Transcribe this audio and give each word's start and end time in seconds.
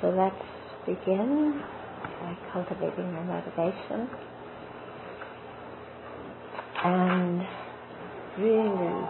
So 0.00 0.10
let's 0.10 0.36
begin 0.86 1.60
by 2.20 2.36
cultivating 2.52 3.06
our 3.16 3.24
motivation 3.24 4.08
and 6.84 7.42
really 8.38 9.08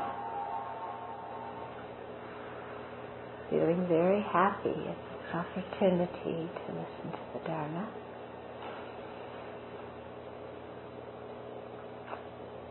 feeling 3.51 3.87
very 3.87 4.23
happy 4.33 4.71
at 4.71 4.97
this 4.97 5.35
opportunity 5.35 6.49
to 6.49 6.73
listen 6.73 7.13
to 7.13 7.19
the 7.35 7.41
Dharma. 7.47 7.89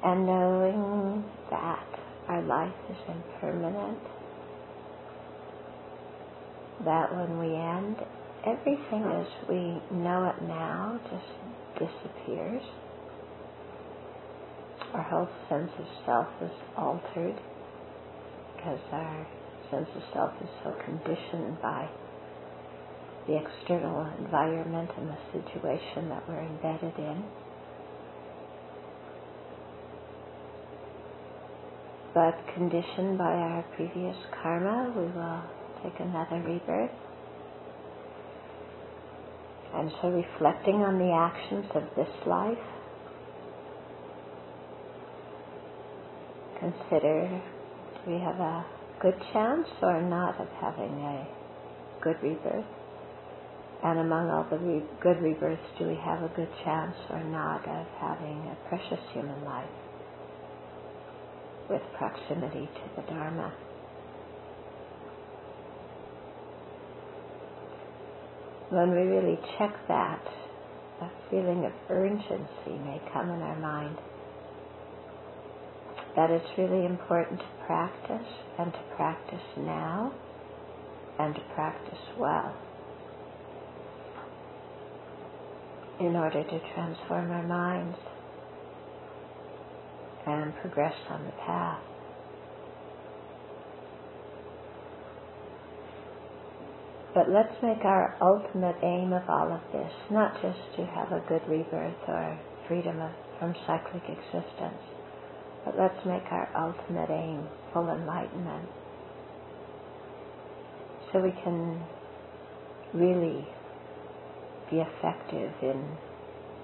And 0.03 0.25
knowing 0.25 1.23
that 1.51 1.85
our 2.29 2.41
life 2.41 2.73
is 2.89 2.97
impermanent, 3.07 3.99
that 6.87 7.13
when 7.13 7.37
we 7.39 7.51
end, 7.53 7.97
everything 8.47 9.03
as 9.11 9.27
we 9.49 9.75
know 9.91 10.31
it 10.31 10.41
now 10.47 10.97
just 11.11 11.83
disappears. 11.83 12.63
Our 14.93 15.03
whole 15.03 15.27
sense 15.49 15.71
of 15.77 15.85
self 16.05 16.27
is 16.41 16.57
altered 16.77 17.35
because 18.55 18.79
our 18.93 19.27
sense 19.69 19.89
of 19.97 20.01
self 20.13 20.31
is 20.41 20.49
so 20.63 20.73
conditioned 20.85 21.61
by 21.61 21.89
the 23.27 23.35
external 23.35 24.09
environment 24.19 24.89
and 24.97 25.09
the 25.09 25.17
situation 25.33 26.07
that 26.07 26.23
we're 26.29 26.39
embedded 26.39 26.97
in. 26.97 27.23
But 32.13 32.39
conditioned 32.55 33.17
by 33.17 33.33
our 33.33 33.65
previous 33.75 34.15
karma, 34.41 34.93
we 34.95 35.03
will 35.03 35.56
take 35.83 35.99
another 35.99 36.41
rebirth. 36.45 36.91
And 39.73 39.91
so 40.01 40.09
reflecting 40.09 40.75
on 40.75 40.97
the 40.97 41.11
actions 41.11 41.65
of 41.75 41.83
this 41.95 42.13
life, 42.25 42.57
consider 46.59 47.41
do 48.05 48.11
we 48.11 48.19
have 48.19 48.39
a 48.39 48.65
good 49.01 49.15
chance 49.33 49.67
or 49.81 50.01
not 50.01 50.39
of 50.39 50.47
having 50.61 50.93
a 51.03 51.27
good 52.01 52.15
rebirth? 52.23 52.65
And 53.83 53.99
among 53.99 54.31
all 54.31 54.47
the 54.49 54.57
re- 54.57 54.89
good 55.03 55.21
rebirths, 55.21 55.61
do 55.77 55.87
we 55.87 55.95
have 56.03 56.23
a 56.23 56.33
good 56.35 56.49
chance 56.63 56.95
or 57.11 57.23
not 57.25 57.61
of 57.67 57.85
having 58.01 58.49
a 58.49 58.57
precious 58.69 59.03
human 59.13 59.43
life 59.45 59.69
with 61.69 61.81
proximity 61.97 62.65
to 62.65 62.95
the 62.95 63.01
Dharma? 63.03 63.53
When 68.69 68.91
we 68.91 69.01
really 69.03 69.39
check 69.57 69.73
that, 69.87 70.21
a 71.01 71.09
feeling 71.29 71.63
of 71.65 71.71
urgency 71.89 72.77
may 72.83 73.01
come 73.13 73.29
in 73.29 73.41
our 73.41 73.59
mind 73.59 73.97
that 76.17 76.31
it's 76.31 76.57
really 76.57 76.85
important 76.85 77.39
to 77.39 77.45
practice 77.65 78.27
and 78.59 78.73
to 78.73 78.79
practice 78.95 79.45
now 79.57 80.11
and 81.19 81.35
to 81.35 81.41
practice 81.55 81.99
well 82.19 82.55
in 85.99 86.15
order 86.15 86.43
to 86.43 86.59
transform 86.73 87.31
our 87.31 87.47
minds 87.47 87.97
and 90.25 90.53
progress 90.57 90.95
on 91.09 91.23
the 91.25 91.31
path. 91.45 91.79
But 97.17 97.31
let's 97.33 97.57
make 97.63 97.83
our 97.83 98.15
ultimate 98.21 98.77
aim 98.83 99.11
of 99.11 99.27
all 99.27 99.51
of 99.51 99.61
this 99.73 99.91
not 100.11 100.39
just 100.39 100.77
to 100.77 100.85
have 100.85 101.11
a 101.11 101.25
good 101.27 101.41
rebirth 101.49 101.97
or 102.07 102.39
freedom 102.67 103.01
of, 103.01 103.09
from 103.39 103.55
cyclic 103.65 104.03
existence, 104.05 104.83
but 105.65 105.73
let's 105.79 105.97
make 106.05 106.21
our 106.29 106.47
ultimate 106.53 107.09
aim 107.09 107.47
full 107.73 107.89
enlightenment. 107.89 108.69
So 111.11 111.21
we 111.21 111.33
can 111.43 111.81
really 112.93 113.47
be 114.69 114.77
effective 114.77 115.53
in 115.63 115.97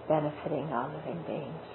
benefiting 0.07 0.69
all 0.69 0.93
living 0.93 1.23
beings 1.25 1.65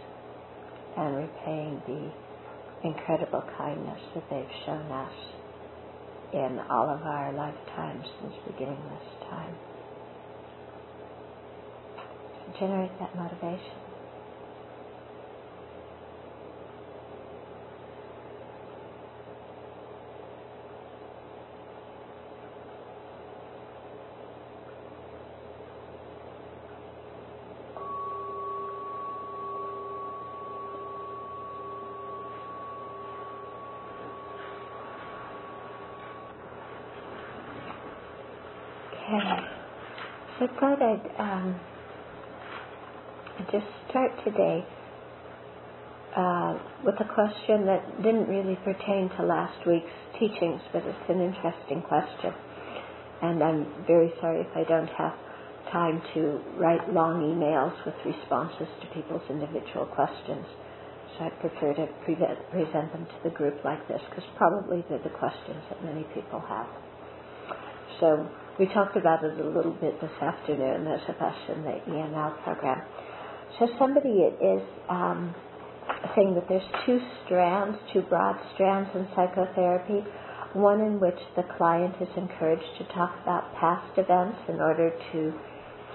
and 0.97 1.16
repaying 1.16 1.82
the 1.84 2.88
incredible 2.88 3.42
kindness 3.58 4.00
that 4.14 4.22
they've 4.30 4.54
shown 4.64 4.86
us 4.92 5.38
in 6.33 6.61
all 6.71 6.91
of 6.91 7.03
our 7.03 7.33
lifetimes 7.34 8.05
since 8.21 8.34
beginningless 8.47 9.05
time. 9.31 9.56
So 12.47 12.61
generate 12.61 12.93
that 13.00 13.15
motivation. 13.16 13.78
Okay. 39.09 39.41
So 40.39 40.47
I 40.47 40.57
thought 40.68 40.82
I'd 40.82 41.08
um, 41.18 41.60
just 43.52 43.66
start 43.88 44.12
today 44.24 44.66
uh, 46.16 46.58
with 46.84 46.96
a 47.00 47.08
question 47.14 47.64
that 47.66 48.02
didn't 48.02 48.28
really 48.28 48.58
pertain 48.64 49.08
to 49.16 49.24
last 49.24 49.66
week's 49.66 49.88
teachings, 50.20 50.60
but 50.72 50.82
it's 50.84 51.08
an 51.08 51.20
interesting 51.20 51.82
question. 51.88 52.34
And 53.22 53.42
I'm 53.42 53.66
very 53.86 54.12
sorry 54.20 54.40
if 54.40 54.52
I 54.56 54.64
don't 54.68 54.90
have 54.92 55.14
time 55.72 56.02
to 56.14 56.40
write 56.58 56.92
long 56.92 57.22
emails 57.24 57.74
with 57.86 57.94
responses 58.04 58.68
to 58.82 58.86
people's 58.94 59.24
individual 59.30 59.86
questions. 59.86 60.44
So 61.16 61.24
I 61.24 61.30
prefer 61.40 61.74
to 61.74 61.86
pre- 62.04 62.16
present 62.52 62.92
them 62.92 63.06
to 63.06 63.18
the 63.24 63.30
group 63.30 63.64
like 63.64 63.86
this 63.88 64.00
because 64.10 64.24
probably 64.36 64.84
they're 64.88 65.02
the 65.02 65.16
questions 65.16 65.64
that 65.70 65.82
many 65.82 66.04
people 66.14 66.40
have. 66.46 66.68
So 68.00 68.28
we 68.58 68.66
talked 68.74 68.96
about 68.96 69.22
it 69.22 69.38
a 69.38 69.48
little 69.48 69.76
bit 69.80 70.00
this 70.00 70.10
afternoon. 70.20 70.84
Question 71.16 71.58
in 71.58 71.62
the 71.62 71.78
EML 71.92 72.42
program. 72.42 72.82
So 73.58 73.69
somebody 73.78 74.10
is 74.10 74.62
um, 74.88 75.34
saying 76.16 76.34
that 76.34 76.48
there's 76.48 76.66
two 76.84 76.98
strands, 77.24 77.78
two 77.92 78.02
broad 78.02 78.36
strands 78.54 78.91
in 78.94 79.06
psychotherapy. 79.14 80.04
One 80.54 80.80
in 80.80 80.98
which 80.98 81.18
the 81.36 81.44
client 81.56 81.94
is 82.00 82.08
encouraged 82.16 82.66
to 82.78 82.84
talk 82.94 83.14
about 83.22 83.54
past 83.60 83.97
events 83.97 84.38
in 84.48 84.56
order 84.56 84.91
to 85.12 85.32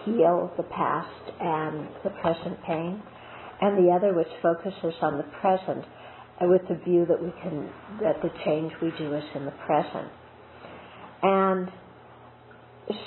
heal 0.06 0.52
the 0.56 0.64
past 0.64 1.32
and 1.40 1.88
the 2.04 2.12
present 2.22 2.62
pain, 2.66 3.02
and 3.62 3.78
the 3.78 3.92
other 3.92 4.14
which 4.14 4.28
focuses 4.42 4.94
on 5.02 5.18
the 5.18 5.28
present 5.42 5.84
uh, 6.40 6.48
with 6.48 6.62
the 6.70 6.76
view 6.86 7.06
that 7.08 7.22
we 7.22 7.32
can 7.42 7.70
that 8.02 8.22
the 8.22 8.30
change 8.46 8.72
we 8.82 8.92
do 8.98 9.14
is 9.16 9.24
in 9.36 9.46
the 9.46 9.54
present. 9.66 10.08
And 11.24 11.70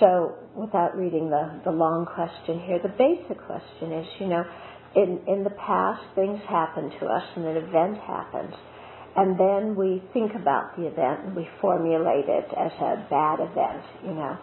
so 0.01 0.35
without 0.55 0.97
reading 0.97 1.29
the, 1.29 1.61
the 1.65 1.71
long 1.71 2.07
question 2.07 2.61
here, 2.67 2.81
the 2.83 2.95
basic 2.97 3.37
question 3.45 3.93
is, 3.93 4.07
you 4.21 4.27
know, 4.27 4.45
in, 4.97 5.21
in 5.29 5.45
the 5.45 5.51
past 5.51 6.01
things 6.15 6.41
happen 6.49 6.91
to 7.01 7.07
us 7.07 7.23
and 7.37 7.45
an 7.45 7.57
event 7.57 7.99
happens. 7.99 8.55
And 9.17 9.39
then 9.39 9.77
we 9.77 10.03
think 10.13 10.33
about 10.35 10.77
the 10.77 10.87
event 10.87 11.27
and 11.27 11.37
we 11.37 11.49
formulate 11.61 12.29
it 12.29 12.49
as 12.57 12.73
a 12.81 13.07
bad 13.09 13.41
event, 13.41 13.85
you 14.05 14.15
know. 14.15 14.39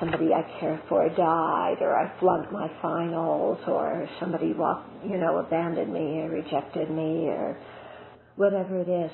Somebody 0.00 0.28
I 0.32 0.42
care 0.60 0.80
for 0.88 1.08
died, 1.08 1.78
or 1.80 1.92
I 1.98 2.20
flunked 2.20 2.52
my 2.52 2.70
finals, 2.80 3.58
or 3.66 4.08
somebody 4.20 4.52
walked, 4.52 5.04
you 5.04 5.18
know, 5.18 5.38
abandoned 5.38 5.92
me 5.92 6.20
or 6.20 6.30
rejected 6.30 6.88
me, 6.88 7.26
or 7.26 7.58
whatever 8.36 8.80
it 8.80 8.88
is. 8.88 9.10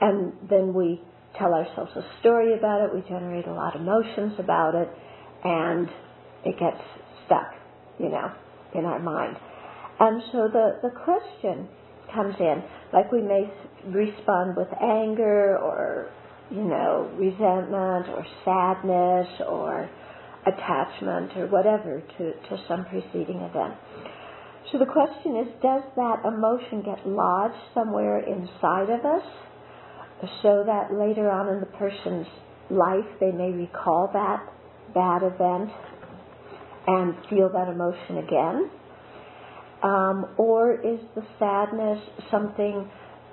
And 0.00 0.32
then 0.48 0.72
we 0.72 1.02
tell 1.38 1.54
ourselves 1.54 1.92
a 1.96 2.02
story 2.20 2.56
about 2.56 2.82
it, 2.82 2.94
we 2.94 3.02
generate 3.08 3.46
a 3.46 3.52
lot 3.52 3.74
of 3.74 3.82
emotions 3.82 4.34
about 4.38 4.74
it, 4.74 4.88
and 5.44 5.88
it 6.44 6.58
gets 6.58 6.80
stuck, 7.26 7.52
you 7.98 8.08
know, 8.08 8.32
in 8.74 8.84
our 8.84 8.98
mind. 8.98 9.36
And 9.98 10.22
so 10.32 10.48
the, 10.52 10.78
the 10.82 10.90
question 11.04 11.68
comes 12.14 12.34
in, 12.40 12.62
like 12.92 13.12
we 13.12 13.22
may 13.22 13.50
respond 13.86 14.56
with 14.56 14.68
anger 14.80 15.58
or, 15.58 16.10
you 16.50 16.64
know, 16.64 17.10
resentment 17.16 18.08
or 18.08 18.26
sadness 18.44 19.28
or 19.46 19.88
attachment 20.46 21.36
or 21.36 21.46
whatever 21.48 22.02
to, 22.18 22.32
to 22.32 22.62
some 22.66 22.84
preceding 22.86 23.40
event. 23.40 23.74
So 24.72 24.78
the 24.78 24.86
question 24.86 25.36
is, 25.36 25.48
does 25.62 25.82
that 25.96 26.24
emotion 26.24 26.82
get 26.84 27.06
lodged 27.06 27.60
somewhere 27.74 28.20
inside 28.20 28.88
of 28.90 29.04
us? 29.04 29.26
So 30.42 30.64
that 30.66 30.92
later 30.92 31.30
on 31.30 31.48
in 31.54 31.60
the 31.60 31.66
person's 31.66 32.26
life 32.70 33.06
they 33.20 33.32
may 33.32 33.50
recall 33.50 34.10
that 34.12 34.46
bad 34.94 35.22
event 35.22 35.70
and 36.86 37.14
feel 37.28 37.50
that 37.52 37.68
emotion 37.68 38.18
again? 38.18 38.70
Um, 39.82 40.26
or 40.36 40.74
is 40.74 41.00
the 41.14 41.22
sadness 41.38 41.98
something 42.30 42.88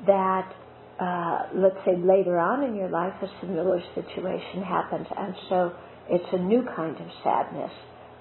that, 0.06 0.54
uh, 1.00 1.40
let's 1.56 1.78
say 1.86 1.98
later 1.98 2.40
on 2.40 2.64
in 2.64 2.76
your 2.76 2.90
life, 2.90 3.14
a 3.22 3.28
similar 3.42 3.82
situation 3.96 4.64
happens, 4.64 5.08
and 5.18 5.36
so 5.50 5.74
it's 6.10 6.28
a 6.32 6.38
new 6.38 6.64
kind 6.76 6.96
of 6.96 7.08
sadness 7.24 7.72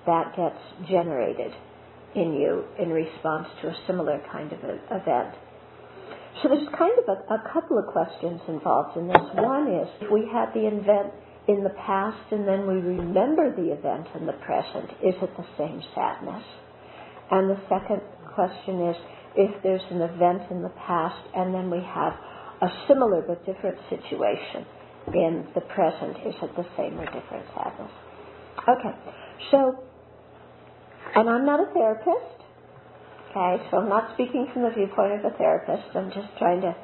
that 0.06 0.34
gets 0.36 0.88
generated 0.88 1.52
in 2.14 2.32
you 2.32 2.64
in 2.80 2.88
response 2.88 3.46
to 3.62 3.68
a 3.68 3.76
similar 3.86 4.20
kind 4.32 4.52
of 4.52 4.58
a, 4.64 4.74
event. 4.90 5.34
So 6.42 6.48
there's 6.48 6.68
kind 6.76 6.92
of 7.00 7.06
a, 7.08 7.34
a 7.34 7.40
couple 7.52 7.78
of 7.78 7.86
questions 7.92 8.40
involved 8.48 8.96
in 8.96 9.08
this. 9.08 9.24
One 9.34 9.72
is, 9.72 9.88
if 10.00 10.10
we 10.12 10.28
had 10.30 10.52
the 10.52 10.68
event 10.68 11.12
in 11.48 11.62
the 11.64 11.72
past 11.86 12.32
and 12.32 12.46
then 12.46 12.66
we 12.66 12.74
remember 12.74 13.54
the 13.54 13.72
event 13.72 14.06
in 14.18 14.26
the 14.26 14.36
present, 14.44 14.90
is 15.00 15.14
it 15.22 15.30
the 15.36 15.46
same 15.56 15.80
sadness? 15.94 16.44
And 17.30 17.50
the 17.50 17.60
second 17.68 18.02
question 18.34 18.88
is, 18.90 18.96
if 19.36 19.62
there's 19.62 19.84
an 19.90 20.02
event 20.02 20.50
in 20.50 20.62
the 20.62 20.72
past 20.86 21.20
and 21.34 21.54
then 21.54 21.70
we 21.70 21.80
have 21.80 22.12
a 22.62 22.68
similar 22.88 23.22
but 23.22 23.44
different 23.46 23.78
situation 23.88 24.66
in 25.14 25.46
the 25.54 25.60
present, 25.60 26.16
is 26.26 26.34
it 26.42 26.50
the 26.56 26.66
same 26.76 26.98
or 26.98 27.06
different 27.06 27.46
sadness? 27.54 27.92
Okay, 28.68 28.94
so, 29.50 29.84
and 31.14 31.28
I'm 31.28 31.46
not 31.46 31.60
a 31.60 31.72
therapist, 31.72 32.35
okay, 33.36 33.62
so 33.70 33.78
I'm 33.78 33.88
not 33.88 34.14
speaking 34.14 34.48
from 34.52 34.62
the 34.62 34.70
viewpoint 34.70 35.12
of 35.12 35.32
a 35.32 35.36
therapist, 35.36 35.94
I'm 35.94 36.10
just 36.10 36.28
trying 36.38 36.60
to 36.62 36.74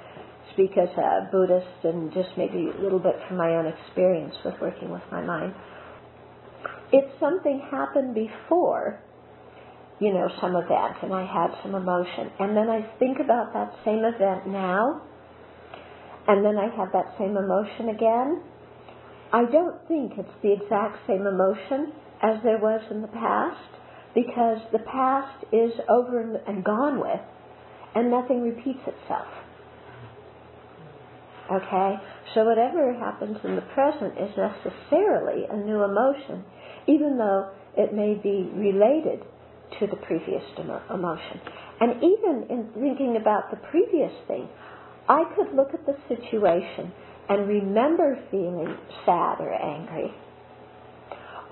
speak 0.53 0.77
as 0.77 0.89
a 0.99 1.29
Buddhist 1.33 1.85
and 1.85 2.13
just 2.13 2.29
maybe 2.37 2.69
a 2.69 2.83
little 2.83 2.99
bit 2.99 3.17
from 3.29 3.39
my 3.39 3.57
own 3.57 3.67
experience 3.67 4.35
with 4.45 4.55
working 4.61 4.91
with 4.91 5.03
my 5.11 5.23
mind. 5.23 5.55
If 6.93 7.05
something 7.19 7.63
happened 7.71 8.15
before, 8.15 9.01
you 9.99 10.13
know, 10.13 10.29
some 10.41 10.57
event 10.57 10.97
and 11.03 11.15
I 11.15 11.25
had 11.25 11.57
some 11.63 11.75
emotion, 11.75 12.31
and 12.39 12.57
then 12.57 12.69
I 12.69 12.85
think 12.99 13.19
about 13.19 13.53
that 13.55 13.73
same 13.85 14.05
event 14.05 14.47
now, 14.49 15.01
and 16.29 16.45
then 16.45 16.59
I 16.59 16.69
have 16.77 16.93
that 16.93 17.15
same 17.19 17.37
emotion 17.37 17.89
again, 17.89 18.43
I 19.33 19.45
don't 19.51 19.81
think 19.89 20.13
it's 20.19 20.37
the 20.43 20.53
exact 20.53 20.99
same 21.07 21.27
emotion 21.27 21.93
as 22.23 22.37
there 22.45 22.59
was 22.59 22.83
in 22.91 23.01
the 23.01 23.09
past 23.09 23.82
because 24.15 24.59
the 24.73 24.79
past 24.79 25.45
is 25.53 25.73
over 25.89 26.41
and 26.47 26.65
gone 26.65 27.01
with 27.01 27.21
and 27.95 28.11
nothing 28.11 28.43
repeats 28.43 28.81
itself. 28.81 29.29
Okay? 31.51 31.95
So 32.35 32.45
whatever 32.45 32.95
happens 32.95 33.37
in 33.45 33.57
the 33.57 33.63
present 33.75 34.15
is 34.19 34.31
necessarily 34.37 35.45
a 35.51 35.57
new 35.57 35.83
emotion, 35.83 36.45
even 36.87 37.19
though 37.19 37.51
it 37.77 37.93
may 37.93 38.15
be 38.15 38.49
related 38.55 39.25
to 39.81 39.87
the 39.87 39.97
previous 39.97 40.43
emotion. 40.59 41.41
And 41.81 41.97
even 41.97 42.47
in 42.49 42.71
thinking 42.75 43.17
about 43.21 43.51
the 43.51 43.57
previous 43.71 44.13
thing, 44.29 44.49
I 45.09 45.25
could 45.35 45.55
look 45.55 45.75
at 45.75 45.85
the 45.85 45.97
situation 46.09 46.93
and 47.29 47.49
remember 47.49 48.19
feeling 48.31 48.77
sad 49.05 49.41
or 49.41 49.53
angry. 49.53 50.13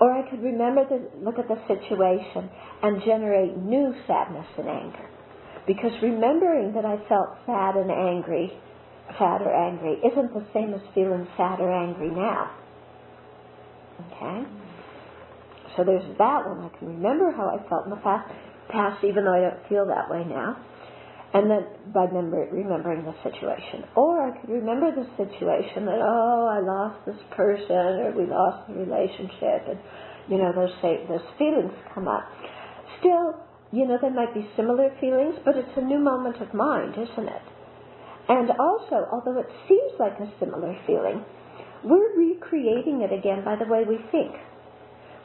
Or 0.01 0.11
I 0.11 0.27
could 0.27 0.41
remember 0.41 0.83
to 0.89 0.97
look 1.23 1.37
at 1.37 1.47
the 1.47 1.61
situation 1.69 2.49
and 2.81 3.03
generate 3.05 3.55
new 3.55 3.93
sadness 4.07 4.47
and 4.57 4.67
anger. 4.67 5.07
Because 5.67 5.91
remembering 6.01 6.73
that 6.73 6.85
I 6.85 6.97
felt 7.07 7.37
sad 7.45 7.75
and 7.75 7.91
angry 7.91 8.51
sad 9.17 9.41
or 9.41 9.53
angry 9.53 9.99
isn't 10.03 10.33
the 10.33 10.45
same 10.53 10.73
as 10.73 10.81
feeling 10.93 11.27
sad 11.37 11.59
or 11.59 11.71
angry 11.71 12.09
now. 12.09 12.51
Okay? 14.07 14.43
So 15.75 15.83
there's 15.83 16.05
that 16.17 16.47
one. 16.47 16.65
I 16.65 16.77
can 16.77 16.87
remember 16.87 17.31
how 17.31 17.47
I 17.47 17.57
felt 17.69 17.85
in 17.85 17.91
the 17.91 17.97
past, 17.97 18.31
past 18.69 19.03
even 19.03 19.25
though 19.25 19.33
I 19.33 19.41
don't 19.41 19.69
feel 19.69 19.85
that 19.87 20.09
way 20.09 20.23
now. 20.27 20.57
And 21.33 21.49
then 21.49 21.63
by 21.93 22.03
remember, 22.03 22.47
remembering 22.51 23.05
the 23.05 23.15
situation. 23.23 23.87
Or 23.95 24.19
I 24.19 24.37
could 24.39 24.49
remember 24.49 24.91
the 24.91 25.07
situation 25.15 25.85
that, 25.85 25.99
oh, 26.03 26.47
I 26.51 26.59
lost 26.59 27.05
this 27.05 27.19
person 27.31 28.03
or 28.03 28.11
we 28.11 28.27
lost 28.27 28.67
the 28.67 28.75
relationship 28.75 29.63
and, 29.71 29.79
you 30.27 30.37
know, 30.37 30.51
those, 30.51 30.75
those 30.83 31.27
feelings 31.39 31.71
come 31.95 32.09
up. 32.09 32.27
Still, 32.99 33.39
you 33.71 33.87
know, 33.87 33.97
there 34.01 34.11
might 34.11 34.33
be 34.33 34.43
similar 34.57 34.91
feelings, 34.99 35.35
but 35.45 35.55
it's 35.55 35.71
a 35.77 35.81
new 35.81 35.99
moment 35.99 36.41
of 36.41 36.53
mind, 36.53 36.95
isn't 36.99 37.27
it? 37.27 37.45
And 38.27 38.51
also, 38.59 39.07
although 39.11 39.39
it 39.39 39.47
seems 39.69 39.91
like 39.99 40.19
a 40.19 40.27
similar 40.37 40.75
feeling, 40.85 41.23
we're 41.83 42.11
recreating 42.17 43.07
it 43.07 43.17
again 43.17 43.43
by 43.45 43.55
the 43.55 43.71
way 43.71 43.83
we 43.87 43.97
think. 44.11 44.35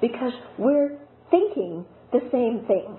Because 0.00 0.32
we're 0.56 0.98
thinking 1.30 1.84
the 2.12 2.20
same 2.30 2.64
thing. 2.68 2.96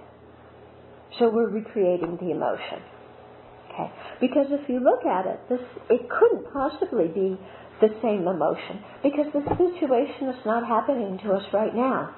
So 1.20 1.30
we're 1.30 1.50
recreating 1.50 2.18
the 2.20 2.32
emotion. 2.32 2.84
Okay? 3.78 3.92
Because 4.20 4.48
if 4.50 4.68
you 4.70 4.80
look 4.80 5.06
at 5.06 5.26
it, 5.28 5.40
this 5.50 5.62
it 5.90 6.10
couldn't 6.10 6.52
possibly 6.52 7.08
be 7.08 7.38
the 7.80 7.94
same 8.02 8.26
emotion 8.28 8.82
because 9.04 9.28
the 9.34 9.46
situation 9.46 10.30
is 10.30 10.42
not 10.46 10.66
happening 10.66 11.20
to 11.24 11.34
us 11.34 11.44
right 11.54 11.76
now. 11.76 12.16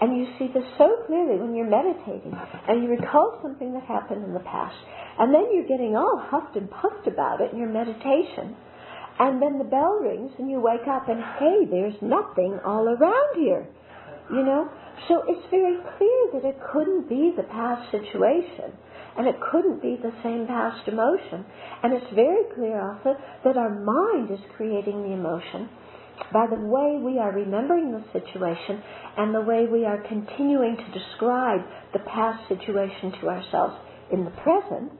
And 0.00 0.16
you 0.16 0.26
see 0.38 0.46
this 0.54 0.64
so 0.78 1.04
clearly 1.06 1.40
when 1.40 1.54
you're 1.54 1.68
meditating 1.68 2.32
and 2.68 2.82
you 2.82 2.88
recall 2.88 3.38
something 3.42 3.74
that 3.74 3.82
happened 3.82 4.24
in 4.24 4.32
the 4.32 4.46
past. 4.46 4.76
And 5.18 5.34
then 5.34 5.50
you're 5.52 5.66
getting 5.66 5.96
all 5.96 6.22
huffed 6.30 6.56
and 6.56 6.70
puffed 6.70 7.06
about 7.06 7.40
it 7.40 7.52
in 7.52 7.58
your 7.58 7.68
meditation. 7.68 8.54
And 9.18 9.42
then 9.42 9.58
the 9.58 9.66
bell 9.66 9.98
rings 10.00 10.30
and 10.38 10.48
you 10.48 10.60
wake 10.60 10.86
up 10.88 11.08
and 11.08 11.18
hey, 11.18 11.66
there's 11.68 11.98
nothing 12.00 12.60
all 12.64 12.86
around 12.88 13.34
here. 13.34 13.66
You 14.30 14.44
know? 14.44 14.70
So 15.08 15.24
it's 15.26 15.46
very 15.50 15.76
clear 15.98 16.20
that 16.34 16.48
it 16.48 16.56
couldn't 16.72 17.08
be 17.08 17.34
the 17.36 17.42
past 17.42 17.90
situation. 17.90 18.78
And 19.18 19.26
it 19.26 19.34
couldn't 19.50 19.82
be 19.82 19.98
the 20.00 20.14
same 20.22 20.46
past 20.46 20.86
emotion. 20.86 21.44
And 21.82 21.92
it's 21.92 22.14
very 22.14 22.44
clear 22.54 22.80
also 22.80 23.18
that 23.44 23.56
our 23.56 23.74
mind 23.74 24.30
is 24.30 24.38
creating 24.56 25.02
the 25.02 25.12
emotion 25.12 25.68
by 26.32 26.46
the 26.46 26.60
way 26.60 26.98
we 27.02 27.18
are 27.18 27.32
remembering 27.32 27.92
the 27.92 28.04
situation 28.12 28.82
and 29.16 29.34
the 29.34 29.40
way 29.40 29.66
we 29.70 29.84
are 29.84 30.02
continuing 30.08 30.76
to 30.76 30.98
describe 30.98 31.60
the 31.92 32.00
past 32.00 32.42
situation 32.48 33.12
to 33.20 33.28
ourselves 33.28 33.74
in 34.12 34.24
the 34.24 34.30
present. 34.42 34.92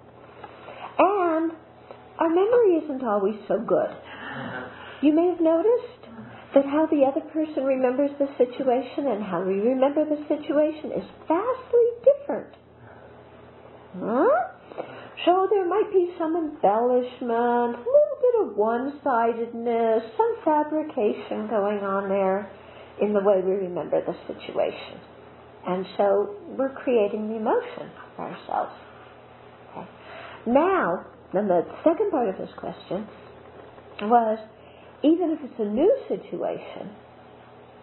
And 0.98 1.52
our 2.18 2.28
memory 2.28 2.82
isn't 2.84 3.04
always 3.04 3.38
so 3.46 3.58
good. 3.58 3.90
You 5.02 5.14
may 5.14 5.30
have 5.30 5.40
noticed 5.40 6.10
that 6.54 6.64
how 6.64 6.86
the 6.90 7.06
other 7.06 7.22
person 7.30 7.62
remembers 7.62 8.10
the 8.18 8.26
situation 8.38 9.06
and 9.06 9.22
how 9.22 9.44
we 9.44 9.60
remember 9.60 10.04
the 10.04 10.22
situation 10.26 10.90
is 10.96 11.06
vastly 11.28 11.86
different. 12.02 12.57
Huh? 14.00 14.82
So 15.24 15.48
there 15.50 15.66
might 15.66 15.90
be 15.92 16.14
some 16.18 16.36
embellishment, 16.36 17.74
a 17.74 17.84
little 17.84 18.18
bit 18.22 18.34
of 18.42 18.56
one-sidedness, 18.56 20.02
some 20.16 20.34
fabrication 20.44 21.48
going 21.50 21.82
on 21.82 22.08
there 22.08 22.50
in 23.02 23.12
the 23.12 23.20
way 23.20 23.40
we 23.44 23.52
remember 23.52 24.00
the 24.04 24.14
situation. 24.26 25.00
And 25.66 25.84
so 25.96 26.36
we're 26.56 26.74
creating 26.74 27.28
the 27.28 27.36
emotion 27.36 27.90
ourselves. 28.18 28.72
Okay. 29.70 29.88
Now, 30.46 31.04
then 31.32 31.48
the 31.48 31.62
second 31.84 32.10
part 32.10 32.28
of 32.28 32.38
this 32.38 32.50
question 32.56 33.06
was, 34.02 34.38
even 35.02 35.30
if 35.30 35.38
it's 35.42 35.60
a 35.60 35.64
new 35.64 35.92
situation, 36.08 36.90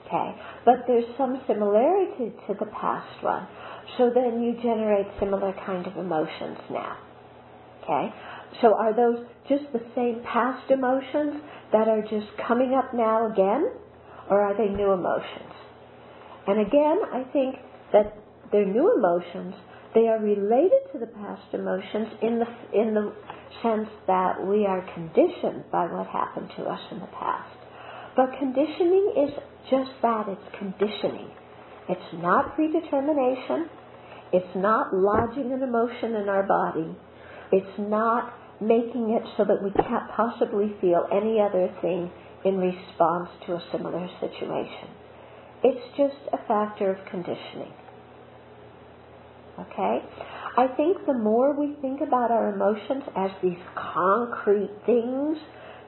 okay, 0.07 0.35
but 0.65 0.85
there's 0.87 1.05
some 1.17 1.41
similarity 1.47 2.33
to 2.47 2.53
the 2.59 2.65
past 2.65 3.23
one, 3.23 3.47
so 3.97 4.11
then 4.13 4.41
you 4.41 4.53
generate 4.61 5.07
similar 5.19 5.53
kind 5.65 5.85
of 5.87 5.97
emotions 5.97 6.57
now. 6.69 6.97
Okay? 7.83 8.13
So 8.61 8.73
are 8.75 8.95
those 8.95 9.25
just 9.47 9.63
the 9.73 9.81
same 9.95 10.23
past 10.23 10.71
emotions 10.71 11.41
that 11.71 11.87
are 11.87 12.01
just 12.01 12.27
coming 12.47 12.73
up 12.73 12.93
now 12.93 13.31
again? 13.31 13.71
Or 14.29 14.41
are 14.41 14.57
they 14.57 14.73
new 14.73 14.91
emotions? 14.91 15.53
And 16.47 16.61
again, 16.61 16.97
I 17.13 17.23
think 17.31 17.55
that 17.93 18.17
they're 18.51 18.65
new 18.65 18.95
emotions. 18.97 19.53
They 19.93 20.07
are 20.07 20.19
related 20.19 20.91
to 20.93 20.99
the 20.99 21.07
past 21.07 21.53
emotions 21.53 22.07
in 22.21 22.39
the, 22.39 22.79
in 22.79 22.93
the 22.93 23.13
sense 23.61 23.89
that 24.07 24.45
we 24.45 24.65
are 24.65 24.81
conditioned 24.93 25.63
by 25.71 25.85
what 25.85 26.07
happened 26.07 26.49
to 26.57 26.63
us 26.63 26.81
in 26.91 26.99
the 26.99 27.07
past. 27.07 27.55
But 28.15 28.37
conditioning 28.39 29.13
is 29.27 29.31
just 29.69 29.91
that, 30.01 30.27
it's 30.27 30.57
conditioning. 30.57 31.29
It's 31.87 32.13
not 32.13 32.55
predetermination. 32.55 33.69
It's 34.33 34.55
not 34.55 34.93
lodging 34.93 35.51
an 35.53 35.61
emotion 35.61 36.15
in 36.15 36.29
our 36.29 36.43
body. 36.43 36.95
It's 37.51 37.77
not 37.77 38.33
making 38.59 39.11
it 39.11 39.23
so 39.37 39.45
that 39.45 39.61
we 39.61 39.71
can't 39.71 40.09
possibly 40.15 40.73
feel 40.81 41.07
any 41.11 41.39
other 41.39 41.69
thing 41.81 42.11
in 42.43 42.57
response 42.57 43.29
to 43.45 43.53
a 43.53 43.63
similar 43.71 44.07
situation. 44.19 44.89
It's 45.63 45.97
just 45.97 46.19
a 46.33 46.37
factor 46.47 46.91
of 46.91 47.05
conditioning. 47.09 47.73
Okay? 49.59 49.99
I 50.57 50.67
think 50.75 51.05
the 51.05 51.13
more 51.13 51.53
we 51.53 51.75
think 51.81 52.01
about 52.01 52.31
our 52.31 52.53
emotions 52.53 53.03
as 53.15 53.31
these 53.43 53.61
concrete 53.75 54.71
things 54.85 55.37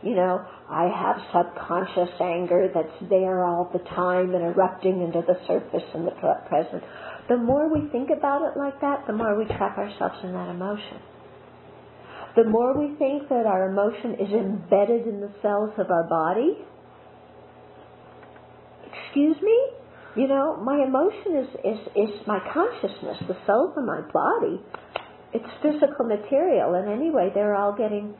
you 0.04 0.16
know, 0.16 0.46
I 0.70 0.84
have 0.84 1.18
subconscious 1.34 2.14
anger 2.22 2.70
that's 2.74 3.10
there 3.10 3.44
all 3.44 3.70
the 3.74 3.80
time 3.80 4.36
and 4.36 4.44
erupting 4.44 5.02
into 5.02 5.22
the 5.26 5.36
surface 5.48 5.88
in 5.96 6.06
the 6.06 6.12
present. 6.12 6.84
The 7.30 7.38
more 7.38 7.74
we 7.74 7.90
think 7.90 8.10
about 8.16 8.44
it 8.44 8.58
like 8.58 8.80
that, 8.82 9.08
the 9.08 9.14
more 9.14 9.38
we 9.38 9.46
trap 9.46 9.78
ourselves 9.78 10.18
in 10.24 10.34
that 10.34 10.50
emotion. 10.50 11.02
The 12.36 12.44
more 12.44 12.78
we 12.78 12.96
think 12.98 13.30
that 13.30 13.46
our 13.48 13.72
emotion 13.72 14.14
is 14.22 14.32
embedded 14.32 15.08
in 15.08 15.22
the 15.22 15.32
cells 15.42 15.72
of 15.80 15.90
our 15.90 16.08
body, 16.08 16.60
excuse 18.86 19.38
me? 19.42 19.58
You 20.16 20.28
know, 20.28 20.58
my 20.58 20.84
emotion 20.86 21.38
is, 21.38 21.48
is, 21.66 21.80
is 21.96 22.28
my 22.28 22.40
consciousness, 22.54 23.18
the 23.28 23.38
cells 23.46 23.74
of 23.76 23.84
my 23.84 24.02
body. 24.14 24.62
It's 25.34 25.50
physical 25.62 26.06
material, 26.06 26.76
and 26.76 26.90
anyway, 26.90 27.32
they're 27.34 27.56
all 27.56 27.76
getting 27.76 28.16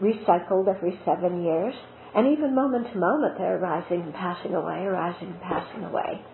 recycled 0.00 0.68
every 0.68 0.98
seven 1.04 1.42
years. 1.44 1.74
And 2.14 2.32
even 2.32 2.54
moment 2.54 2.92
to 2.92 2.98
moment, 2.98 3.36
they're 3.38 3.58
arising 3.58 4.00
and 4.00 4.14
passing 4.14 4.54
away, 4.54 4.84
arising 4.84 5.28
and 5.28 5.40
passing 5.40 5.84
away. 5.84 6.24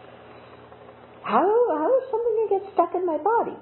How, 1.23 1.43
how 1.43 1.91
is 1.99 2.05
something 2.11 2.35
going 2.35 2.49
to 2.49 2.55
get 2.61 2.75
stuck 2.75 2.95
in 2.95 3.07
my 3.07 3.19
body? 3.19 3.57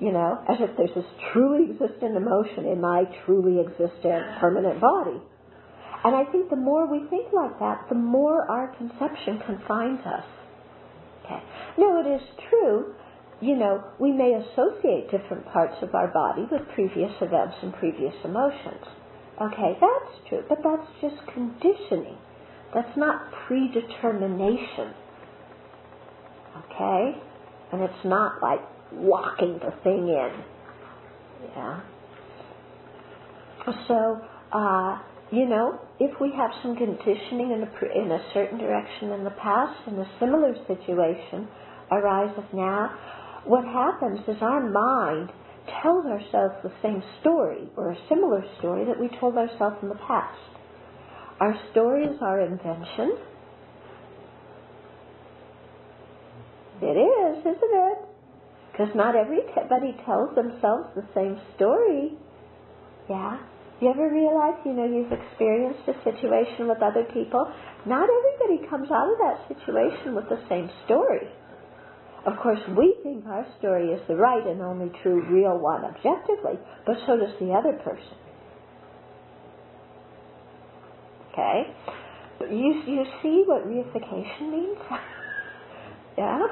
You 0.00 0.12
know, 0.12 0.42
as 0.48 0.56
if 0.60 0.76
there's 0.76 0.94
this 0.94 1.10
truly 1.32 1.70
existent 1.70 2.16
emotion 2.16 2.66
in 2.66 2.80
my 2.80 3.04
truly 3.24 3.60
existent 3.60 4.40
permanent 4.40 4.80
body. 4.80 5.20
And 6.04 6.16
I 6.16 6.24
think 6.32 6.50
the 6.50 6.56
more 6.56 6.90
we 6.90 7.06
think 7.08 7.32
like 7.32 7.58
that, 7.60 7.86
the 7.88 7.94
more 7.94 8.50
our 8.50 8.74
conception 8.74 9.40
confines 9.46 10.00
us. 10.06 10.24
Okay. 11.24 11.38
Now 11.78 12.00
it 12.00 12.06
is 12.06 12.22
true, 12.50 12.94
you 13.42 13.56
know, 13.56 13.82
we 13.98 14.12
may 14.12 14.34
associate 14.38 15.10
different 15.10 15.44
parts 15.46 15.74
of 15.82 15.92
our 15.94 16.08
body 16.08 16.46
with 16.50 16.62
previous 16.74 17.10
events 17.20 17.56
and 17.60 17.74
previous 17.74 18.14
emotions. 18.24 18.86
Okay, 19.42 19.76
that's 19.80 20.28
true, 20.28 20.44
but 20.48 20.58
that's 20.62 20.88
just 21.00 21.16
conditioning. 21.34 22.16
That's 22.72 22.96
not 22.96 23.32
predetermination. 23.48 24.94
Okay? 26.56 27.18
And 27.72 27.82
it's 27.82 28.04
not 28.04 28.40
like 28.40 28.60
locking 28.94 29.58
the 29.58 29.72
thing 29.82 30.06
in. 30.06 30.44
Yeah. 31.56 31.80
So, 33.88 34.20
uh, 34.52 34.98
you 35.32 35.46
know, 35.48 35.80
if 35.98 36.20
we 36.20 36.30
have 36.36 36.50
some 36.62 36.76
conditioning 36.76 37.50
in 37.50 37.64
a, 37.64 38.02
in 38.02 38.12
a 38.12 38.22
certain 38.34 38.58
direction 38.58 39.10
in 39.12 39.24
the 39.24 39.30
past 39.30 39.76
and 39.86 39.98
a 39.98 40.06
similar 40.20 40.54
situation 40.68 41.48
arises 41.90 42.44
now, 42.52 42.90
what 43.44 43.64
happens 43.64 44.20
is 44.28 44.36
our 44.40 44.60
mind 44.60 45.30
tells 45.82 46.06
ourselves 46.06 46.54
the 46.62 46.72
same 46.82 47.02
story 47.20 47.68
or 47.76 47.90
a 47.90 47.96
similar 48.08 48.44
story 48.58 48.84
that 48.84 48.98
we 48.98 49.08
told 49.18 49.36
ourselves 49.36 49.76
in 49.82 49.88
the 49.88 50.00
past. 50.06 50.38
Our 51.40 51.54
story 51.70 52.04
is 52.04 52.16
our 52.20 52.40
invention. 52.40 53.18
It 56.82 56.98
is, 56.98 57.38
isn't 57.40 57.74
it? 57.74 57.98
Because 58.70 58.88
not 58.94 59.14
everybody 59.14 59.94
tells 60.04 60.34
themselves 60.34 60.88
the 60.94 61.06
same 61.14 61.38
story. 61.56 62.18
Yeah? 63.08 63.38
You 63.80 63.90
ever 63.90 64.10
realize, 64.10 64.54
you 64.64 64.72
know, 64.72 64.86
you've 64.86 65.12
experienced 65.12 65.82
a 65.88 65.94
situation 66.04 66.68
with 66.68 66.78
other 66.82 67.04
people? 67.12 67.50
Not 67.86 68.08
everybody 68.08 68.68
comes 68.70 68.88
out 68.90 69.10
of 69.10 69.18
that 69.18 69.46
situation 69.48 70.14
with 70.14 70.28
the 70.28 70.38
same 70.48 70.70
story. 70.86 71.26
Of 72.24 72.38
course, 72.38 72.60
we 72.78 72.94
think 73.02 73.26
our 73.26 73.44
story 73.58 73.88
is 73.88 74.00
the 74.06 74.14
right 74.14 74.46
and 74.46 74.62
only 74.62 74.92
true, 75.02 75.26
real 75.28 75.58
one 75.58 75.84
objectively, 75.84 76.54
but 76.86 76.96
so 77.06 77.16
does 77.16 77.34
the 77.40 77.52
other 77.52 77.72
person. 77.82 78.16
Okay? 81.32 81.62
You, 82.40 82.82
you 82.86 83.04
see 83.22 83.42
what 83.46 83.66
reification 83.66 84.52
means? 84.52 84.78
yeah? 86.18 86.42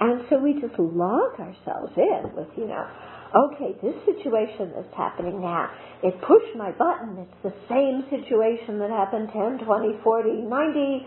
And 0.00 0.22
so 0.28 0.38
we 0.38 0.60
just 0.60 0.78
lock 0.78 1.40
ourselves 1.40 1.92
in 1.96 2.30
with, 2.36 2.48
you 2.56 2.66
know, 2.66 2.86
okay, 3.34 3.74
this 3.82 3.94
situation 4.04 4.72
that's 4.76 4.94
happening 4.94 5.40
now, 5.40 5.70
it 6.02 6.14
pushed 6.20 6.54
my 6.56 6.70
button. 6.72 7.16
It's 7.18 7.42
the 7.42 7.54
same 7.68 8.04
situation 8.10 8.78
that 8.80 8.90
happened 8.90 9.30
10, 9.32 9.64
20, 9.64 10.00
40, 10.04 10.30
90 10.42 11.06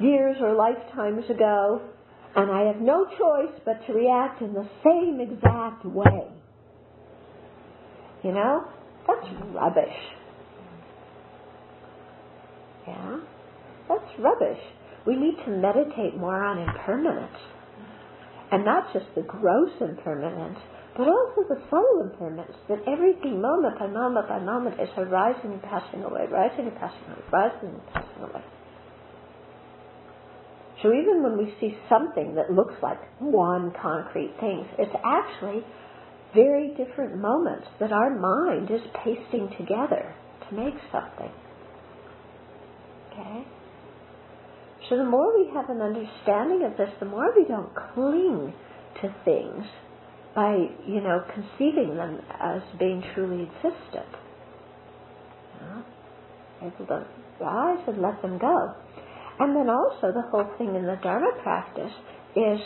years 0.00 0.36
or 0.40 0.54
lifetimes 0.54 1.30
ago 1.30 1.80
and 2.36 2.50
I 2.50 2.66
have 2.66 2.82
no 2.82 3.06
choice 3.06 3.60
but 3.64 3.84
to 3.86 3.92
react 3.94 4.42
in 4.42 4.52
the 4.52 4.68
same 4.84 5.20
exact 5.20 5.86
way. 5.86 6.28
You 8.22 8.32
know? 8.32 8.64
That's 9.06 9.26
rubbish. 9.54 9.96
Yeah? 12.86 13.20
That's 13.88 14.10
rubbish. 14.18 14.60
We 15.06 15.16
need 15.16 15.36
to 15.46 15.50
meditate 15.50 16.18
more 16.18 16.44
on 16.44 16.58
impermanence. 16.58 17.38
And 18.52 18.64
not 18.64 18.92
just 18.92 19.06
the 19.14 19.22
gross 19.22 19.70
impermanence, 19.80 20.58
but 20.96 21.08
also 21.08 21.48
the 21.48 21.60
subtle 21.70 22.10
impermanence, 22.10 22.56
that 22.68 22.78
everything, 22.86 23.40
moment 23.40 23.78
by 23.78 23.86
moment 23.86 24.28
by 24.28 24.38
moment 24.40 24.80
is 24.80 24.88
arising 24.96 25.52
and 25.52 25.62
passing 25.62 26.02
away, 26.04 26.26
rising 26.30 26.66
and 26.68 26.76
passing 26.76 27.04
away, 27.06 27.22
rising 27.32 27.68
and 27.70 27.86
passing 27.92 28.22
away. 28.22 28.42
So 30.82 30.92
even 30.92 31.22
when 31.22 31.38
we 31.38 31.54
see 31.60 31.76
something 31.88 32.34
that 32.34 32.52
looks 32.52 32.74
like 32.82 32.98
one 33.18 33.72
concrete 33.80 34.34
thing, 34.40 34.66
it's 34.78 34.94
actually 35.04 35.64
very 36.34 36.74
different 36.76 37.16
moments 37.16 37.66
that 37.80 37.92
our 37.92 38.10
mind 38.10 38.70
is 38.70 38.82
pasting 39.04 39.48
together 39.58 40.14
to 40.48 40.54
make 40.54 40.74
something. 40.92 41.32
Okay? 43.10 43.46
So 44.88 44.96
the 44.96 45.04
more 45.04 45.36
we 45.38 45.50
have 45.54 45.70
an 45.70 45.80
understanding 45.80 46.62
of 46.70 46.76
this, 46.76 46.90
the 47.00 47.06
more 47.06 47.32
we 47.34 47.44
don't 47.44 47.74
cling 47.94 48.52
to 49.00 49.14
things 49.24 49.64
by, 50.34 50.52
you 50.86 51.00
know, 51.00 51.24
conceiving 51.32 51.96
them 51.96 52.20
as 52.40 52.60
being 52.78 53.02
truly 53.14 53.48
existent. 53.48 54.14
Able 56.62 56.86
to 56.86 57.06
rise 57.40 57.84
and 57.86 58.00
let 58.00 58.20
them 58.22 58.38
go. 58.38 58.74
And 59.38 59.54
then 59.54 59.68
also 59.68 60.12
the 60.12 60.24
whole 60.30 60.48
thing 60.56 60.74
in 60.74 60.86
the 60.86 60.98
Dharma 61.02 61.32
practice 61.42 61.92
is 62.34 62.58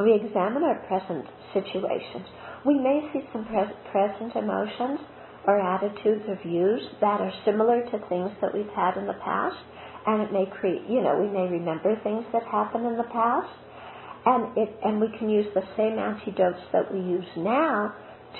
we 0.00 0.14
examine 0.14 0.62
our 0.62 0.80
present 0.86 1.24
situations. 1.52 2.26
We 2.66 2.74
may 2.74 3.08
see 3.12 3.20
some 3.32 3.44
pre- 3.46 3.72
present 3.90 4.36
emotions 4.36 5.00
or 5.46 5.60
attitudes 5.60 6.24
or 6.28 6.38
views 6.42 6.80
that 7.00 7.20
are 7.20 7.32
similar 7.44 7.82
to 7.82 8.08
things 8.08 8.30
that 8.40 8.52
we've 8.52 8.72
had 8.74 8.96
in 8.96 9.06
the 9.06 9.18
past, 9.24 9.56
and 10.06 10.22
it 10.22 10.32
may 10.32 10.46
create, 10.46 10.82
you 10.88 11.00
know, 11.00 11.20
we 11.20 11.28
may 11.28 11.48
remember 11.48 11.96
things 12.02 12.24
that 12.32 12.42
happened 12.44 12.86
in 12.86 12.96
the 12.96 13.08
past, 13.12 13.48
and 14.26 14.56
it, 14.56 14.74
and 14.82 15.00
we 15.00 15.08
can 15.18 15.28
use 15.28 15.46
the 15.54 15.62
same 15.76 15.98
antidotes 15.98 16.60
that 16.72 16.92
we 16.92 16.98
use 16.98 17.28
now 17.36 17.92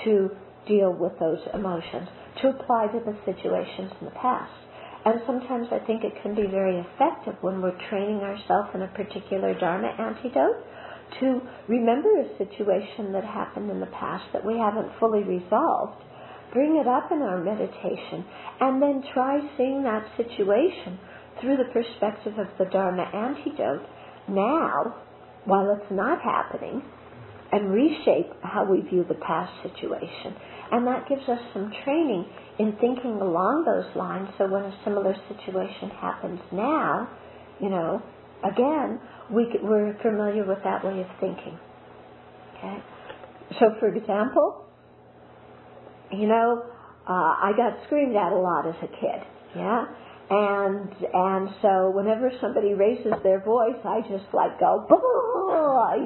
to 0.03 0.29
deal 0.67 0.91
with 0.93 1.13
those 1.19 1.39
emotions 1.53 2.09
to 2.41 2.49
apply 2.49 2.87
to 2.87 2.99
the 3.05 3.15
situations 3.23 3.91
in 4.01 4.05
the 4.05 4.15
past. 4.19 4.64
And 5.05 5.21
sometimes 5.27 5.67
I 5.71 5.79
think 5.85 6.03
it 6.03 6.13
can 6.23 6.33
be 6.33 6.47
very 6.49 6.79
effective 6.81 7.35
when 7.41 7.61
we're 7.61 7.77
training 7.89 8.21
ourselves 8.21 8.69
in 8.73 8.81
a 8.81 8.87
particular 8.87 9.53
Dharma 9.53 9.93
antidote 9.99 10.65
to 11.19 11.41
remember 11.67 12.09
a 12.19 12.37
situation 12.37 13.13
that 13.13 13.23
happened 13.23 13.69
in 13.69 13.79
the 13.79 13.93
past 13.93 14.25
that 14.33 14.43
we 14.43 14.57
haven't 14.57 14.89
fully 14.99 15.21
resolved, 15.21 16.01
bring 16.51 16.77
it 16.77 16.87
up 16.87 17.11
in 17.11 17.21
our 17.21 17.37
meditation, 17.37 18.25
and 18.59 18.81
then 18.81 19.03
try 19.13 19.39
seeing 19.57 19.83
that 19.83 20.09
situation 20.17 20.97
through 21.39 21.57
the 21.57 21.69
perspective 21.71 22.33
of 22.39 22.47
the 22.57 22.65
Dharma 22.65 23.03
antidote 23.13 23.85
now, 24.27 24.95
while 25.45 25.69
it's 25.69 25.91
not 25.91 26.19
happening, 26.21 26.81
and 27.51 27.71
reshape 27.71 28.31
how 28.41 28.65
we 28.65 28.81
view 28.89 29.05
the 29.07 29.21
past 29.21 29.51
situation. 29.61 30.33
And 30.75 30.85
that 30.87 31.07
gives 31.07 31.23
us 31.29 31.39
some 31.53 31.71
training 31.85 32.25
in 32.59 32.73
thinking 32.81 33.21
along 33.21 33.63
those 33.63 33.95
lines 33.95 34.27
so 34.37 34.43
when 34.51 34.63
a 34.63 34.77
similar 34.83 35.15
situation 35.31 35.89
happens 36.01 36.41
now, 36.51 37.07
you 37.61 37.69
know, 37.69 38.03
again, 38.43 38.99
we, 39.31 39.47
we're 39.63 39.97
familiar 40.01 40.43
with 40.43 40.59
that 40.65 40.83
way 40.83 40.99
of 40.99 41.07
thinking. 41.21 41.57
Okay? 42.57 42.83
So, 43.57 43.71
for 43.79 43.87
example, 43.87 44.65
you 46.11 46.27
know, 46.27 46.65
uh, 47.07 47.13
I 47.39 47.53
got 47.55 47.79
screamed 47.85 48.17
at 48.17 48.33
a 48.33 48.35
lot 48.35 48.67
as 48.67 48.75
a 48.83 48.87
kid, 48.87 49.23
yeah? 49.55 49.85
And 50.29 50.89
and 51.13 51.55
so 51.61 51.91
whenever 51.95 52.31
somebody 52.41 52.73
raises 52.73 53.13
their 53.23 53.39
voice, 53.45 53.79
I 53.85 54.01
just 54.01 54.25
like 54.33 54.59
go, 54.59 54.83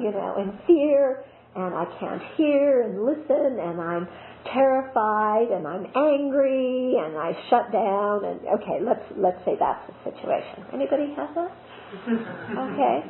you 0.00 0.12
know, 0.12 0.36
in 0.38 0.56
fear, 0.66 1.24
and 1.56 1.74
I 1.74 1.86
can't 1.98 2.22
hear 2.36 2.82
and 2.82 3.04
listen, 3.04 3.58
and 3.58 3.80
I'm 3.80 4.06
terrified 4.44 5.48
and 5.52 5.66
I'm 5.66 5.86
angry 5.94 6.96
and 6.96 7.16
I 7.16 7.32
shut 7.50 7.72
down 7.72 8.24
and 8.24 8.40
okay, 8.60 8.80
let's 8.82 9.04
let's 9.16 9.38
say 9.44 9.52
that's 9.58 9.84
the 9.88 10.10
situation. 10.10 10.64
Anybody 10.72 11.12
have 11.16 11.34
that? 11.34 11.52
okay. 12.72 13.04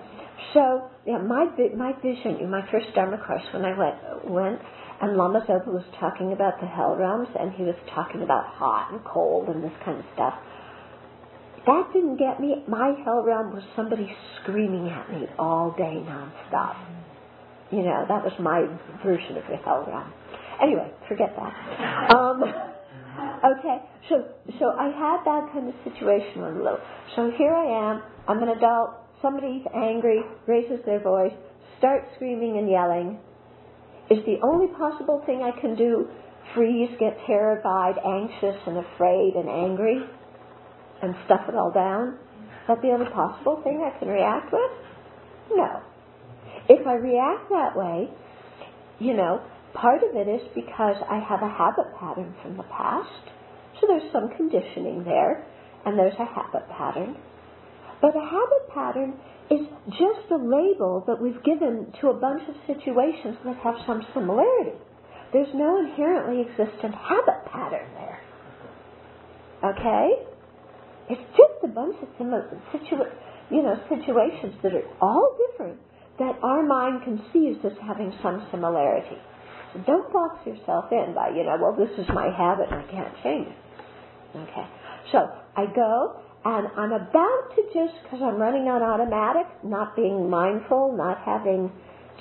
So 0.54 0.88
yeah, 1.06 1.18
my 1.18 1.46
my 1.76 1.92
vision, 2.02 2.50
my 2.50 2.62
first 2.70 2.86
Dharma 2.94 3.18
course 3.18 3.42
when 3.52 3.64
I 3.64 3.76
went 3.76 4.30
went, 4.30 4.60
and 5.00 5.16
Lama 5.16 5.40
Zopa 5.48 5.68
was 5.68 5.84
talking 5.98 6.32
about 6.32 6.60
the 6.60 6.66
hell 6.66 6.96
realms, 6.96 7.28
and 7.38 7.52
he 7.52 7.62
was 7.62 7.76
talking 7.94 8.22
about 8.22 8.44
hot 8.46 8.92
and 8.92 9.04
cold 9.04 9.48
and 9.48 9.62
this 9.62 9.72
kind 9.84 9.98
of 9.98 10.04
stuff. 10.14 10.34
That 11.66 11.90
didn't 11.92 12.16
get 12.16 12.40
me. 12.40 12.64
My 12.66 12.94
hell 13.04 13.22
realm 13.22 13.52
was 13.52 13.62
somebody 13.76 14.10
screaming 14.40 14.88
at 14.88 15.10
me 15.12 15.26
all 15.38 15.74
day 15.76 16.02
nonstop. 16.02 16.76
You 17.70 17.82
know, 17.82 18.04
that 18.08 18.24
was 18.24 18.32
my 18.40 18.66
version 19.04 19.36
of 19.36 19.44
a 19.44 19.56
hell 19.56 19.84
realm. 19.86 20.12
Anyway, 20.62 20.90
forget 21.08 21.34
that. 21.36 22.14
Um, 22.14 22.42
okay, 23.58 23.78
so 24.08 24.24
so 24.58 24.72
I 24.78 24.88
had 24.88 25.24
that 25.24 25.52
kind 25.52 25.68
of 25.68 25.74
situation 25.84 26.42
I 26.42 26.50
little. 26.50 26.78
So 27.16 27.30
here 27.36 27.54
I 27.54 27.92
am. 27.92 28.02
I'm 28.28 28.42
an 28.42 28.56
adult. 28.56 28.90
Somebody's 29.22 29.64
angry, 29.74 30.20
raises 30.46 30.84
their 30.86 31.00
voice, 31.00 31.32
starts 31.78 32.06
screaming 32.16 32.56
and 32.58 32.70
yelling. 32.70 33.18
Is 34.10 34.24
the 34.24 34.38
only 34.42 34.66
possible 34.78 35.22
thing 35.26 35.42
I 35.42 35.58
can 35.60 35.76
do 35.76 36.08
freeze, 36.54 36.90
get 36.98 37.16
terrified, 37.26 37.94
anxious, 38.04 38.56
and 38.66 38.78
afraid 38.78 39.34
and 39.36 39.48
angry? 39.48 40.02
and 41.02 41.14
stuff 41.24 41.40
it 41.48 41.54
all 41.54 41.70
down? 41.72 42.14
Is 42.14 42.68
that 42.68 42.82
the 42.82 42.88
only 42.88 43.10
possible 43.10 43.60
thing 43.64 43.82
I 43.84 43.98
can 43.98 44.08
react 44.08 44.52
with? 44.52 44.70
No. 45.52 45.80
If 46.68 46.86
I 46.86 46.94
react 46.94 47.48
that 47.50 47.76
way, 47.76 48.08
you 48.98 49.14
know, 49.14 49.40
part 49.74 50.02
of 50.02 50.16
it 50.16 50.28
is 50.28 50.42
because 50.54 50.96
I 51.08 51.18
have 51.18 51.42
a 51.42 51.48
habit 51.48 51.94
pattern 51.98 52.34
from 52.42 52.56
the 52.56 52.64
past. 52.64 53.30
So 53.80 53.86
there's 53.86 54.12
some 54.12 54.30
conditioning 54.36 55.04
there, 55.04 55.46
and 55.86 55.98
there's 55.98 56.18
a 56.18 56.26
habit 56.26 56.68
pattern. 56.76 57.16
But 58.00 58.16
a 58.16 58.24
habit 58.24 58.64
pattern 58.74 59.14
is 59.50 59.66
just 59.90 60.30
a 60.30 60.36
label 60.36 61.04
that 61.06 61.20
we've 61.20 61.42
given 61.44 61.92
to 62.00 62.08
a 62.08 62.14
bunch 62.14 62.42
of 62.48 62.54
situations 62.66 63.36
that 63.44 63.56
have 63.62 63.74
some 63.86 64.02
similarity. 64.14 64.78
There's 65.32 65.52
no 65.54 65.78
inherently 65.78 66.42
existent 66.42 66.94
habit 66.94 67.46
pattern 67.52 67.86
there. 67.94 68.20
Okay? 69.64 70.08
It's 71.10 71.22
just 71.36 71.64
a 71.64 71.68
bunch 71.68 71.96
of 72.02 72.08
situa- 72.18 73.12
you 73.50 73.62
know, 73.62 73.74
situations 73.88 74.54
that 74.62 74.72
are 74.72 74.86
all 75.02 75.36
different 75.50 75.78
that 76.18 76.38
our 76.42 76.62
mind 76.62 77.02
conceives 77.02 77.58
as 77.64 77.72
having 77.86 78.12
some 78.22 78.46
similarity. 78.50 79.16
Don't 79.86 80.12
box 80.12 80.46
yourself 80.46 80.86
in 80.90 81.14
by, 81.14 81.30
you 81.30 81.44
know, 81.44 81.56
well, 81.60 81.76
this 81.76 81.90
is 81.98 82.06
my 82.12 82.28
habit 82.30 82.66
and 82.70 82.82
I 82.82 82.90
can't 82.90 83.14
change 83.22 83.48
it. 83.48 84.38
Okay. 84.38 84.66
So 85.12 85.30
I 85.56 85.66
go 85.74 86.20
and 86.44 86.68
I'm 86.76 86.92
about 86.92 87.54
to 87.56 87.62
just, 87.74 87.94
because 88.02 88.20
I'm 88.22 88.36
running 88.36 88.68
on 88.68 88.82
automatic, 88.82 89.46
not 89.62 89.94
being 89.94 90.28
mindful, 90.30 90.96
not 90.96 91.18
having 91.24 91.70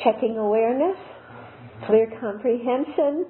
checking 0.04 0.38
awareness, 0.38 0.98
clear 1.86 2.12
comprehension, 2.20 3.26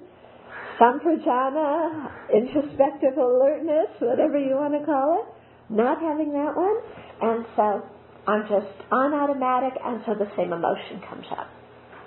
samprajana, 0.79 2.11
introspective 2.33 3.17
alertness, 3.17 3.87
whatever 3.99 4.37
you 4.39 4.55
want 4.55 4.73
to 4.79 4.85
call 4.85 5.23
it 5.23 5.39
not 5.69 6.01
having 6.01 6.33
that 6.33 6.55
one, 6.55 6.77
and 7.21 7.45
so 7.55 7.85
I'm 8.27 8.41
just 8.49 8.91
on 8.91 9.13
automatic, 9.13 9.73
and 9.83 10.01
so 10.05 10.15
the 10.15 10.29
same 10.35 10.51
emotion 10.51 11.01
comes 11.07 11.25
up. 11.31 11.47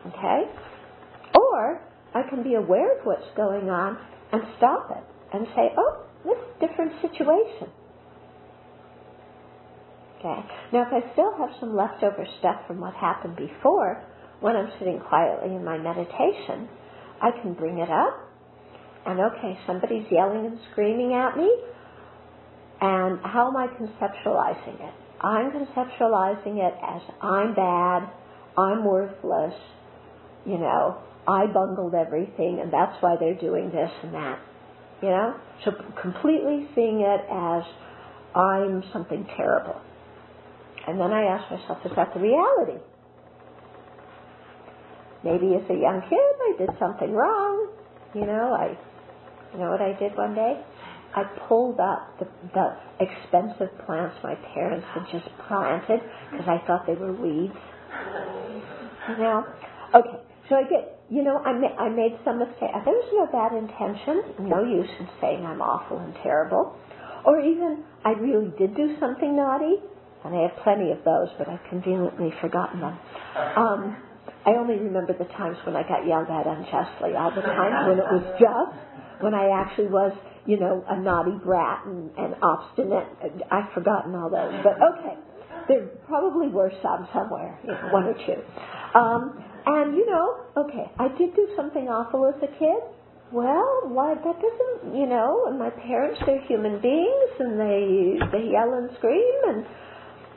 Okay? 0.08 0.42
Or 1.34 1.80
I 2.14 2.22
can 2.28 2.42
be 2.42 2.54
aware 2.54 2.98
of 2.98 3.06
what's 3.06 3.28
going 3.36 3.70
on 3.70 3.98
and 4.32 4.42
stop 4.56 4.90
it 4.90 5.04
and 5.32 5.46
say, 5.54 5.72
oh, 5.76 6.04
this 6.24 6.36
is 6.36 6.44
a 6.56 6.66
different 6.66 6.92
situation. 7.00 7.68
Okay. 10.18 10.40
Now, 10.72 10.86
if 10.86 10.92
I 10.92 11.12
still 11.12 11.34
have 11.38 11.50
some 11.58 11.74
leftover 11.76 12.26
stuff 12.38 12.66
from 12.66 12.80
what 12.80 12.94
happened 12.94 13.36
before, 13.36 14.04
when 14.40 14.56
I'm 14.56 14.70
sitting 14.78 15.00
quietly 15.00 15.54
in 15.54 15.64
my 15.64 15.78
meditation, 15.78 16.68
I 17.20 17.30
can 17.42 17.54
bring 17.54 17.78
it 17.78 17.90
up. 17.90 18.28
And 19.04 19.18
okay, 19.18 19.58
somebody's 19.66 20.06
yelling 20.10 20.46
and 20.46 20.58
screaming 20.70 21.14
at 21.14 21.36
me. 21.36 21.50
And 22.80 23.18
how 23.24 23.48
am 23.48 23.56
I 23.56 23.66
conceptualizing 23.66 24.80
it? 24.80 24.94
I'm 25.20 25.50
conceptualizing 25.50 26.58
it 26.58 26.74
as 26.82 27.02
I'm 27.20 27.54
bad, 27.54 28.10
I'm 28.58 28.84
worthless, 28.84 29.54
you 30.44 30.58
know, 30.58 30.98
I 31.26 31.46
bungled 31.46 31.94
everything 31.94 32.60
and 32.60 32.72
that's 32.72 33.00
why 33.00 33.16
they're 33.18 33.38
doing 33.38 33.70
this 33.70 33.90
and 34.02 34.14
that. 34.14 34.40
You 35.02 35.08
know? 35.08 35.34
So 35.64 35.72
completely 36.00 36.68
seeing 36.74 37.00
it 37.00 37.20
as 37.30 37.62
I'm 38.34 38.82
something 38.92 39.26
terrible. 39.36 39.80
And 40.86 40.98
then 40.98 41.12
I 41.12 41.24
ask 41.24 41.50
myself, 41.50 41.78
is 41.84 41.92
that 41.96 42.12
the 42.14 42.20
reality? 42.20 42.82
Maybe 45.24 45.54
as 45.54 45.62
a 45.70 45.78
young 45.78 46.02
kid 46.08 46.18
I 46.18 46.54
did 46.58 46.70
something 46.80 47.12
wrong. 47.12 47.70
You 48.14 48.26
know, 48.26 48.52
I 48.52 48.76
you 49.52 49.58
know 49.60 49.70
what 49.70 49.82
I 49.82 49.92
did 49.98 50.16
one 50.16 50.34
day? 50.34 50.60
I 51.14 51.24
pulled 51.46 51.78
up 51.78 52.18
the, 52.18 52.26
the 52.54 52.76
expensive 53.00 53.68
plants 53.84 54.16
my 54.24 54.34
parents 54.54 54.86
had 54.94 55.04
just 55.12 55.28
planted 55.46 56.00
because 56.30 56.48
I 56.48 56.66
thought 56.66 56.86
they 56.86 56.94
were 56.94 57.12
weeds. 57.12 57.54
You 59.10 59.16
know? 59.18 59.44
Okay, 59.94 60.18
so 60.48 60.56
I 60.56 60.62
get, 60.64 61.00
you 61.10 61.22
know, 61.22 61.38
I, 61.38 61.52
ma- 61.52 61.76
I 61.78 61.88
made 61.88 62.18
some 62.24 62.38
mistake. 62.38 62.70
There 62.84 62.94
was 62.94 63.10
no 63.14 63.26
bad 63.30 63.52
intention, 63.56 64.48
no 64.48 64.64
use 64.64 64.90
in 65.00 65.08
saying 65.20 65.44
I'm 65.46 65.60
awful 65.60 65.98
and 65.98 66.14
terrible. 66.22 66.76
Or 67.24 67.38
even, 67.40 67.84
I 68.04 68.10
really 68.18 68.50
did 68.58 68.74
do 68.74 68.96
something 68.98 69.36
naughty, 69.36 69.78
and 70.24 70.34
I 70.34 70.50
have 70.50 70.56
plenty 70.64 70.90
of 70.90 70.98
those, 71.04 71.30
but 71.38 71.48
I've 71.48 71.62
conveniently 71.70 72.34
forgotten 72.40 72.80
them. 72.80 72.98
Um, 73.56 73.96
I 74.44 74.58
only 74.58 74.74
remember 74.78 75.14
the 75.14 75.30
times 75.38 75.56
when 75.64 75.76
I 75.76 75.86
got 75.86 76.02
yelled 76.06 76.26
at 76.26 76.46
unjustly. 76.46 77.14
All 77.14 77.30
the 77.30 77.42
times 77.46 77.86
when 77.86 77.98
it 78.02 78.08
was 78.10 78.26
just, 78.42 79.22
when 79.22 79.34
I 79.34 79.50
actually 79.54 79.86
was 79.86 80.12
you 80.46 80.58
know, 80.58 80.84
a 80.88 80.98
naughty 81.00 81.38
brat 81.44 81.86
and, 81.86 82.10
and 82.18 82.34
obstinate. 82.42 83.06
I've 83.50 83.72
forgotten 83.72 84.14
all 84.14 84.30
those, 84.30 84.58
but 84.64 84.74
okay. 84.74 85.14
There 85.68 85.86
probably 86.08 86.48
were 86.48 86.72
some 86.82 87.06
somewhere, 87.14 87.60
one 87.92 88.04
or 88.06 88.14
two. 88.26 88.42
Um, 88.98 89.44
and 89.66 89.96
you 89.96 90.06
know, 90.06 90.40
okay, 90.56 90.90
I 90.98 91.08
did 91.18 91.34
do 91.34 91.48
something 91.56 91.88
awful 91.88 92.26
as 92.26 92.36
a 92.42 92.50
kid. 92.58 92.82
Well, 93.32 93.88
why 93.88 94.14
that 94.14 94.36
doesn't, 94.36 94.94
you 94.94 95.06
know, 95.06 95.46
and 95.48 95.58
my 95.58 95.70
parents, 95.70 96.20
they're 96.26 96.44
human 96.44 96.82
beings 96.82 97.32
and 97.38 97.58
they 97.58 98.20
they 98.30 98.52
yell 98.52 98.74
and 98.74 98.90
scream 98.98 99.40
and 99.48 99.64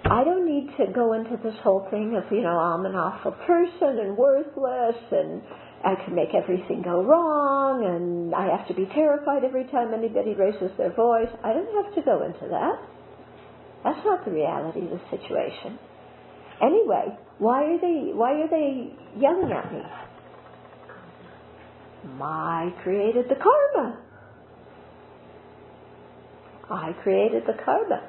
I 0.06 0.24
don't 0.24 0.46
need 0.46 0.70
to 0.78 0.94
go 0.94 1.14
into 1.14 1.36
this 1.44 1.56
whole 1.64 1.88
thing 1.90 2.16
of, 2.16 2.32
you 2.32 2.42
know, 2.42 2.56
I'm 2.56 2.86
an 2.86 2.96
awful 2.96 3.34
person 3.50 4.00
and 4.00 4.16
worthless 4.16 5.02
and 5.12 5.42
I 5.84 5.96
can 6.06 6.14
make 6.14 6.30
everything 6.38 6.84
go 6.84 7.02
wrong 7.04 7.84
and 7.84 8.34
I 8.34 8.56
have 8.56 8.68
to 8.70 8.76
be 8.76 8.86
terrified 8.94 9.44
every 9.44 9.66
time 9.66 9.94
anybody 9.94 10.34
raises 10.34 10.70
their 10.78 10.94
voice. 10.94 11.30
I 11.44 11.54
don't 11.54 11.84
have 11.84 11.94
to 11.96 12.02
go 12.02 12.24
into 12.24 12.48
that. 12.54 12.78
That's 13.84 14.06
not 14.06 14.26
the 14.26 14.32
reality 14.32 14.82
of 14.86 14.94
the 14.94 15.02
situation. 15.10 15.78
Anyway, 16.62 17.18
why 17.38 17.64
are 17.64 17.80
they 17.80 18.12
why 18.14 18.34
are 18.34 18.50
they 18.50 18.94
yelling 19.20 19.52
at 19.52 19.72
me? 19.74 19.82
I 22.22 22.74
created 22.84 23.26
the 23.30 23.36
karma. 23.36 24.00
I 26.70 26.94
created 27.04 27.44
the 27.46 27.54
karma. 27.64 28.02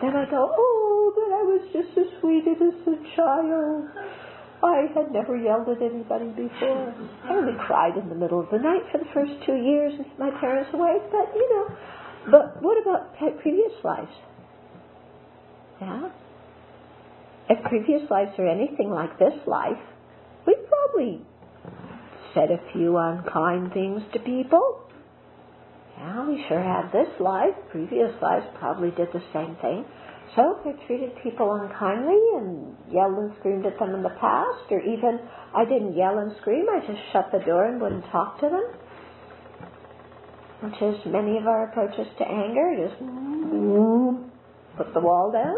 Then 0.00 0.16
I 0.16 0.28
go, 0.30 0.50
oh, 0.50 1.12
but 1.14 1.30
I 1.30 1.42
was 1.42 1.62
just 1.72 1.96
as 1.98 2.20
sweet 2.20 2.44
as 2.48 2.58
a 2.60 3.16
child. 3.16 3.88
I 4.62 4.86
had 4.94 5.12
never 5.12 5.36
yelled 5.36 5.68
at 5.68 5.82
anybody 5.82 6.30
before. 6.30 6.94
I 7.24 7.34
only 7.34 7.52
cried 7.66 7.96
in 7.96 8.08
the 8.08 8.14
middle 8.14 8.40
of 8.40 8.50
the 8.50 8.58
night 8.58 8.82
for 8.90 8.98
the 8.98 9.10
first 9.12 9.32
two 9.46 9.56
years 9.56 9.92
and 9.96 10.06
my 10.18 10.30
parents 10.40 10.70
away, 10.72 10.96
but 11.10 11.34
you 11.34 11.46
know. 11.50 11.76
But 12.30 12.62
what 12.62 12.80
about 12.80 13.14
previous 13.42 13.72
lives? 13.84 14.10
Yeah? 15.80 16.10
If 17.48 17.62
previous 17.64 18.10
lives 18.10 18.32
are 18.38 18.48
anything 18.48 18.90
like 18.90 19.18
this 19.18 19.34
life, 19.46 19.80
we 20.46 20.56
probably 20.68 21.20
said 22.32 22.50
a 22.50 22.72
few 22.72 22.96
unkind 22.96 23.72
things 23.72 24.02
to 24.12 24.18
people. 24.18 24.80
Yeah, 25.98 26.26
we 26.26 26.44
sure 26.48 26.62
have 26.62 26.90
this 26.90 27.08
life. 27.20 27.54
Previous 27.70 28.10
lives 28.20 28.46
probably 28.58 28.90
did 28.90 29.08
the 29.12 29.22
same 29.32 29.56
thing. 29.60 29.84
So 30.34 30.58
I 30.64 30.86
treated 30.86 31.10
people 31.22 31.52
unkindly 31.52 32.18
and 32.34 32.74
yelled 32.90 33.18
and 33.18 33.32
screamed 33.38 33.66
at 33.66 33.78
them 33.78 33.94
in 33.94 34.02
the 34.02 34.16
past, 34.20 34.66
or 34.70 34.80
even 34.80 35.20
I 35.54 35.64
didn't 35.64 35.96
yell 35.96 36.18
and 36.18 36.32
scream, 36.40 36.66
I 36.68 36.80
just 36.80 36.98
shut 37.12 37.30
the 37.30 37.38
door 37.38 37.66
and 37.66 37.80
wouldn't 37.80 38.04
talk 38.10 38.40
to 38.40 38.48
them, 38.48 38.64
which 40.62 40.82
is 40.82 40.96
many 41.06 41.36
of 41.38 41.46
our 41.46 41.68
approaches 41.68 42.08
to 42.18 42.24
anger, 42.26 42.74
just 42.88 42.98
put 44.76 44.92
the 44.92 45.00
wall 45.00 45.30
down. 45.30 45.56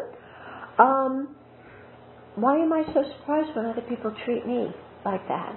Um, 0.79 1.37
why 2.37 2.61
am 2.61 2.73
I 2.73 2.85
so 2.93 3.03
surprised 3.19 3.57
when 3.57 3.67
other 3.67 3.81
people 3.89 4.15
treat 4.25 4.47
me 4.47 4.69
like 5.05 5.27
that? 5.29 5.57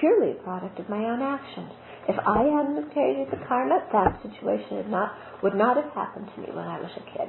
Purely 0.00 0.32
a 0.32 0.42
product 0.42 0.80
of 0.80 0.88
my 0.88 1.04
own 1.04 1.20
actions. 1.20 1.70
If 2.08 2.16
I 2.18 2.42
hadn't 2.44 2.92
created 2.92 3.28
the 3.30 3.44
karma, 3.46 3.84
that 3.92 4.20
situation 4.22 4.76
would 4.76 4.90
not, 4.90 5.12
would 5.42 5.54
not 5.54 5.76
have 5.76 5.92
happened 5.92 6.28
to 6.34 6.40
me 6.40 6.48
when 6.48 6.66
I 6.66 6.80
was 6.80 6.90
a 6.96 7.04
kid. 7.16 7.28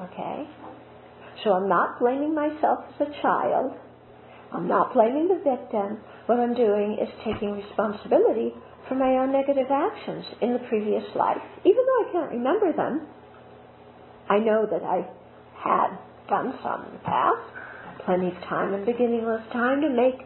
Okay? 0.00 0.48
So 1.42 1.52
I'm 1.52 1.68
not 1.68 2.00
blaming 2.00 2.34
myself 2.34 2.80
as 2.94 3.08
a 3.08 3.22
child. 3.22 3.74
I'm 4.52 4.68
not 4.68 4.92
blaming 4.92 5.28
the 5.28 5.38
victim. 5.38 5.98
What 6.26 6.38
I'm 6.38 6.54
doing 6.54 6.98
is 7.00 7.08
taking 7.24 7.52
responsibility 7.52 8.54
for 8.88 8.94
my 8.94 9.18
own 9.18 9.32
negative 9.32 9.70
actions 9.70 10.24
in 10.42 10.52
the 10.52 10.62
previous 10.68 11.04
life. 11.14 11.42
Even 11.64 11.82
though 11.86 12.08
I 12.08 12.12
can't 12.12 12.30
remember 12.32 12.72
them, 12.72 13.06
I 14.28 14.38
know 14.38 14.66
that 14.70 14.82
I 14.82 15.08
had 15.64 15.96
done 16.28 16.52
some 16.62 16.84
in 16.86 16.92
the 16.92 17.04
past. 17.04 17.40
Plenty 18.04 18.28
of 18.28 18.38
time 18.44 18.74
and 18.74 18.84
beginningless 18.84 19.42
time 19.52 19.80
to 19.80 19.88
make 19.88 20.20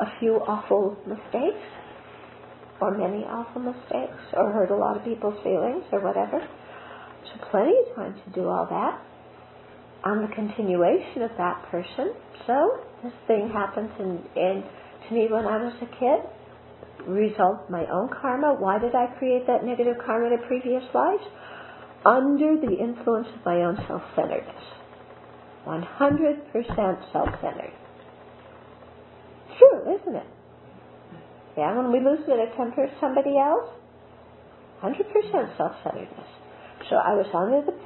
a 0.00 0.08
few 0.18 0.40
awful 0.48 0.96
mistakes, 1.06 1.60
or 2.80 2.96
many 2.96 3.24
awful 3.28 3.60
mistakes, 3.60 4.16
or 4.32 4.50
hurt 4.52 4.70
a 4.70 4.76
lot 4.76 4.96
of 4.96 5.04
people's 5.04 5.36
feelings, 5.44 5.84
or 5.92 6.00
whatever. 6.00 6.40
So 6.40 7.32
plenty 7.50 7.76
of 7.76 7.94
time 7.94 8.14
to 8.16 8.30
do 8.32 8.48
all 8.48 8.66
that. 8.70 9.04
I'm 10.02 10.22
the 10.22 10.34
continuation 10.34 11.22
of 11.22 11.30
that 11.36 11.68
person. 11.70 12.16
So 12.46 12.80
this 13.04 13.12
thing 13.26 13.50
happens 13.52 13.90
in, 14.00 14.24
in 14.34 14.64
to 15.08 15.14
me 15.14 15.28
when 15.30 15.44
I 15.44 15.60
was 15.60 15.76
a 15.82 15.90
kid. 16.00 16.24
Result 17.06 17.68
my 17.68 17.84
own 17.92 18.08
karma. 18.08 18.56
Why 18.58 18.78
did 18.78 18.94
I 18.94 19.06
create 19.18 19.46
that 19.46 19.64
negative 19.64 19.96
karma 20.04 20.28
in 20.28 20.40
a 20.40 20.46
previous 20.46 20.84
life? 20.94 21.20
Under 22.04 22.56
the 22.56 22.72
influence 22.78 23.28
of 23.28 23.44
my 23.44 23.62
own 23.62 23.76
self-centeredness. 23.86 24.64
100% 25.66 27.12
self-centered. 27.12 27.72
True, 29.58 29.94
isn't 30.00 30.16
it? 30.16 30.26
Yeah, 31.58 31.76
when 31.76 31.92
we 31.92 32.00
lose 32.00 32.20
of 32.26 32.56
temper 32.56 32.86
to 32.86 32.92
somebody 33.00 33.36
else, 33.36 33.68
100% 34.82 35.56
self-centeredness. 35.58 36.30
So 36.88 36.96
I 36.96 37.12
was 37.12 37.26
under 37.36 37.60
the 37.60 37.76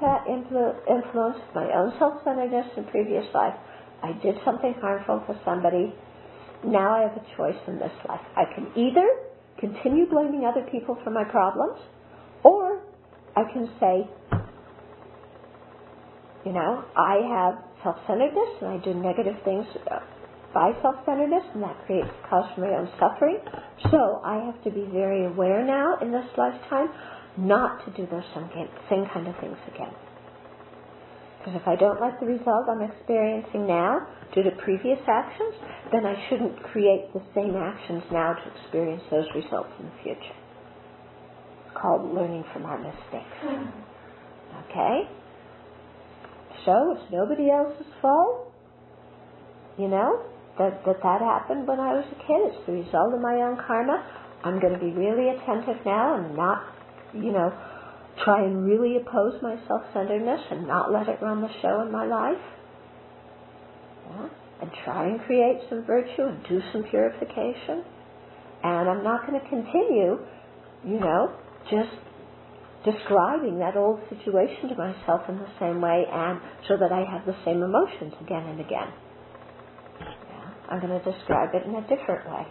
influence 0.86 1.36
of 1.48 1.54
my 1.54 1.66
own 1.74 1.92
self-centeredness 1.98 2.66
in 2.76 2.84
previous 2.84 3.24
life. 3.34 3.54
I 4.02 4.12
did 4.22 4.36
something 4.44 4.74
harmful 4.80 5.24
to 5.26 5.40
somebody. 5.44 5.92
Now 6.64 6.94
I 6.94 7.02
have 7.02 7.16
a 7.16 7.36
choice 7.36 7.58
in 7.66 7.78
this 7.78 7.92
life. 8.08 8.20
I 8.36 8.44
can 8.54 8.70
either 8.76 9.08
continue 9.58 10.06
blaming 10.08 10.44
other 10.46 10.62
people 10.70 10.96
for 11.02 11.10
my 11.10 11.24
problems, 11.24 11.80
I 13.36 13.42
can 13.52 13.68
say, 13.80 14.08
you 16.46 16.52
know, 16.52 16.84
I 16.96 17.18
have 17.34 17.64
self-centeredness 17.82 18.62
and 18.62 18.70
I 18.70 18.84
do 18.84 18.94
negative 18.94 19.34
things 19.44 19.66
uh, 19.90 20.00
by 20.52 20.72
self-centeredness 20.82 21.42
and 21.54 21.62
that 21.62 21.76
creates 21.86 22.08
cause 22.30 22.44
for 22.54 22.60
my 22.62 22.78
own 22.78 22.88
suffering. 23.00 23.38
So 23.90 24.22
I 24.24 24.44
have 24.46 24.62
to 24.64 24.70
be 24.70 24.86
very 24.92 25.26
aware 25.26 25.64
now 25.66 25.98
in 26.00 26.12
this 26.12 26.26
lifetime 26.38 26.88
not 27.36 27.84
to 27.84 27.90
do 27.92 28.06
those 28.10 28.22
same 28.34 29.06
kind 29.12 29.26
of 29.26 29.34
things 29.40 29.58
again. 29.74 29.92
Because 31.38 31.60
if 31.60 31.68
I 31.68 31.76
don't 31.76 32.00
like 32.00 32.20
the 32.20 32.26
result 32.26 32.68
I'm 32.70 32.80
experiencing 32.80 33.66
now 33.66 34.06
due 34.34 34.44
to 34.44 34.50
previous 34.64 35.00
actions, 35.08 35.54
then 35.92 36.06
I 36.06 36.14
shouldn't 36.28 36.62
create 36.62 37.12
the 37.12 37.20
same 37.34 37.56
actions 37.56 38.02
now 38.12 38.32
to 38.32 38.62
experience 38.62 39.02
those 39.10 39.26
results 39.34 39.68
in 39.78 39.86
the 39.86 40.02
future. 40.02 40.43
Called 41.84 42.14
learning 42.14 42.44
from 42.54 42.64
our 42.64 42.78
mistakes. 42.78 43.36
Okay? 44.64 45.04
So 46.64 46.96
it's 46.96 47.12
nobody 47.12 47.50
else's 47.50 47.92
fault, 48.00 48.48
you 49.76 49.88
know, 49.88 50.24
that, 50.56 50.80
that 50.86 50.96
that 51.02 51.20
happened 51.20 51.68
when 51.68 51.78
I 51.80 51.92
was 51.92 52.06
a 52.08 52.16
kid. 52.24 52.40
It's 52.48 52.64
the 52.64 52.72
result 52.72 53.12
of 53.12 53.20
my 53.20 53.36
own 53.44 53.60
karma. 53.66 54.00
I'm 54.44 54.60
going 54.60 54.72
to 54.72 54.78
be 54.78 54.92
really 54.96 55.28
attentive 55.28 55.84
now 55.84 56.16
and 56.16 56.34
not 56.34 56.74
you 57.14 57.32
know, 57.32 57.52
try 58.24 58.42
and 58.44 58.64
really 58.64 58.96
oppose 58.96 59.40
my 59.42 59.56
self-centeredness 59.68 60.40
and 60.50 60.66
not 60.66 60.92
let 60.92 61.08
it 61.08 61.18
run 61.22 61.40
the 61.40 61.48
show 61.62 61.82
in 61.82 61.92
my 61.92 62.06
life. 62.06 62.42
Yeah? 64.10 64.28
And 64.62 64.70
try 64.84 65.06
and 65.06 65.20
create 65.22 65.60
some 65.68 65.84
virtue 65.84 66.22
and 66.22 66.42
do 66.48 66.60
some 66.72 66.84
purification. 66.84 67.84
And 68.62 68.88
I'm 68.88 69.04
not 69.04 69.26
going 69.26 69.38
to 69.38 69.48
continue, 69.48 70.18
you 70.86 71.00
know, 71.00 71.36
just 71.70 71.94
describing 72.84 73.58
that 73.58 73.76
old 73.76 74.00
situation 74.10 74.68
to 74.68 74.76
myself 74.76 75.22
in 75.28 75.38
the 75.38 75.48
same 75.58 75.80
way 75.80 76.04
and 76.04 76.40
so 76.68 76.76
that 76.76 76.92
I 76.92 77.00
have 77.10 77.24
the 77.24 77.36
same 77.44 77.62
emotions 77.62 78.12
again 78.20 78.44
and 78.44 78.60
again. 78.60 78.92
Yeah? 80.00 80.50
I'm 80.68 80.80
going 80.80 80.92
to 80.92 81.04
describe 81.04 81.54
it 81.54 81.64
in 81.64 81.74
a 81.74 81.82
different 81.88 82.28
way. 82.28 82.46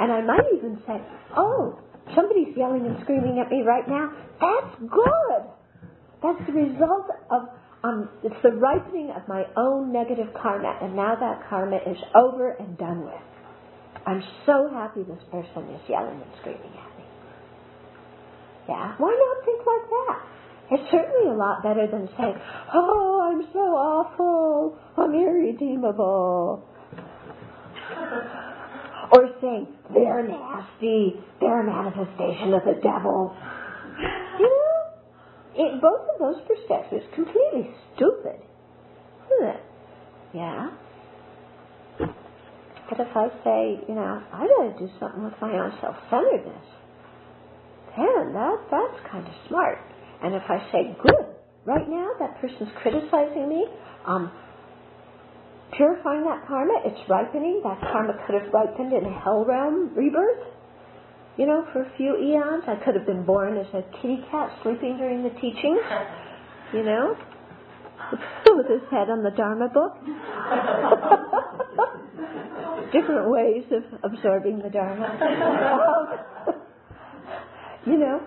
And 0.00 0.12
I 0.12 0.20
might 0.22 0.48
even 0.56 0.80
say, 0.86 0.96
oh, 1.36 1.78
somebody's 2.14 2.56
yelling 2.56 2.86
and 2.86 2.96
screaming 3.02 3.42
at 3.44 3.50
me 3.50 3.62
right 3.62 3.86
now. 3.86 4.12
That's 4.40 4.80
good. 4.80 5.42
That's 6.22 6.40
the 6.46 6.52
result 6.52 7.06
of, 7.30 7.42
um, 7.84 8.08
it's 8.24 8.40
the 8.42 8.52
ripening 8.52 9.12
of 9.16 9.28
my 9.28 9.44
own 9.56 9.92
negative 9.92 10.28
karma. 10.40 10.78
And 10.80 10.96
now 10.96 11.16
that 11.20 11.48
karma 11.48 11.76
is 11.76 11.96
over 12.14 12.52
and 12.52 12.78
done 12.78 13.04
with. 13.04 13.14
I'm 14.06 14.22
so 14.46 14.70
happy 14.72 15.02
this 15.02 15.22
person 15.30 15.68
is 15.74 15.80
yelling 15.88 16.20
and 16.20 16.32
screaming 16.40 16.72
at 16.72 16.98
me. 16.98 17.04
Yeah, 18.68 18.94
why 18.98 19.10
not 19.10 19.44
think 19.44 19.66
like 19.66 19.90
that? 19.90 20.18
It's 20.72 20.90
certainly 20.90 21.30
a 21.30 21.36
lot 21.36 21.62
better 21.62 21.86
than 21.90 22.08
saying, 22.16 22.34
oh, 22.72 23.30
I'm 23.30 23.42
so 23.52 23.58
awful, 23.58 24.78
I'm 24.96 25.14
irredeemable 25.14 26.64
or 29.12 29.30
saying 29.40 29.66
they're 29.92 30.26
nasty, 30.28 31.14
they're 31.40 31.60
a 31.60 31.66
manifestation 31.66 32.54
of 32.54 32.62
the 32.64 32.78
devil. 32.82 33.36
You 34.38 34.46
know, 34.46 34.80
it, 35.56 35.80
both 35.82 36.06
of 36.14 36.18
those 36.20 36.40
perspectives 36.46 37.04
completely 37.14 37.74
stupid, 37.96 38.40
isn't 39.26 39.48
it? 39.48 39.60
Yeah. 40.34 40.70
But 42.90 43.06
if 43.06 43.14
I 43.14 43.28
say, 43.46 43.78
you 43.86 43.94
know, 43.94 44.20
I 44.34 44.50
got 44.50 44.66
to 44.66 44.74
do 44.76 44.90
something 44.98 45.22
with 45.22 45.38
my 45.40 45.54
own 45.54 45.72
self-centeredness, 45.80 46.66
then 47.96 48.34
that 48.34 48.58
that's 48.66 48.98
kind 49.10 49.26
of 49.26 49.34
smart. 49.46 49.78
And 50.22 50.34
if 50.34 50.42
I 50.50 50.58
say, 50.72 50.96
good, 51.00 51.26
right 51.64 51.88
now 51.88 52.10
that 52.18 52.40
person's 52.40 52.68
criticizing 52.82 53.48
me, 53.48 53.64
um, 54.06 54.32
purifying 55.76 56.24
that 56.24 56.46
karma, 56.48 56.82
it's 56.84 56.98
ripening. 57.08 57.62
That 57.62 57.80
karma 57.80 58.14
could 58.26 58.42
have 58.42 58.52
ripened 58.52 58.92
in 58.92 59.06
a 59.06 59.20
hell 59.20 59.44
realm 59.46 59.94
rebirth. 59.94 60.42
You 61.38 61.46
know, 61.46 61.64
for 61.72 61.82
a 61.82 61.92
few 61.96 62.18
eons, 62.18 62.64
I 62.66 62.74
could 62.84 62.96
have 62.96 63.06
been 63.06 63.24
born 63.24 63.56
as 63.56 63.66
a 63.72 63.82
kitty 64.02 64.18
cat 64.30 64.50
sleeping 64.62 64.98
during 64.98 65.22
the 65.22 65.30
teachings. 65.40 65.80
You 66.72 66.84
know, 66.84 67.16
with 68.46 68.66
his 68.68 68.88
head 68.92 69.10
on 69.10 69.24
the 69.24 69.30
Dharma 69.30 69.68
book. 69.68 69.96
Different 72.92 73.30
ways 73.30 73.64
of 73.70 74.12
absorbing 74.12 74.58
the 74.58 74.70
Dharma. 74.70 75.08
you 77.86 77.98
know, 77.98 78.20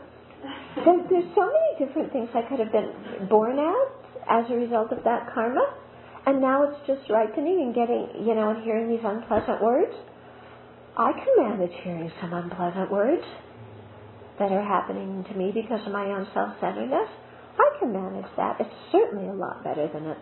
there's, 0.76 1.10
there's 1.10 1.36
so 1.36 1.46
many 1.46 1.86
different 1.86 2.12
things 2.14 2.30
I 2.34 2.42
could 2.44 2.60
have 2.60 2.72
been 2.72 3.28
born 3.30 3.60
as 3.60 4.04
as 4.30 4.46
a 4.50 4.56
result 4.56 4.92
of 4.92 5.04
that 5.04 5.34
karma. 5.34 5.64
And 6.26 6.42
now 6.42 6.64
it's 6.64 6.80
just 6.88 7.10
ripening 7.10 7.60
and 7.60 7.76
getting, 7.76 8.26
you 8.26 8.34
know, 8.34 8.50
and 8.52 8.64
hearing 8.64 8.88
these 8.90 9.04
unpleasant 9.04 9.62
words. 9.62 9.92
I 10.96 11.12
can 11.12 11.50
manage 11.50 11.74
hearing 11.84 12.12
some 12.22 12.34
unpleasant 12.34 12.92
words 12.92 13.24
that 14.40 14.52
are 14.52 14.64
happening 14.64 15.26
to 15.30 15.34
me 15.36 15.52
because 15.54 15.82
of 15.86 15.92
my 15.92 16.06
own 16.06 16.28
self-centeredness. 16.34 17.10
I 17.60 17.80
can 17.80 17.92
manage 17.92 18.30
that. 18.38 18.58
It's 18.60 18.74
certainly 18.92 19.28
a 19.28 19.34
lot 19.34 19.64
better 19.64 19.90
than 19.92 20.08
a 20.08 20.18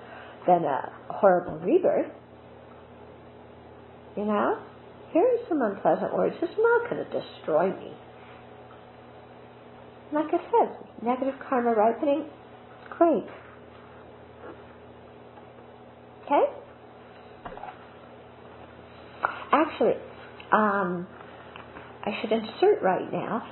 than 0.47 0.65
a 0.65 0.91
horrible 1.10 1.60
rebirth. 1.60 2.12
You 4.17 4.26
know, 4.26 4.60
hearing 5.13 5.38
some 5.47 5.62
unpleasant 5.62 6.13
words 6.13 6.36
is 6.41 6.50
not 6.58 6.89
going 6.89 7.06
to 7.06 7.12
destroy 7.12 7.69
me. 7.69 7.91
Like 10.13 10.28
I 10.28 10.39
said, 10.52 10.78
negative 11.02 11.36
karma 11.47 11.74
ripening, 11.74 12.26
great. 12.89 13.24
Okay? 16.26 16.43
Actually, 19.54 19.93
um, 20.52 21.08
I 22.04 22.12
should 22.21 22.32
insert 22.32 22.82
right 22.82 23.12
now 23.12 23.43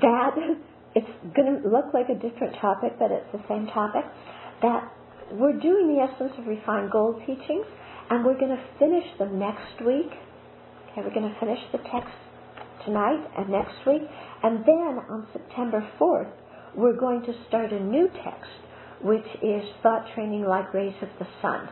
that 0.00 0.30
it's 0.94 1.34
going 1.34 1.60
to 1.62 1.68
look 1.68 1.92
like 1.92 2.08
a 2.08 2.14
different 2.14 2.56
topic, 2.60 2.92
but 2.98 3.10
it's 3.10 3.30
the 3.32 3.42
same 3.48 3.66
topic. 3.66 4.04
That 4.62 4.90
we're 5.32 5.58
doing 5.58 5.94
the 5.94 6.02
Essence 6.02 6.32
of 6.38 6.46
Refined 6.46 6.90
Gold 6.90 7.20
teachings, 7.26 7.66
and 8.10 8.24
we're 8.24 8.38
going 8.38 8.56
to 8.56 8.64
finish 8.78 9.04
them 9.18 9.38
next 9.38 9.84
week. 9.84 10.12
Okay, 10.92 11.02
we're 11.02 11.14
going 11.14 11.32
to 11.32 11.40
finish 11.40 11.58
the 11.72 11.78
text 11.78 12.14
tonight 12.84 13.22
and 13.36 13.48
next 13.48 13.74
week, 13.86 14.02
and 14.42 14.60
then 14.64 15.02
on 15.10 15.26
September 15.32 15.86
4th, 16.00 16.30
we're 16.76 16.96
going 16.96 17.22
to 17.22 17.32
start 17.48 17.72
a 17.72 17.80
new 17.80 18.08
text, 18.24 18.50
which 19.02 19.26
is 19.42 19.62
Thought 19.82 20.06
Training 20.14 20.44
Like 20.44 20.72
Rays 20.72 20.94
of 21.02 21.08
the 21.18 21.26
Sun. 21.42 21.68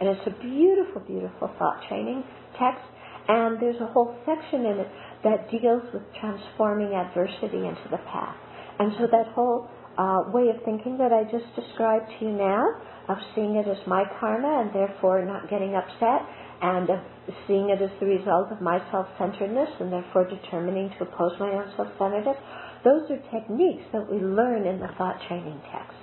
And 0.00 0.08
it's 0.10 0.26
a 0.26 0.42
beautiful, 0.42 1.00
beautiful 1.00 1.50
thought 1.58 1.80
training 1.88 2.22
text. 2.58 2.84
And 3.28 3.60
there's 3.60 3.80
a 3.80 3.86
whole 3.86 4.14
section 4.26 4.66
in 4.66 4.78
it 4.78 4.88
that 5.24 5.50
deals 5.50 5.82
with 5.92 6.02
transforming 6.20 6.94
adversity 6.94 7.66
into 7.66 7.88
the 7.90 7.98
path. 8.12 8.36
And 8.78 8.92
so 8.98 9.06
that 9.10 9.26
whole 9.34 9.68
uh, 9.98 10.30
way 10.30 10.48
of 10.48 10.62
thinking 10.64 10.98
that 10.98 11.12
I 11.12 11.24
just 11.24 11.48
described 11.56 12.06
to 12.18 12.24
you 12.26 12.32
now, 12.32 12.62
of 13.08 13.18
seeing 13.34 13.56
it 13.56 13.68
as 13.68 13.78
my 13.86 14.04
karma 14.18 14.62
and 14.62 14.74
therefore 14.74 15.24
not 15.24 15.48
getting 15.48 15.74
upset, 15.74 16.22
and 16.62 16.88
of 16.90 17.00
seeing 17.46 17.70
it 17.70 17.82
as 17.82 17.90
the 18.00 18.06
result 18.06 18.50
of 18.50 18.60
my 18.60 18.78
self-centeredness 18.90 19.68
and 19.80 19.92
therefore 19.92 20.24
determining 20.24 20.90
to 20.98 21.04
oppose 21.04 21.32
my 21.38 21.50
own 21.50 21.70
self-centeredness, 21.76 22.36
those 22.84 23.10
are 23.10 23.20
techniques 23.30 23.84
that 23.92 24.08
we 24.10 24.18
learn 24.18 24.66
in 24.66 24.80
the 24.80 24.88
thought 24.96 25.20
training 25.28 25.60
text. 25.72 25.98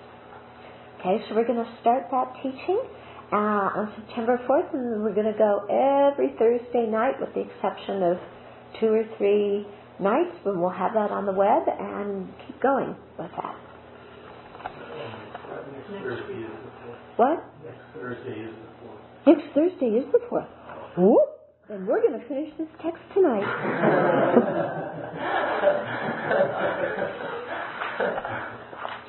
Okay, 1.00 1.24
so 1.28 1.36
we're 1.36 1.48
going 1.48 1.64
to 1.64 1.72
start 1.82 2.08
that 2.12 2.34
teaching 2.44 2.80
uh, 3.32 3.82
on 3.82 3.94
September 3.98 4.40
4th, 4.48 4.74
and 4.74 5.04
we're 5.04 5.16
going 5.16 5.32
to 5.32 5.38
go 5.38 5.66
every 5.68 6.36
Thursday 6.38 6.86
night 6.88 7.20
with 7.20 7.34
the 7.34 7.42
exception 7.42 8.04
of 8.04 8.18
two 8.80 8.88
or 8.88 9.04
three 9.18 9.66
nights 10.00 10.36
when 10.44 10.60
we'll 10.60 10.70
have 10.70 10.94
that 10.94 11.12
on 11.12 11.26
the 11.26 11.32
web 11.32 11.64
and 11.68 12.28
keep 12.48 12.62
going 12.62 12.96
with 13.18 13.32
that. 13.36 13.56
What? 17.16 17.44
Next 17.64 17.78
Thursday 17.94 18.42
is 18.42 18.54
the 18.56 18.70
fourth. 18.82 19.02
Next 19.28 19.54
Thursday 19.54 19.98
is 19.98 20.06
the 20.12 20.20
fourth. 20.30 20.48
Whoop! 20.98 21.30
And 21.70 21.88
we're 21.88 22.02
going 22.02 22.20
to 22.20 22.28
finish 22.28 22.50
this 22.58 22.68
text 22.82 23.02
tonight. 23.14 23.46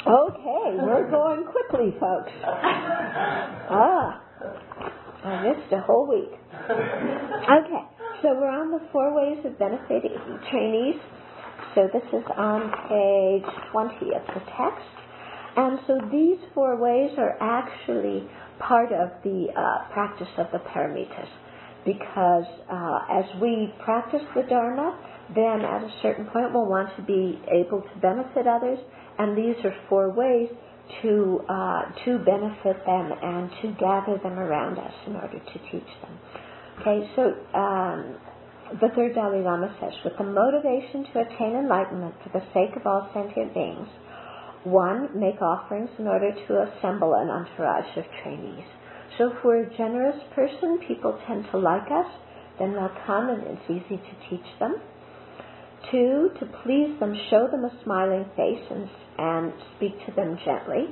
okay, 0.06 0.76
we're 0.78 1.10
going 1.10 1.44
quickly, 1.44 1.94
folks. 1.98 2.32
Ah, 2.44 4.22
I 5.24 5.42
missed 5.42 5.72
a 5.72 5.80
whole 5.80 6.06
week. 6.06 6.38
Okay, 6.70 7.84
so 8.22 8.34
we're 8.34 8.50
on 8.50 8.70
the 8.70 8.80
four 8.92 9.14
ways 9.16 9.44
of 9.44 9.58
benefiting 9.58 10.20
trainees. 10.50 11.00
So 11.74 11.88
this 11.92 12.04
is 12.12 12.24
on 12.36 12.70
page 12.88 13.48
20 13.72 14.14
of 14.14 14.22
the 14.28 14.40
text. 14.56 15.03
And 15.56 15.78
so 15.86 15.98
these 16.10 16.38
four 16.54 16.76
ways 16.76 17.10
are 17.18 17.36
actually 17.40 18.28
part 18.58 18.92
of 18.92 19.10
the 19.22 19.46
uh, 19.56 19.92
practice 19.92 20.28
of 20.38 20.46
the 20.52 20.58
paramitas. 20.58 21.28
Because 21.84 22.46
uh, 22.70 22.98
as 23.20 23.24
we 23.40 23.72
practice 23.84 24.22
the 24.34 24.42
Dharma, 24.42 24.98
then 25.34 25.60
at 25.60 25.82
a 25.82 25.90
certain 26.02 26.24
point 26.26 26.52
we'll 26.52 26.66
want 26.66 26.88
to 26.96 27.02
be 27.02 27.38
able 27.52 27.82
to 27.82 28.00
benefit 28.00 28.46
others, 28.46 28.78
and 29.18 29.36
these 29.36 29.56
are 29.64 29.74
four 29.88 30.10
ways 30.10 30.48
to 31.02 31.40
uh, 31.48 31.82
to 32.04 32.18
benefit 32.18 32.84
them 32.84 33.12
and 33.22 33.50
to 33.62 33.72
gather 33.80 34.18
them 34.22 34.38
around 34.38 34.78
us 34.78 34.92
in 35.06 35.16
order 35.16 35.38
to 35.38 35.58
teach 35.70 35.90
them. 36.02 36.18
Okay, 36.80 37.08
so 37.16 37.22
um, 37.56 38.16
the 38.80 38.88
third 38.94 39.14
Dalai 39.14 39.40
Lama 39.40 39.74
says, 39.80 39.92
with 40.04 40.14
the 40.18 40.24
motivation 40.24 41.04
to 41.12 41.20
attain 41.20 41.56
enlightenment 41.56 42.14
for 42.22 42.30
the 42.38 42.44
sake 42.52 42.76
of 42.76 42.86
all 42.86 43.08
sentient 43.14 43.54
beings, 43.54 43.88
one, 44.64 45.18
make 45.18 45.40
offerings 45.40 45.90
in 45.98 46.06
order 46.06 46.32
to 46.32 46.52
assemble 46.62 47.14
an 47.14 47.28
entourage 47.28 47.96
of 47.96 48.04
trainees. 48.22 48.64
So 49.18 49.30
if 49.30 49.44
we're 49.44 49.64
a 49.64 49.76
generous 49.76 50.16
person, 50.34 50.80
people 50.88 51.18
tend 51.26 51.46
to 51.52 51.58
like 51.58 51.86
us, 51.90 52.10
then 52.58 52.72
they'll 52.72 52.96
come 53.06 53.30
and 53.30 53.42
it's 53.46 53.70
easy 53.70 53.96
to 53.96 54.30
teach 54.30 54.46
them. 54.58 54.76
Two, 55.90 56.30
to 56.40 56.46
please 56.64 56.98
them, 56.98 57.14
show 57.30 57.46
them 57.50 57.64
a 57.64 57.84
smiling 57.84 58.24
face 58.36 58.64
and, 58.70 58.88
and 59.18 59.52
speak 59.76 59.92
to 60.06 60.12
them 60.16 60.38
gently. 60.44 60.86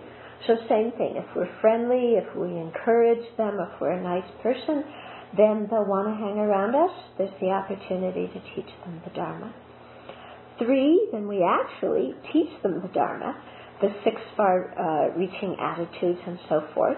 So 0.47 0.57
same 0.69 0.93
thing, 0.99 1.15
if 1.17 1.27
we're 1.35 1.51
friendly, 1.61 2.15
if 2.19 2.37
we 2.37 2.49
encourage 2.59 3.25
them, 3.37 3.59
if 3.61 3.81
we're 3.81 3.93
a 3.93 4.03
nice 4.03 4.29
person, 4.43 4.85
then 5.37 5.67
they'll 5.71 5.87
want 5.87 6.09
to 6.09 6.15
hang 6.15 6.39
around 6.39 6.75
us. 6.75 6.91
There's 7.17 7.35
the 7.41 7.51
opportunity 7.51 8.27
to 8.27 8.41
teach 8.55 8.71
them 8.85 9.01
the 9.05 9.15
Dharma. 9.15 9.55
Three, 10.59 11.09
then 11.13 11.27
we 11.27 11.43
actually 11.43 12.15
teach 12.33 12.51
them 12.63 12.83
the 12.83 12.89
Dharma, 12.89 13.35
the 13.83 13.93
six 14.05 14.17
far 14.37 14.73
uh, 14.73 15.19
reaching 15.19 15.57
attitudes 15.61 16.21
and 16.27 16.39
so 16.49 16.63
forth, 16.75 16.97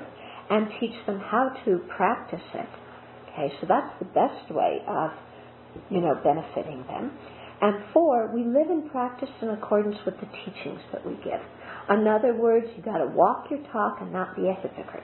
and 0.51 0.68
teach 0.79 0.94
them 1.07 1.18
how 1.18 1.51
to 1.64 1.81
practice 1.97 2.44
it. 2.55 2.68
Okay, 3.33 3.53
so 3.61 3.66
that's 3.66 3.90
the 3.99 4.05
best 4.05 4.53
way 4.55 4.79
of, 4.87 5.11
you 5.90 6.01
know, 6.01 6.14
benefiting 6.23 6.85
them. 6.87 7.11
And 7.61 7.83
four, 7.92 8.31
we 8.35 8.44
live 8.44 8.68
and 8.68 8.90
practice 8.90 9.31
in 9.40 9.49
accordance 9.49 9.97
with 10.05 10.14
the 10.20 10.27
teachings 10.44 10.81
that 10.92 11.05
we 11.05 11.14
give. 11.25 11.40
In 11.90 12.07
other 12.07 12.35
words, 12.35 12.66
you've 12.77 12.85
got 12.85 12.99
to 12.99 13.07
walk 13.07 13.47
your 13.51 13.61
talk 13.73 13.99
and 14.01 14.12
not 14.12 14.37
be 14.37 14.49
a 14.49 14.55
hypocrite. 14.55 15.03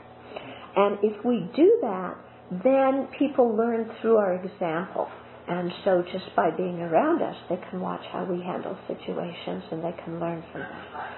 And 0.76 0.98
if 1.02 1.24
we 1.24 1.50
do 1.56 1.78
that, 1.82 2.16
then 2.62 3.08
people 3.18 3.56
learn 3.56 3.90
through 4.00 4.16
our 4.16 4.34
example. 4.34 5.08
And 5.48 5.70
so 5.84 6.02
just 6.12 6.34
by 6.36 6.50
being 6.56 6.80
around 6.80 7.22
us, 7.22 7.36
they 7.48 7.58
can 7.70 7.80
watch 7.80 8.02
how 8.12 8.24
we 8.24 8.40
handle 8.42 8.76
situations 8.86 9.64
and 9.72 9.82
they 9.82 9.94
can 10.04 10.20
learn 10.20 10.44
from 10.52 10.60
that. 10.60 11.16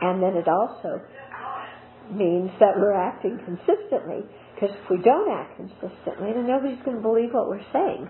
And 0.00 0.22
then 0.22 0.34
it 0.36 0.48
also 0.48 1.00
means 2.10 2.50
that 2.58 2.76
we're 2.76 2.96
acting 2.96 3.38
consistently, 3.44 4.24
because 4.54 4.74
if 4.74 4.90
we 4.90 4.98
don't 5.02 5.30
act 5.30 5.56
consistently, 5.56 6.32
then 6.34 6.46
nobody's 6.46 6.82
going 6.84 6.96
to 6.96 7.02
believe 7.02 7.32
what 7.32 7.48
we're 7.48 7.66
saying. 7.72 8.08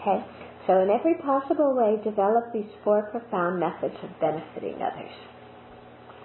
Okay? 0.00 0.24
So 0.66 0.82
in 0.82 0.90
every 0.90 1.14
possible 1.22 1.76
way, 1.76 2.02
develop 2.02 2.52
these 2.52 2.70
four 2.82 3.08
profound 3.10 3.60
methods 3.60 3.94
of 4.02 4.10
benefiting 4.20 4.82
others. 4.82 5.14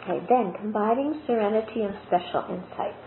Okay, 0.01 0.25
then 0.29 0.53
combining 0.59 1.21
serenity 1.27 1.83
and 1.83 1.93
special 2.07 2.45
insight. 2.49 2.97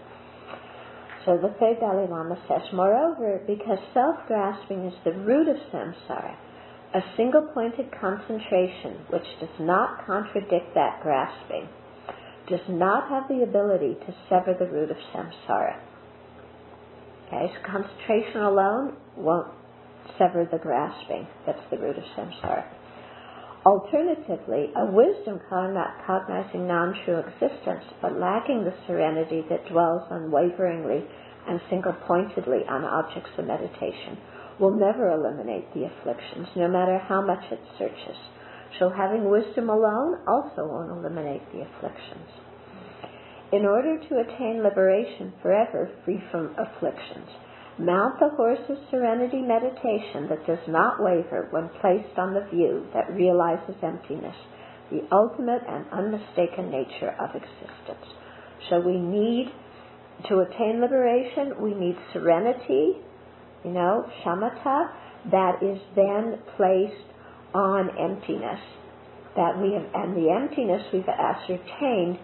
So 1.27 1.39
the 1.39 1.55
third 1.59 1.81
Dalai 1.81 2.07
Lama 2.09 2.39
says, 2.47 2.63
moreover, 2.73 3.43
because 3.47 3.79
self-grasping 3.93 4.85
is 4.87 4.95
the 5.05 5.13
root 5.13 5.49
of 5.49 5.57
samsara, 5.73 6.37
a 6.95 7.01
single-pointed 7.17 7.91
concentration 8.01 9.03
which 9.11 9.27
does 9.41 9.57
not 9.59 10.07
contradict 10.07 10.75
that 10.75 11.03
grasping 11.03 11.69
does 12.49 12.63
not 12.69 13.09
have 13.09 13.27
the 13.29 13.43
ability 13.43 13.95
to 14.07 14.15
sever 14.29 14.55
the 14.59 14.67
root 14.67 14.91
of 14.91 14.97
samsara. 15.13 15.81
Okay, 17.27 17.51
so 17.53 17.67
concentration 17.67 18.43
alone 18.43 18.97
won't 19.17 19.49
sever 20.19 20.47
the 20.51 20.59
grasping. 20.59 21.27
That's 21.47 21.65
the 21.71 21.79
root 21.79 21.97
of 21.97 22.05
samsara. 22.17 22.65
Alternatively, 23.67 24.71
a 24.77 24.85
wisdom 24.85 25.41
cognizing 25.49 26.69
non-true 26.69 27.19
existence, 27.21 27.85
but 28.03 28.21
lacking 28.21 28.63
the 28.63 28.75
serenity 28.87 29.43
that 29.49 29.67
dwells 29.73 30.03
unwaveringly 30.11 31.03
and 31.49 31.61
single-pointedly 31.71 32.61
on 32.69 32.85
objects 32.85 33.31
of 33.39 33.47
meditation, 33.47 34.19
will 34.61 34.75
never 34.75 35.11
eliminate 35.11 35.73
the 35.75 35.85
afflictions, 35.85 36.49
no 36.57 36.69
matter 36.69 36.99
how 36.99 37.21
much 37.21 37.45
it 37.51 37.61
searches. 37.79 38.17
So 38.79 38.91
having 38.91 39.31
wisdom 39.31 39.69
alone 39.69 40.19
also 40.27 40.67
won't 40.67 40.91
eliminate 40.91 41.43
the 41.53 41.63
afflictions. 41.63 42.29
In 43.53 43.67
order 43.67 43.99
to 43.99 44.21
attain 44.21 44.63
liberation 44.63 45.33
forever 45.43 45.91
free 46.05 46.23
from 46.31 46.55
afflictions, 46.59 47.29
Mount 47.79 48.21
the 48.21 48.29
horse 48.37 48.63
of 48.69 48.77
serenity 48.89 49.43
meditation 49.43 50.29
that 50.29 50.47
does 50.47 50.63
not 50.69 51.03
waver 51.03 51.49
when 51.51 51.69
placed 51.81 52.17
on 52.17 52.33
the 52.33 52.47
view 52.55 52.87
that 52.95 53.13
realizes 53.13 53.75
emptiness, 53.83 54.37
the 54.93 55.03
ultimate 55.11 55.63
and 55.67 55.85
unmistaken 55.91 56.71
nature 56.71 57.17
of 57.19 57.35
existence. 57.35 58.07
So 58.71 58.79
we 58.79 58.97
need, 58.97 59.51
to 60.29 60.39
attain 60.39 60.81
liberation, 60.81 61.61
we 61.61 61.75
need 61.75 61.97
serenity, 62.13 63.03
you 63.65 63.71
know, 63.71 64.05
shamatha, 64.25 64.91
that 65.31 65.63
is 65.63 65.81
then 65.97 66.39
placed 66.57 67.09
on 67.55 67.91
emptiness. 67.99 68.61
That 69.37 69.59
we 69.59 69.73
have, 69.73 69.87
and 69.95 70.17
the 70.17 70.31
emptiness 70.31 70.83
we've 70.93 71.09
ascertained 71.09 72.19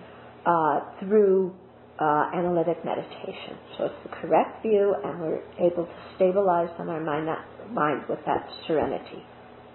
uh, 0.46 0.80
through 1.00 1.52
uh, 1.98 2.30
analytic 2.34 2.84
meditation. 2.84 3.58
So 3.76 3.84
it's 3.86 4.02
the 4.04 4.16
correct 4.20 4.62
view, 4.62 4.94
and 5.04 5.20
we're 5.20 5.42
able 5.58 5.86
to 5.86 5.96
stabilize 6.16 6.70
on 6.78 6.88
our 6.88 7.00
mind, 7.00 7.28
mind 7.72 8.04
with 8.08 8.20
that 8.26 8.48
serenity. 8.66 9.24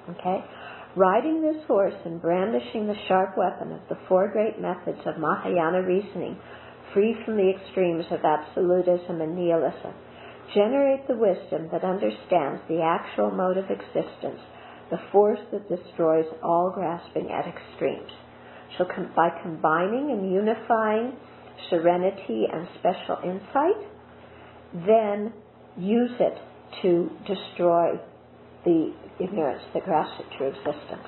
Okay? 0.10 0.46
Riding 0.96 1.42
this 1.42 1.62
horse 1.68 1.94
and 2.06 2.22
brandishing 2.22 2.88
the 2.88 2.96
sharp 3.08 3.38
weapon 3.38 3.74
of 3.74 3.82
the 3.90 3.98
four 4.08 4.32
great 4.32 4.62
methods 4.62 5.00
of 5.06 5.20
Mahayana 5.20 5.84
reasoning, 5.84 6.38
free 6.94 7.16
from 7.26 7.36
the 7.36 7.52
extremes 7.52 8.06
of 8.12 8.24
absolutism 8.24 9.22
and 9.22 9.36
nihilism, 9.36 9.94
generate 10.56 11.08
the 11.08 11.16
wisdom 11.16 11.70
that 11.72 11.84
understands 11.84 12.62
the 12.68 12.82
actual 12.82 13.30
mode 13.32 13.58
of 13.58 13.66
existence, 13.66 14.40
the 14.90 14.98
force 15.12 15.40
that 15.52 15.68
destroys 15.70 16.26
all 16.42 16.72
grasping 16.74 17.30
at 17.30 17.46
extremes. 17.46 18.12
So 18.78 18.86
com- 18.86 19.12
by 19.16 19.30
combining 19.44 20.12
and 20.12 20.32
unifying 20.34 21.14
serenity 21.70 22.46
and 22.52 22.68
special 22.80 23.18
insight, 23.24 23.82
then 24.88 25.34
use 25.78 26.12
it 26.20 26.38
to 26.82 27.10
destroy 27.28 28.00
the 28.64 28.94
ignorance 29.20 29.64
that 29.74 29.84
grasps 29.84 30.20
at 30.20 30.38
true 30.38 30.48
existence. 30.48 31.08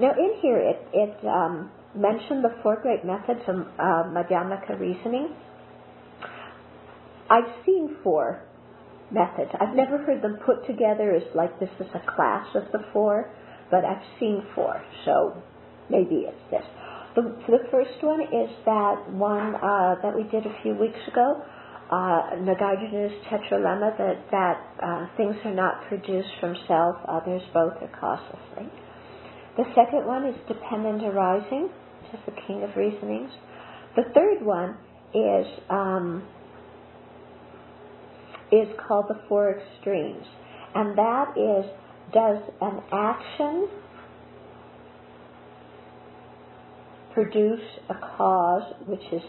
Now, 0.00 0.12
in 0.12 0.40
here, 0.40 0.58
it, 0.58 0.88
it 0.94 1.26
um, 1.26 1.70
mentioned 1.94 2.42
the 2.42 2.54
four 2.62 2.80
great 2.80 3.04
methods 3.04 3.40
of 3.46 3.56
uh, 3.56 4.08
Madhyamaka 4.08 4.80
reasoning. 4.80 5.34
I've 7.28 7.64
seen 7.66 7.96
four 8.02 8.42
methods. 9.12 9.50
I've 9.60 9.74
never 9.74 9.98
heard 9.98 10.22
them 10.22 10.38
put 10.46 10.66
together 10.66 11.14
as 11.14 11.22
like 11.34 11.58
this 11.60 11.70
is 11.80 11.86
a 11.94 12.02
class 12.14 12.46
of 12.54 12.64
the 12.72 12.84
four. 12.92 13.30
but 13.70 13.84
I've 13.84 14.02
seen 14.18 14.42
four, 14.54 14.82
so 15.04 15.40
maybe 15.88 16.26
it's 16.26 16.44
this. 16.50 16.64
The, 17.14 17.22
the 17.46 17.58
first 17.70 18.02
one 18.02 18.20
is 18.20 18.50
that 18.66 19.12
one 19.12 19.54
uh, 19.54 19.96
that 20.02 20.14
we 20.14 20.24
did 20.24 20.46
a 20.46 20.54
few 20.62 20.74
weeks 20.74 20.98
ago, 21.10 21.42
uh, 21.90 22.38
Nagarjuna's 22.38 23.14
tetralemma, 23.26 23.98
that, 23.98 24.30
that 24.30 24.58
uh, 24.82 25.06
things 25.16 25.34
are 25.44 25.54
not 25.54 25.86
produced 25.88 26.30
from 26.40 26.54
self, 26.68 26.96
others, 27.08 27.42
both, 27.52 27.74
or 27.80 27.90
causelessly. 28.00 28.70
The 29.56 29.64
second 29.74 30.06
one 30.06 30.26
is 30.26 30.36
dependent 30.46 31.02
arising, 31.02 31.68
which 32.02 32.14
is 32.14 32.20
the 32.26 32.40
king 32.46 32.62
of 32.62 32.76
reasonings. 32.76 33.30
The 33.96 34.04
third 34.14 34.46
one 34.46 34.76
is 35.12 35.46
um, 35.68 36.22
is 38.52 38.68
called 38.86 39.06
the 39.08 39.20
four 39.28 39.58
extremes, 39.58 40.26
and 40.74 40.96
that 40.98 41.34
is 41.36 41.70
does 42.12 42.42
an 42.60 42.80
action 42.92 43.68
produce 47.14 47.60
a 47.88 47.94
cause 48.16 48.72
which 48.86 49.02
is 49.12 49.22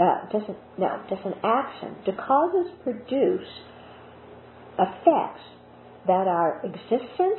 uh, 0.00 0.26
doesn't 0.32 0.56
no 0.78 1.02
does 1.08 1.18
an 1.24 1.34
action 1.44 1.94
do 2.04 2.12
causes 2.12 2.72
produce 2.82 3.46
effects 4.78 5.42
that 6.06 6.26
are 6.26 6.62
existent 6.64 7.38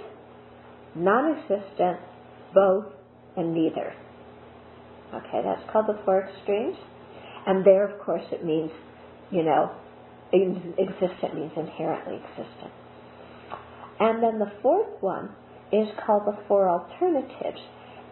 non-existent 0.95 1.99
both 2.53 2.85
and 3.37 3.53
neither. 3.53 3.93
Okay 5.13 5.41
that's 5.43 5.71
called 5.71 5.87
the 5.87 5.99
four 6.05 6.27
extremes. 6.27 6.77
And 7.45 7.65
there 7.65 7.87
of 7.87 7.99
course 8.01 8.23
it 8.31 8.43
means 8.45 8.71
you 9.31 9.43
know 9.43 9.71
existent 10.33 11.35
means 11.35 11.51
inherently 11.55 12.15
existent 12.15 12.71
and 13.99 14.23
then 14.23 14.39
the 14.39 14.51
fourth 14.61 15.01
one 15.01 15.29
is 15.71 15.87
called 16.05 16.23
the 16.25 16.37
four 16.47 16.69
alternatives 16.69 17.59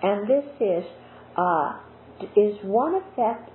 and 0.01 0.27
this 0.27 0.45
is 0.59 0.83
uh, 1.37 1.79
is 2.35 2.57
one 2.63 2.95
effect 2.95 3.51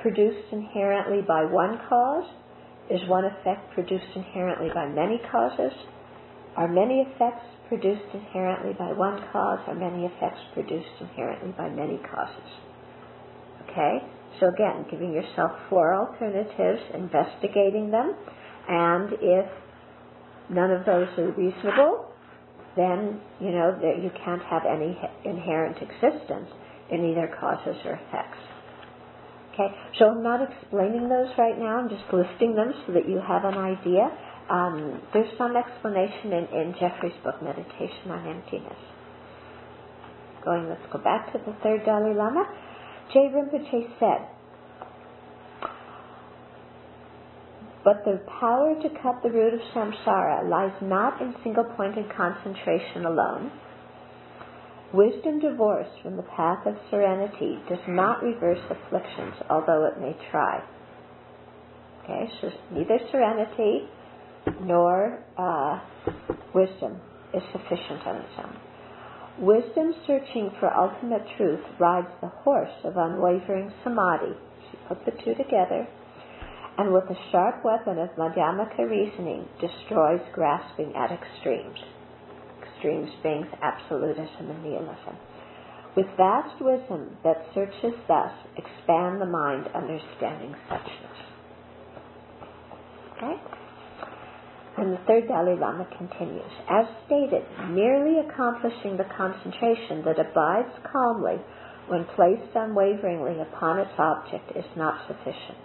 produced 0.00 0.46
inherently 0.52 1.20
by 1.26 1.44
one 1.44 1.78
cause? 1.88 2.24
Is 2.90 3.00
one 3.08 3.24
effect 3.24 3.74
produced 3.74 4.16
inherently 4.16 4.70
by 4.72 4.86
many 4.86 5.20
causes? 5.30 5.72
Are 6.56 6.68
many 6.68 7.00
effects 7.00 7.44
produced 7.68 8.14
inherently 8.14 8.72
by 8.72 8.92
one 8.92 9.20
cause? 9.32 9.58
Are 9.66 9.74
many 9.74 10.06
effects 10.06 10.40
produced 10.54 10.88
inherently 11.00 11.52
by 11.56 11.68
many 11.68 11.98
causes? 11.98 12.50
Okay? 13.64 13.98
So 14.40 14.48
again, 14.48 14.86
giving 14.90 15.12
yourself 15.12 15.52
four 15.68 15.94
alternatives, 15.94 16.80
investigating 16.94 17.90
them, 17.90 18.14
and 18.68 19.12
if 19.20 19.46
none 20.50 20.70
of 20.70 20.84
those 20.86 21.08
are 21.18 21.32
reasonable, 21.32 22.06
then 22.76 23.20
you 23.40 23.50
know 23.50 23.72
that 23.74 24.02
you 24.02 24.10
can't 24.24 24.42
have 24.42 24.62
any 24.64 24.96
inherent 25.24 25.78
existence 25.82 26.48
in 26.90 27.04
either 27.10 27.34
causes 27.40 27.76
or 27.84 27.94
effects. 27.94 28.38
Okay, 29.52 29.74
so 29.98 30.06
I'm 30.06 30.22
not 30.22 30.40
explaining 30.40 31.08
those 31.08 31.34
right 31.36 31.58
now. 31.58 31.82
I'm 31.82 31.88
just 31.88 32.06
listing 32.12 32.54
them 32.54 32.72
so 32.86 32.92
that 32.92 33.08
you 33.08 33.18
have 33.18 33.44
an 33.44 33.58
idea. 33.58 34.06
Um, 34.48 35.02
there's 35.12 35.36
some 35.36 35.56
explanation 35.56 36.32
in, 36.32 36.44
in 36.54 36.74
Jeffrey's 36.78 37.18
book, 37.24 37.42
Meditation 37.42 38.10
on 38.10 38.28
Emptiness. 38.28 38.78
Going, 40.44 40.68
let's 40.68 40.86
go 40.92 40.98
back 41.02 41.32
to 41.32 41.38
the 41.38 41.52
third 41.62 41.84
Dalai 41.84 42.14
Lama. 42.14 42.46
Je 43.12 43.18
Rinpoche 43.18 43.88
said, 43.98 44.28
But 47.84 48.04
the 48.04 48.20
power 48.40 48.74
to 48.82 48.88
cut 49.02 49.22
the 49.22 49.30
root 49.30 49.54
of 49.54 49.60
samsara 49.74 50.48
lies 50.48 50.76
not 50.82 51.22
in 51.22 51.34
single 51.42 51.64
pointed 51.64 52.04
concentration 52.14 53.06
alone 53.06 53.50
Wisdom 54.92 55.38
divorced 55.38 56.00
from 56.02 56.16
the 56.16 56.22
path 56.22 56.64
of 56.66 56.74
serenity 56.90 57.58
does 57.68 57.78
not 57.86 58.22
reverse 58.22 58.60
afflictions, 58.70 59.34
although 59.50 59.84
it 59.84 60.00
may 60.00 60.16
try. 60.30 60.64
Okay, 62.02 62.24
so 62.40 62.50
neither 62.72 62.98
serenity 63.10 63.86
nor 64.62 65.22
uh, 65.36 65.78
wisdom 66.54 66.98
is 67.34 67.42
sufficient 67.52 68.06
on 68.06 68.16
its 68.16 68.32
own. 68.38 68.56
Wisdom 69.38 69.94
searching 70.06 70.50
for 70.58 70.74
ultimate 70.74 71.22
truth 71.36 71.64
rides 71.78 72.10
the 72.20 72.28
horse 72.28 72.74
of 72.84 72.96
unwavering 72.96 73.72
samadhi. 73.84 74.34
She 74.70 74.76
put 74.88 75.04
the 75.04 75.12
two 75.24 75.34
together, 75.34 75.86
and 76.76 76.92
with 76.92 77.08
the 77.08 77.16
sharp 77.30 77.64
weapon 77.64 77.98
of 77.98 78.10
Madhyamaka 78.18 78.88
reasoning 78.90 79.48
destroys 79.60 80.20
grasping 80.34 80.94
at 80.96 81.12
extremes 81.12 81.78
extremes 82.78 83.10
being 83.22 83.46
absolutism 83.62 84.50
and 84.50 84.62
nihilism. 84.62 85.16
With 85.96 86.06
vast 86.16 86.60
wisdom 86.60 87.16
that 87.24 87.46
searches 87.54 87.94
thus, 88.06 88.32
expand 88.56 89.20
the 89.20 89.26
mind 89.26 89.66
understanding 89.74 90.54
suchness. 90.70 91.18
Okay? 93.16 93.57
And 94.78 94.92
the 94.92 95.02
third 95.08 95.26
Dalai 95.26 95.58
Lama 95.58 95.88
continues. 95.98 96.54
As 96.70 96.86
stated, 97.06 97.42
merely 97.70 98.20
accomplishing 98.22 98.96
the 98.96 99.10
concentration 99.16 100.04
that 100.06 100.22
abides 100.22 100.70
calmly 100.86 101.42
when 101.88 102.06
placed 102.14 102.54
unwaveringly 102.54 103.42
upon 103.42 103.80
its 103.80 103.90
object 103.98 104.54
is 104.54 104.64
not 104.76 105.02
sufficient. 105.08 105.58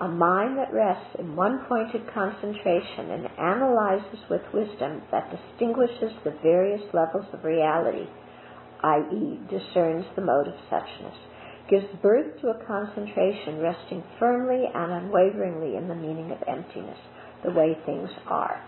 A 0.00 0.08
mind 0.08 0.56
that 0.56 0.72
rests 0.72 1.16
in 1.18 1.36
one 1.36 1.66
pointed 1.68 2.08
concentration 2.14 3.10
and 3.12 3.28
analyzes 3.36 4.20
with 4.30 4.40
wisdom 4.54 5.02
that 5.10 5.28
distinguishes 5.28 6.12
the 6.24 6.36
various 6.42 6.82
levels 6.94 7.26
of 7.34 7.44
reality, 7.44 8.08
i.e., 8.82 9.40
discerns 9.50 10.06
the 10.16 10.24
mode 10.24 10.48
of 10.48 10.54
suchness, 10.72 11.16
gives 11.68 11.92
birth 12.00 12.40
to 12.40 12.48
a 12.48 12.64
concentration 12.64 13.60
resting 13.60 14.02
firmly 14.18 14.64
and 14.74 14.92
unwaveringly 14.92 15.76
in 15.76 15.88
the 15.88 15.94
meaning 15.94 16.30
of 16.30 16.42
emptiness, 16.48 16.98
the 17.46 17.52
way 17.52 17.76
things 17.86 18.10
are. 18.26 18.60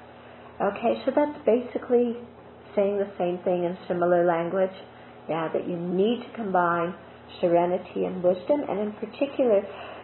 Okay, 0.63 1.03
so 1.05 1.13
that's 1.15 1.39
basically 1.45 2.17
saying 2.75 2.99
the 2.99 3.11
same 3.19 3.39
thing 3.45 3.65
in 3.65 3.77
similar 3.87 4.25
language. 4.25 4.75
Yeah, 5.29 5.49
that 5.53 5.69
you 5.69 5.77
need 5.77 6.25
to 6.25 6.35
combine 6.35 6.95
serenity 7.41 8.07
and 8.07 8.23
wisdom, 8.23 8.63
and 8.67 8.81
in 8.81 8.93
particular, 8.93 9.61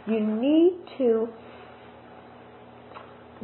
you 0.07 0.21
need 0.21 0.79
to 0.99 1.29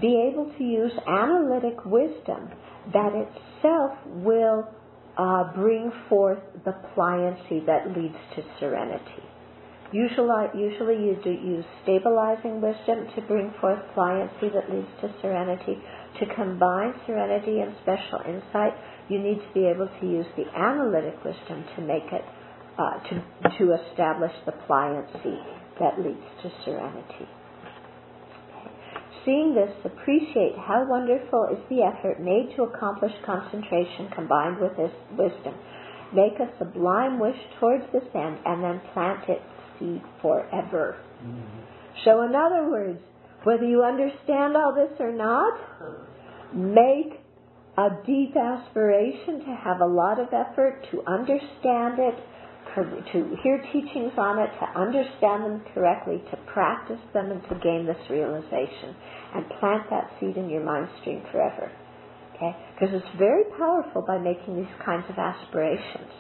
be 0.01 0.31
able 0.31 0.53
to 0.59 0.65
use 0.65 0.93
analytic 1.07 1.85
wisdom 1.87 2.51
that 2.93 3.13
itself 3.15 3.93
will 4.07 4.69
uh, 5.17 5.53
bring 5.55 5.91
forth 6.09 6.39
the 6.65 6.75
pliancy 6.95 7.65
that 7.67 7.87
leads 7.97 8.17
to 8.37 8.43
serenity. 8.59 9.30
Usually, 9.93 10.47
usually 10.55 11.03
you 11.03 11.19
do 11.23 11.31
use 11.31 11.65
stabilizing 11.83 12.61
wisdom 12.61 13.11
to 13.17 13.23
bring 13.27 13.53
forth 13.61 13.81
pliancy 13.97 14.53
that 14.55 14.71
leads 14.71 14.87
to 15.03 15.13
serenity. 15.21 15.83
To 16.21 16.27
combine 16.35 16.95
serenity 17.07 17.59
and 17.59 17.75
special 17.83 18.23
insight, 18.23 18.75
you 19.09 19.19
need 19.19 19.43
to 19.43 19.51
be 19.53 19.67
able 19.67 19.91
to 20.01 20.07
use 20.07 20.27
the 20.37 20.47
analytic 20.55 21.19
wisdom 21.25 21.65
to 21.75 21.83
make 21.83 22.07
it, 22.13 22.23
uh, 22.79 23.03
to, 23.11 23.59
to 23.59 23.75
establish 23.83 24.33
the 24.47 24.53
pliancy 24.69 25.43
that 25.81 25.99
leads 25.99 26.23
to 26.43 26.51
serenity. 26.65 27.27
Seeing 29.25 29.55
this, 29.55 29.75
appreciate 29.85 30.55
how 30.57 30.87
wonderful 30.89 31.49
is 31.53 31.59
the 31.69 31.83
effort 31.83 32.21
made 32.21 32.55
to 32.57 32.63
accomplish 32.63 33.13
concentration 33.27 34.09
combined 34.15 34.59
with 34.61 34.77
this 34.77 34.93
wisdom. 35.19 35.55
Make 36.15 36.39
a 36.39 36.49
sublime 36.59 37.19
wish 37.19 37.37
towards 37.59 37.85
this 37.93 38.07
end 38.15 38.39
and 38.47 38.63
then 38.63 38.81
plant 38.95 39.29
its 39.29 39.43
seed 39.81 40.03
forever. 40.23 40.97
So, 42.05 42.23
in 42.23 42.35
other 42.37 42.71
words, 42.71 43.01
whether 43.45 43.65
you 43.65 43.83
understand 43.83 44.57
all 44.57 44.75
this 44.75 44.95
or 45.01 45.13
not, 45.13 45.59
make 46.55 47.19
a 47.79 47.89
deep 48.05 48.37
aspiration 48.37 49.41
to 49.41 49.57
have 49.65 49.81
a 49.81 49.87
lot 49.87 50.21
of 50.21 50.29
effort 50.33 50.87
to 50.91 51.03
understand 51.07 51.99
it, 51.99 52.15
to 52.77 53.37
hear 53.43 53.63
teachings 53.73 54.13
on 54.19 54.39
it, 54.39 54.51
to 54.61 54.79
understand 54.79 55.45
them 55.45 55.63
correctly, 55.75 56.23
to 56.31 56.37
practice 56.53 57.01
them, 57.15 57.31
and 57.33 57.43
to 57.49 57.55
gain 57.63 57.87
this 57.87 57.97
realization, 58.11 58.95
and 59.35 59.49
plant 59.59 59.89
that 59.91 60.11
seed 60.21 60.37
in 60.37 60.49
your 60.51 60.63
mind 60.63 60.89
stream 61.01 61.23
forever. 61.33 61.73
Okay? 62.35 62.57
Because 62.75 62.95
it's 62.95 63.19
very 63.19 63.45
powerful 63.59 64.03
by 64.07 64.19
making 64.19 64.57
these 64.57 64.75
kinds 64.85 65.05
of 65.09 65.17
aspirations. 65.19 66.13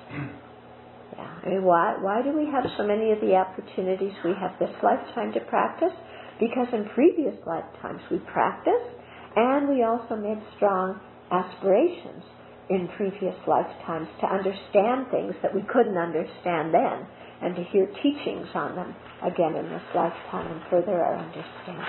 Yeah. 1.17 1.41
I 1.45 1.49
mean, 1.49 1.65
why 1.65 1.97
why 2.01 2.23
do 2.23 2.31
we 2.37 2.47
have 2.47 2.65
so 2.77 2.87
many 2.87 3.11
of 3.13 3.21
the 3.21 3.35
opportunities 3.35 4.13
we 4.25 4.35
have 4.39 4.59
this 4.59 4.75
lifetime 4.83 5.33
to 5.35 5.41
practice? 5.49 5.95
Because 6.39 6.69
in 6.73 6.89
previous 6.95 7.35
lifetimes 7.47 8.01
we 8.11 8.19
practiced, 8.33 8.95
and 9.37 9.69
we 9.69 9.83
also 9.83 10.17
made 10.17 10.41
strong 10.57 11.01
aspirations 11.31 12.25
in 12.71 12.89
previous 12.97 13.35
lifetimes 13.47 14.09
to 14.21 14.27
understand 14.27 15.11
things 15.11 15.35
that 15.43 15.55
we 15.55 15.63
couldn't 15.73 15.99
understand 15.99 16.73
then 16.73 17.07
and 17.43 17.57
to 17.57 17.63
hear 17.73 17.87
teachings 18.03 18.47
on 18.55 18.77
them 18.77 18.95
again 19.25 19.57
in 19.57 19.69
this 19.69 19.83
lifetime 19.95 20.47
and 20.53 20.63
further 20.71 21.03
our 21.03 21.17
understanding. 21.17 21.85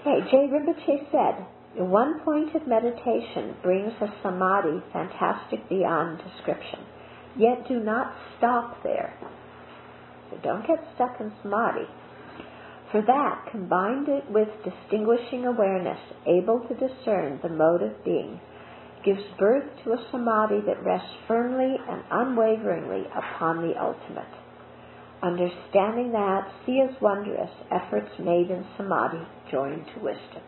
Okay, 0.00 0.22
Je 0.30 0.36
Rinpoche 0.36 1.10
said, 1.10 1.46
One 1.82 2.20
point 2.20 2.54
of 2.54 2.66
meditation 2.68 3.56
brings 3.62 3.92
a 4.00 4.06
samadhi 4.22 4.82
fantastic 4.92 5.68
beyond 5.68 6.18
description. 6.22 6.78
Yet 7.38 7.68
do 7.68 7.80
not 7.80 8.14
stop 8.38 8.82
there. 8.82 9.12
So 10.30 10.38
don't 10.42 10.66
get 10.66 10.78
stuck 10.94 11.20
in 11.20 11.32
samadhi. 11.42 11.86
For 12.92 13.02
that, 13.02 13.50
combined 13.50 14.08
it 14.08 14.24
with 14.30 14.48
distinguishing 14.64 15.44
awareness, 15.44 15.98
able 16.26 16.60
to 16.68 16.74
discern 16.74 17.40
the 17.42 17.48
mode 17.48 17.82
of 17.82 18.04
being, 18.04 18.40
gives 19.04 19.22
birth 19.38 19.68
to 19.84 19.92
a 19.92 20.06
samadhi 20.10 20.60
that 20.66 20.82
rests 20.84 21.10
firmly 21.28 21.76
and 21.88 22.02
unwaveringly 22.10 23.04
upon 23.14 23.62
the 23.62 23.74
ultimate. 23.80 24.32
Understanding 25.22 26.12
that, 26.12 26.48
see 26.64 26.80
as 26.80 26.94
wondrous 27.00 27.50
efforts 27.70 28.10
made 28.18 28.50
in 28.50 28.64
samadhi 28.76 29.24
joined 29.50 29.84
to 29.94 30.00
wisdom. 30.00 30.42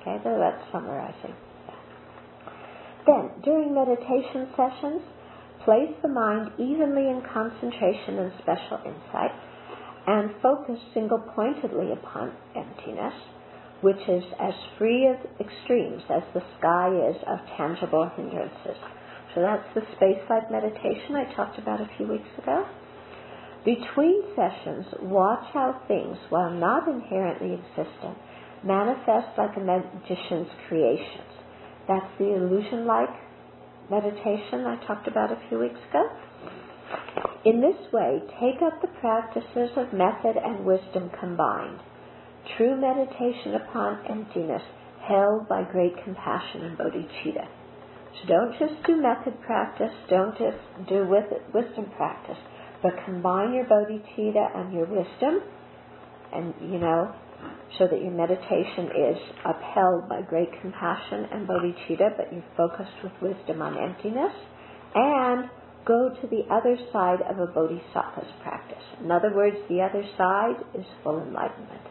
Okay, 0.00 0.18
so 0.22 0.38
that's 0.38 0.70
summarizing 0.72 1.34
Then, 3.06 3.30
during 3.42 3.74
meditation 3.74 4.48
sessions, 4.56 5.02
place 5.64 5.94
the 6.02 6.08
mind 6.08 6.50
evenly 6.58 7.08
in 7.08 7.22
concentration 7.32 8.18
and 8.18 8.32
special 8.42 8.78
insight 8.84 9.30
and 10.06 10.30
focus 10.42 10.78
single 10.94 11.18
pointedly 11.34 11.92
upon 11.92 12.32
emptiness, 12.56 13.14
which 13.82 14.00
is 14.08 14.24
as 14.40 14.54
free 14.78 15.06
of 15.06 15.16
extremes 15.38 16.02
as 16.10 16.22
the 16.34 16.42
sky 16.58 16.90
is 17.10 17.16
of 17.26 17.38
tangible 17.56 18.10
hindrances. 18.16 18.78
So 19.34 19.40
that's 19.40 19.66
the 19.74 19.82
space 19.96 20.22
light 20.28 20.50
meditation 20.50 21.14
I 21.14 21.32
talked 21.34 21.58
about 21.58 21.80
a 21.80 21.88
few 21.96 22.06
weeks 22.06 22.28
ago. 22.38 22.66
Between 23.64 24.22
sessions, 24.34 24.86
watch 25.02 25.46
how 25.54 25.80
things, 25.86 26.18
while 26.30 26.50
not 26.50 26.88
inherently 26.88 27.54
existent, 27.54 28.18
manifest 28.64 29.38
like 29.38 29.56
a 29.56 29.60
magician's 29.60 30.50
creations. 30.68 31.30
That's 31.86 32.10
the 32.18 32.34
illusion 32.34 32.86
like 32.86 33.10
meditation 33.92 34.64
I 34.64 34.80
talked 34.86 35.06
about 35.06 35.30
a 35.30 35.38
few 35.48 35.58
weeks 35.58 35.78
ago. 35.90 36.08
In 37.44 37.60
this 37.60 37.76
way, 37.92 38.22
take 38.40 38.62
up 38.64 38.80
the 38.80 38.88
practices 39.00 39.76
of 39.76 39.92
method 39.92 40.40
and 40.42 40.64
wisdom 40.64 41.10
combined. 41.20 41.78
True 42.56 42.74
meditation 42.80 43.54
upon 43.54 44.00
emptiness, 44.08 44.62
held 45.06 45.46
by 45.46 45.62
great 45.70 45.92
compassion 46.04 46.64
and 46.64 46.78
bodhicitta. 46.78 47.44
So 48.16 48.28
don't 48.28 48.52
just 48.58 48.82
do 48.86 48.96
method 48.96 49.40
practice, 49.44 49.92
don't 50.08 50.38
just 50.38 50.88
do 50.88 51.04
wisdom 51.52 51.92
practice, 51.96 52.38
but 52.82 52.92
combine 53.04 53.52
your 53.52 53.66
bodhicitta 53.66 54.56
and 54.56 54.72
your 54.72 54.86
wisdom, 54.86 55.42
and 56.32 56.54
you 56.62 56.78
know, 56.78 57.14
so 57.78 57.86
that 57.86 58.02
your 58.02 58.12
meditation 58.12 58.90
is 58.92 59.18
upheld 59.44 60.08
by 60.08 60.20
great 60.22 60.50
compassion 60.60 61.26
and 61.32 61.48
bodhicitta, 61.48 62.16
but 62.16 62.32
you're 62.32 62.44
focused 62.56 63.02
with 63.02 63.12
wisdom 63.22 63.62
on 63.62 63.78
emptiness, 63.78 64.32
and 64.94 65.48
go 65.86 66.10
to 66.20 66.26
the 66.28 66.44
other 66.50 66.76
side 66.92 67.20
of 67.22 67.38
a 67.38 67.46
bodhisattva's 67.46 68.30
practice. 68.42 68.84
In 69.02 69.10
other 69.10 69.34
words, 69.34 69.56
the 69.68 69.80
other 69.80 70.04
side 70.16 70.56
is 70.74 70.84
full 71.02 71.20
enlightenment. 71.20 71.82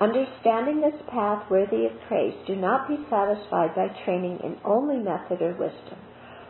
Understanding 0.00 0.80
this 0.80 1.00
path 1.08 1.48
worthy 1.48 1.86
of 1.86 1.92
praise, 2.08 2.34
do 2.46 2.56
not 2.56 2.88
be 2.88 2.96
satisfied 3.08 3.74
by 3.76 3.86
training 4.04 4.40
in 4.42 4.56
only 4.64 4.98
method 4.98 5.40
or 5.40 5.52
wisdom, 5.52 5.98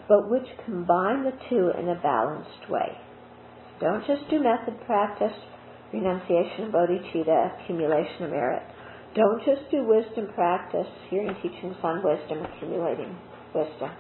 but 0.09 0.31
which 0.31 0.47
combine 0.65 1.25
the 1.25 1.37
two 1.51 1.71
in 1.79 1.89
a 1.89 2.01
balanced 2.01 2.71
way. 2.71 2.97
Don't 3.81 4.07
just 4.07 4.29
do 4.31 4.43
method 4.43 4.81
practice, 4.87 5.37
renunciation 5.95 6.67
of 6.67 6.73
bodhicitta, 6.73 7.63
accumulation 7.63 8.25
of 8.25 8.31
merit. 8.31 8.63
Don't 9.15 9.39
just 9.47 9.71
do 9.71 9.85
wisdom 9.87 10.29
practice, 10.35 10.91
hearing 11.09 11.35
teachings 11.41 11.77
on 11.83 12.03
wisdom, 12.03 12.43
accumulating 12.43 13.17
wisdom, 13.55 13.91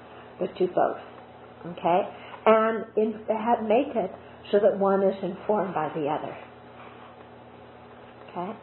but 0.40 0.51
do 0.59 0.66
both. 0.66 0.99
Okay? 1.72 2.01
And 2.47 2.84
in, 2.97 3.14
have, 3.30 3.62
make 3.62 3.95
it 3.95 4.11
so 4.51 4.59
that 4.59 4.78
one 4.78 5.03
is 5.03 5.14
informed 5.22 5.72
by 5.72 5.88
the 5.95 6.07
other. 6.11 6.36
Okay? 8.28 8.59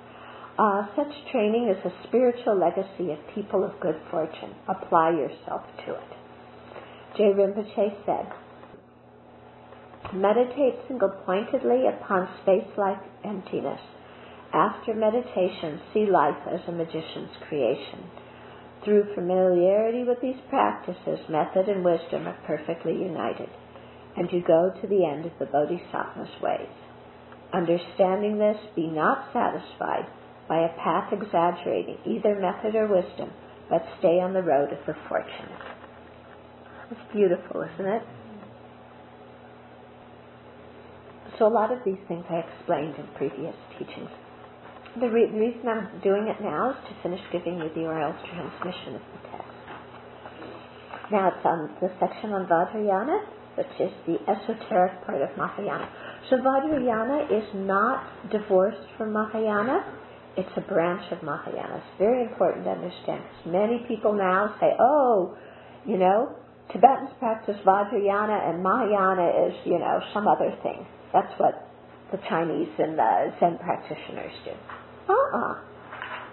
Uh, 0.60 0.86
such 0.96 1.32
training 1.32 1.74
is 1.74 1.80
a 1.86 2.08
spiritual 2.08 2.60
legacy 2.60 3.12
of 3.12 3.18
people 3.34 3.64
of 3.64 3.80
good 3.80 3.96
fortune. 4.12 4.54
Apply 4.68 5.12
yourself 5.12 5.62
to 5.86 5.96
it. 5.96 6.12
Je 7.18 7.24
Rinpoche 7.24 8.06
said, 8.06 8.28
Meditate 10.14 10.76
single 10.88 11.10
pointedly 11.26 11.88
upon 11.88 12.28
space 12.44 12.68
like 12.78 13.00
emptiness. 13.24 13.80
After 14.54 14.94
meditation, 14.94 15.80
see 15.94 16.06
life 16.06 16.42
as 16.52 16.60
a 16.68 16.72
magician's 16.72 17.32
creation. 17.48 18.10
Through 18.84 19.14
familiarity 19.16 20.04
with 20.04 20.20
these 20.22 20.42
practices, 20.50 21.20
method 21.30 21.70
and 21.70 21.86
wisdom 21.86 22.28
are 22.28 22.38
perfectly 22.46 22.94
united, 22.94 23.50
and 24.18 24.28
you 24.32 24.42
go 24.42 24.74
to 24.82 24.88
the 24.88 25.06
end 25.06 25.26
of 25.26 25.32
the 25.40 25.46
Bodhisattva's 25.46 26.42
ways. 26.42 26.76
Understanding 27.54 28.38
this, 28.38 28.58
be 28.76 28.88
not 28.88 29.32
satisfied 29.32 30.08
by 30.50 30.66
a 30.66 30.76
path 30.84 31.14
exaggerating 31.14 31.98
either 32.06 32.36
method 32.36 32.76
or 32.76 32.88
wisdom, 32.88 33.32
but 33.70 33.86
stay 34.00 34.20
on 34.20 34.34
the 34.34 34.44
road 34.44 34.74
of 34.74 34.86
the 34.86 34.96
fortunate. 35.08 35.64
It's 36.90 37.14
beautiful, 37.14 37.62
isn't 37.62 37.86
it? 37.88 38.04
So 41.42 41.48
a 41.48 41.50
lot 41.50 41.74
of 41.74 41.80
these 41.84 41.98
things 42.08 42.22
I 42.30 42.46
explained 42.46 42.94
in 43.02 43.08
previous 43.18 43.58
teachings. 43.74 44.14
The, 45.02 45.10
re- 45.10 45.26
reason 45.26 45.66
I'm 45.66 45.90
doing 46.06 46.30
it 46.30 46.38
now 46.38 46.70
is 46.70 46.78
to 46.86 46.94
finish 47.02 47.20
giving 47.34 47.58
you 47.58 47.66
the 47.74 47.90
oral 47.90 48.14
transmission 48.30 48.94
of 48.94 49.02
the 49.02 49.20
text. 49.26 49.58
Now 51.10 51.34
it's 51.34 51.42
on 51.42 51.74
the 51.82 51.90
section 51.98 52.38
on 52.38 52.46
Vajrayana, 52.46 53.26
which 53.58 53.74
is 53.82 53.90
the 54.06 54.22
esoteric 54.30 55.02
part 55.02 55.26
of 55.26 55.34
Mahayana. 55.36 55.90
So 56.30 56.38
Vajrayana 56.46 57.26
is 57.34 57.50
not 57.56 58.06
divorced 58.30 58.86
from 58.96 59.12
Mahayana. 59.12 59.82
It's 60.38 60.54
a 60.58 60.62
branch 60.62 61.12
of 61.12 61.24
Mahayana. 61.24 61.82
It's 61.82 61.98
very 61.98 62.22
important 62.22 62.66
to 62.66 62.72
understand 62.78 63.26
because 63.26 63.50
many 63.50 63.82
people 63.88 64.14
now 64.14 64.54
say, 64.62 64.78
oh, 64.80 65.36
you 65.88 65.98
know, 65.98 66.38
Tibetans 66.72 67.18
practice 67.18 67.58
Vajrayana 67.66 68.48
and 68.48 68.62
Mahayana 68.62 69.50
is, 69.50 69.58
you 69.66 69.80
know, 69.80 70.00
some 70.14 70.28
other 70.28 70.54
thing. 70.62 70.86
That's 71.14 71.32
what 71.40 71.68
the 72.12 72.20
Chinese 72.30 72.70
and 72.80 72.98
the 72.98 73.34
Zen 73.40 73.58
practitioners 73.60 74.34
do. 74.46 74.52
Uh-uh. 75.10 75.56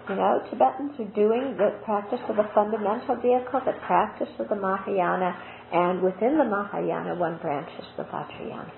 You 0.09 0.15
know, 0.15 0.41
Tibetans 0.49 0.99
are 0.99 1.13
doing 1.13 1.55
the 1.57 1.77
practice 1.85 2.19
of 2.27 2.35
the 2.35 2.49
fundamental 2.55 3.15
vehicle, 3.21 3.61
the 3.65 3.77
practice 3.85 4.29
of 4.39 4.49
the 4.49 4.55
Mahayana, 4.55 5.37
and 5.71 6.01
within 6.01 6.37
the 6.37 6.45
Mahayana, 6.45 7.15
one 7.15 7.37
branch 7.37 7.69
is 7.77 7.85
the 7.95 8.03
Vajrayana. 8.03 8.71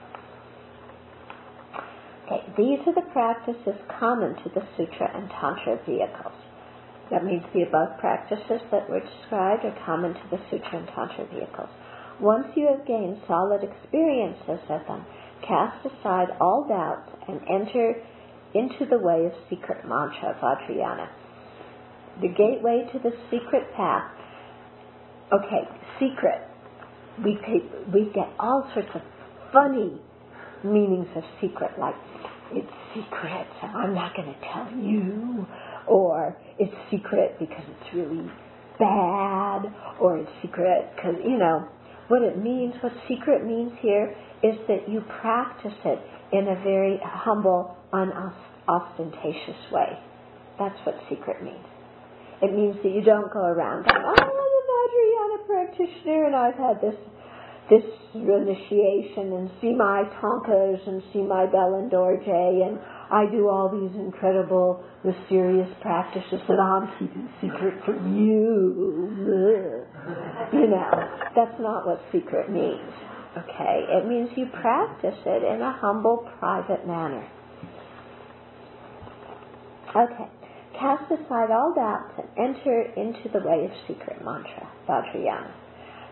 Okay, 2.25 2.43
these 2.57 2.79
are 2.85 2.95
the 2.95 3.07
practices 3.13 3.79
common 3.99 4.35
to 4.43 4.49
the 4.53 4.63
Sutra 4.75 5.07
and 5.15 5.29
Tantra 5.29 5.79
vehicles. 5.87 6.35
That 7.09 7.23
means 7.23 7.43
the 7.53 7.63
above 7.63 7.99
practices 7.99 8.61
that 8.71 8.89
were 8.89 8.99
described 8.99 9.65
are 9.65 9.75
common 9.85 10.13
to 10.13 10.25
the 10.31 10.39
Sutra 10.49 10.79
and 10.79 10.87
Tantra 10.87 11.27
vehicles. 11.27 11.69
Once 12.19 12.47
you 12.55 12.67
have 12.67 12.85
gained 12.85 13.19
solid 13.27 13.63
experiences 13.63 14.63
of 14.69 14.85
them, 14.87 15.05
cast 15.47 15.85
aside 15.85 16.27
all 16.39 16.65
doubts 16.67 17.09
and 17.27 17.39
enter 17.49 17.95
into 18.53 18.85
the 18.89 18.97
way 18.97 19.25
of 19.25 19.31
secret 19.49 19.85
mantra, 19.87 20.37
Vajrayana. 20.41 21.07
The 22.21 22.27
gateway 22.27 22.87
to 22.91 22.99
the 22.99 23.11
secret 23.31 23.73
path. 23.75 24.11
Okay, 25.31 25.63
secret. 25.99 26.47
We, 27.23 27.37
we 27.93 28.11
get 28.13 28.27
all 28.39 28.69
sorts 28.73 28.89
of 28.95 29.01
funny 29.53 30.01
meanings 30.63 31.07
of 31.15 31.23
secret, 31.41 31.71
like 31.79 31.95
it's 32.53 32.71
secret, 32.93 33.47
I'm 33.63 33.95
not 33.95 34.15
going 34.15 34.27
to 34.27 34.39
tell 34.53 34.69
you, 34.77 35.47
or 35.87 36.37
it's 36.59 36.73
secret 36.91 37.37
because 37.39 37.63
it's 37.67 37.95
really 37.95 38.29
bad, 38.77 39.63
or 39.99 40.17
it's 40.17 40.29
secret 40.41 40.91
because, 40.95 41.15
you 41.23 41.37
know, 41.37 41.67
what 42.09 42.21
it 42.21 42.37
means, 42.37 42.73
what 42.81 42.91
secret 43.07 43.45
means 43.45 43.71
here 43.81 44.13
is 44.43 44.57
that 44.67 44.89
you 44.89 45.01
practice 45.21 45.77
it 45.85 45.99
in 46.31 46.47
a 46.47 46.55
very 46.63 46.99
humble, 47.03 47.75
unostentatious 47.93 49.61
way. 49.71 49.99
That's 50.57 50.77
what 50.85 50.95
secret 51.09 51.43
means. 51.43 51.65
It 52.41 52.53
means 52.53 52.75
that 52.83 52.89
you 52.89 53.01
don't 53.01 53.31
go 53.31 53.41
around 53.41 53.85
going, 53.85 54.01
oh, 54.01 54.15
I'm 54.17 54.53
a 54.57 54.63
Vajrayana 54.71 55.45
practitioner 55.45 56.25
and 56.25 56.35
I've 56.35 56.55
had 56.55 56.81
this 56.81 56.95
this 57.69 57.85
initiation 58.13 59.31
and 59.31 59.49
see 59.61 59.73
my 59.73 60.03
thangkas 60.19 60.85
and 60.87 61.01
see 61.13 61.21
my 61.21 61.45
Belen 61.45 61.89
Dorje 61.89 62.67
and 62.67 62.77
I 63.09 63.31
do 63.31 63.47
all 63.47 63.69
these 63.69 63.95
incredible 63.97 64.83
mysterious 65.05 65.69
practices 65.81 66.41
that 66.49 66.59
I'm 66.59 66.91
keeping 66.99 67.29
secret 67.39 67.75
from 67.85 68.17
you. 68.17 69.85
You 70.51 70.67
know, 70.67 70.91
that's 71.35 71.55
not 71.61 71.85
what 71.85 72.01
secret 72.11 72.51
means. 72.51 72.91
Okay? 73.37 73.85
It 73.89 74.07
means 74.07 74.29
you 74.35 74.47
practice 74.61 75.17
it 75.25 75.43
in 75.43 75.61
a 75.61 75.77
humble, 75.79 76.29
private 76.39 76.85
manner. 76.85 77.27
Okay. 79.95 80.27
cast 80.79 81.11
aside 81.11 81.51
all 81.51 81.73
doubts 81.75 82.15
and 82.17 82.55
enter 82.55 82.81
into 82.95 83.27
the 83.33 83.43
way 83.43 83.65
of 83.65 83.71
secret 83.87 84.23
mantra, 84.23 84.67
Vajrayana. 84.87 85.51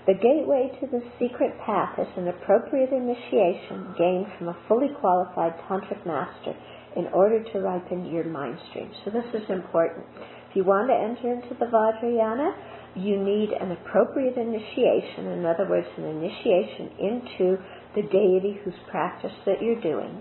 The 0.05 0.15
gateway 0.15 0.71
to 0.81 0.87
the 0.87 1.01
secret 1.19 1.53
path 1.65 1.97
is 1.99 2.07
an 2.17 2.27
appropriate 2.27 2.91
initiation 2.91 3.93
gained 3.97 4.27
from 4.37 4.49
a 4.49 4.57
fully 4.67 4.89
qualified 4.99 5.53
tantric 5.69 6.05
master 6.05 6.55
in 6.95 7.07
order 7.13 7.43
to 7.43 7.59
ripen 7.59 8.05
your 8.05 8.25
mind 8.25 8.57
stream. 8.69 8.91
So 9.05 9.11
this 9.11 9.25
is 9.33 9.49
important. 9.49 10.05
If 10.49 10.55
you 10.55 10.63
want 10.63 10.89
to 10.89 10.97
enter 10.97 11.33
into 11.33 11.53
the 11.59 11.69
Vajrayana, 11.69 12.51
you 12.95 13.21
need 13.21 13.53
an 13.53 13.71
appropriate 13.71 14.35
initiation, 14.35 15.27
in 15.27 15.45
other 15.45 15.69
words, 15.69 15.87
an 15.97 16.05
initiation 16.05 16.89
into 16.97 17.57
the 17.95 18.01
deity 18.01 18.57
whose 18.63 18.73
practice 18.89 19.31
that 19.45 19.61
you're 19.61 19.81
doing. 19.81 20.19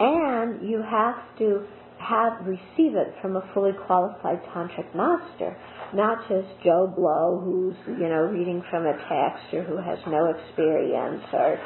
And 0.00 0.68
you 0.68 0.82
have 0.82 1.14
to 1.38 1.66
have 1.98 2.44
receive 2.44 2.98
it 2.98 3.14
from 3.22 3.36
a 3.36 3.42
fully 3.54 3.72
qualified 3.86 4.42
tantric 4.50 4.94
master, 4.94 5.56
not 5.94 6.18
just 6.28 6.48
Joe 6.64 6.92
Blow 6.94 7.40
who's, 7.42 7.76
you 7.86 8.08
know, 8.08 8.26
reading 8.26 8.62
from 8.70 8.86
a 8.86 8.92
text 8.92 9.54
or 9.54 9.62
who 9.62 9.76
has 9.78 9.98
no 10.08 10.34
experience 10.34 11.22
or, 11.32 11.58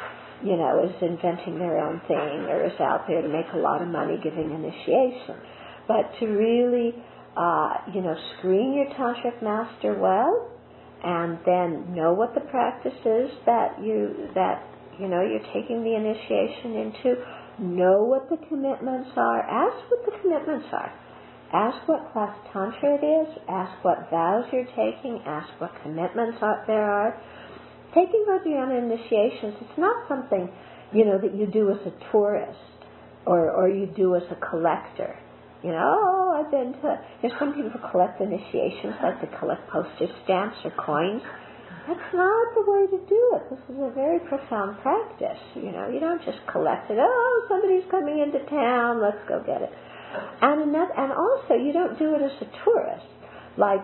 you 0.43 0.55
know, 0.55 0.85
is 0.85 0.95
inventing 1.01 1.57
their 1.57 1.79
own 1.79 1.99
thing 2.07 2.45
or 2.47 2.65
is 2.65 2.79
out 2.79 3.05
there 3.07 3.21
to 3.21 3.27
make 3.27 3.47
a 3.53 3.57
lot 3.57 3.81
of 3.81 3.87
money 3.87 4.19
giving 4.23 4.51
initiation. 4.51 5.35
But 5.87 6.13
to 6.19 6.27
really, 6.27 6.93
uh, 7.37 7.73
you 7.93 8.01
know, 8.01 8.15
screen 8.37 8.73
your 8.73 8.87
tantric 8.97 9.41
master 9.41 9.97
well 9.99 10.51
and 11.03 11.39
then 11.45 11.95
know 11.95 12.13
what 12.13 12.33
the 12.33 12.41
practice 12.41 12.99
is 13.05 13.31
that 13.45 13.81
you, 13.81 14.29
that, 14.35 14.63
you 14.99 15.07
know, 15.07 15.21
you're 15.21 15.45
taking 15.53 15.83
the 15.83 15.95
initiation 15.95 16.75
into 16.75 17.15
know 17.59 18.03
what 18.03 18.29
the 18.29 18.37
commitments 18.47 19.09
are, 19.15 19.41
ask 19.41 19.91
what 19.91 20.05
the 20.05 20.19
commitments 20.21 20.67
are. 20.71 20.91
Ask 21.51 21.87
what 21.87 22.13
class 22.13 22.35
tantra 22.53 22.99
it 23.01 23.03
is, 23.03 23.37
ask 23.49 23.83
what 23.83 24.07
vows 24.11 24.45
you're 24.53 24.69
taking, 24.77 25.19
ask 25.25 25.49
what 25.57 25.71
commitments 25.81 26.37
there 26.67 26.85
are. 26.85 27.19
Taking 27.95 28.23
Vajrayana 28.29 28.77
initiations, 28.77 29.55
it's 29.59 29.79
not 29.79 30.07
something, 30.07 30.47
you 30.93 31.05
know, 31.05 31.17
that 31.17 31.35
you 31.35 31.47
do 31.47 31.71
as 31.71 31.77
a 31.87 32.11
tourist 32.11 32.59
or, 33.25 33.49
or 33.49 33.67
you 33.67 33.87
do 33.87 34.15
as 34.15 34.21
a 34.29 34.35
collector. 34.47 35.17
You 35.63 35.71
know, 35.71 36.39
I've 36.39 36.51
been 36.51 36.71
to, 36.71 36.99
there's 37.21 37.33
some 37.37 37.53
people 37.53 37.69
who 37.69 37.79
collect 37.91 38.21
initiations, 38.21 38.95
like 39.03 39.19
they 39.19 39.27
collect 39.39 39.67
postage 39.67 40.11
stamps 40.23 40.55
or 40.63 40.71
coins. 40.71 41.21
That's 41.87 42.13
not 42.13 42.45
the 42.55 42.63
way 42.63 42.87
to 42.87 42.99
do 43.09 43.21
it. 43.35 43.43
This 43.49 43.75
is 43.75 43.81
a 43.81 43.91
very 43.91 44.19
profound 44.19 44.79
practice. 44.79 45.41
You 45.55 45.71
know, 45.71 45.89
you 45.91 45.99
don't 45.99 46.23
just 46.23 46.39
collect 46.51 46.89
it. 46.91 46.97
Oh, 47.01 47.45
somebody's 47.49 47.83
coming 47.91 48.19
into 48.23 48.39
town. 48.47 49.01
Let's 49.01 49.19
go 49.27 49.43
get 49.43 49.61
it. 49.61 49.73
And 50.41 50.69
another, 50.69 50.93
and 50.95 51.11
also 51.11 51.55
you 51.59 51.73
don't 51.73 51.97
do 51.99 52.15
it 52.15 52.21
as 52.21 52.31
a 52.39 52.47
tourist. 52.63 53.09
Like, 53.57 53.83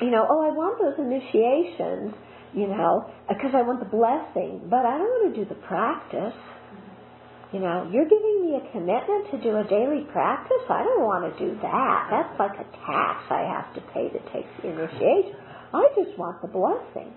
you 0.00 0.10
know, 0.10 0.24
oh, 0.24 0.40
I 0.40 0.50
want 0.54 0.80
those 0.80 0.96
initiations. 1.04 2.14
You 2.54 2.68
know, 2.68 3.10
because 3.28 3.50
I 3.52 3.62
want 3.62 3.80
the 3.82 3.90
blessing, 3.90 4.70
but 4.70 4.86
I 4.86 4.94
don't 4.96 5.10
want 5.10 5.34
to 5.34 5.42
do 5.42 5.48
the 5.48 5.58
practice. 5.66 6.38
You 7.54 7.60
know, 7.62 7.86
you're 7.86 8.10
giving 8.10 8.50
me 8.50 8.58
a 8.58 8.72
commitment 8.74 9.30
to 9.30 9.38
do 9.38 9.54
a 9.54 9.62
daily 9.70 10.02
practice. 10.10 10.66
I 10.66 10.82
don't 10.82 11.06
want 11.06 11.22
to 11.22 11.32
do 11.38 11.54
that. 11.62 12.10
That's 12.10 12.34
like 12.34 12.58
a 12.58 12.66
tax 12.82 13.30
I 13.30 13.46
have 13.46 13.70
to 13.78 13.80
pay 13.94 14.10
to 14.10 14.18
take 14.34 14.42
the 14.58 14.74
initiation. 14.74 15.38
I 15.70 15.86
just 15.94 16.18
want 16.18 16.42
the 16.42 16.50
blessing. 16.50 17.14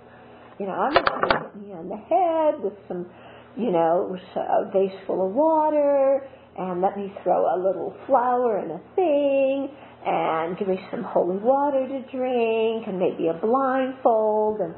You 0.62 0.70
know, 0.70 0.78
I'm 0.78 0.94
going 0.94 1.26
to 1.26 1.42
hit 1.42 1.56
me 1.58 1.74
on 1.74 1.90
the 1.90 1.98
head 1.98 2.62
with 2.62 2.78
some, 2.88 3.10
you 3.58 3.72
know, 3.74 4.14
a 4.14 4.70
vase 4.70 4.94
full 5.08 5.26
of 5.26 5.34
water, 5.34 6.22
and 6.56 6.82
let 6.82 6.96
me 6.96 7.12
throw 7.24 7.42
a 7.42 7.58
little 7.58 7.98
flower 8.06 8.62
in 8.62 8.70
a 8.70 8.82
thing, 8.94 9.74
and 10.06 10.58
give 10.58 10.68
me 10.68 10.78
some 10.92 11.02
holy 11.02 11.38
water 11.42 11.82
to 11.82 12.00
drink, 12.14 12.86
and 12.86 13.00
maybe 13.02 13.26
a 13.26 13.34
blindfold, 13.34 14.62
and 14.62 14.76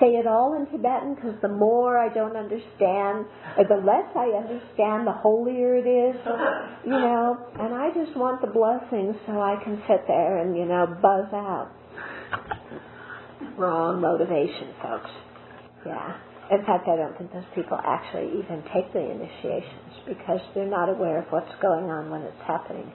say 0.00 0.16
it 0.16 0.26
all 0.26 0.56
in 0.56 0.66
Tibetan 0.72 1.14
because 1.14 1.36
the 1.42 1.52
more 1.52 1.98
I 1.98 2.12
don't 2.12 2.36
understand, 2.36 3.28
or 3.56 3.68
the 3.68 3.78
less 3.84 4.08
I 4.16 4.32
understand, 4.32 5.06
the 5.06 5.12
holier 5.12 5.76
it 5.76 5.86
is, 5.86 6.16
you 6.84 6.96
know. 6.96 7.36
And 7.60 7.74
I 7.74 7.92
just 7.92 8.16
want 8.16 8.40
the 8.40 8.48
blessing 8.48 9.14
so 9.26 9.40
I 9.40 9.62
can 9.62 9.76
sit 9.86 10.08
there 10.08 10.38
and, 10.38 10.56
you 10.56 10.64
know, 10.64 10.86
buzz 10.88 11.28
out 11.32 11.70
wrong 13.56 14.00
motivation, 14.00 14.72
folks. 14.82 15.10
Yeah. 15.84 16.16
In 16.50 16.64
fact, 16.66 16.88
I 16.88 16.96
don't 16.96 17.16
think 17.16 17.32
those 17.32 17.46
people 17.54 17.78
actually 17.78 18.42
even 18.42 18.64
take 18.74 18.90
the 18.92 19.04
initiations 19.04 20.02
because 20.08 20.40
they're 20.54 20.66
not 20.66 20.88
aware 20.88 21.22
of 21.22 21.26
what's 21.30 21.52
going 21.62 21.86
on 21.86 22.10
when 22.10 22.22
it's 22.22 22.42
happening. 22.46 22.90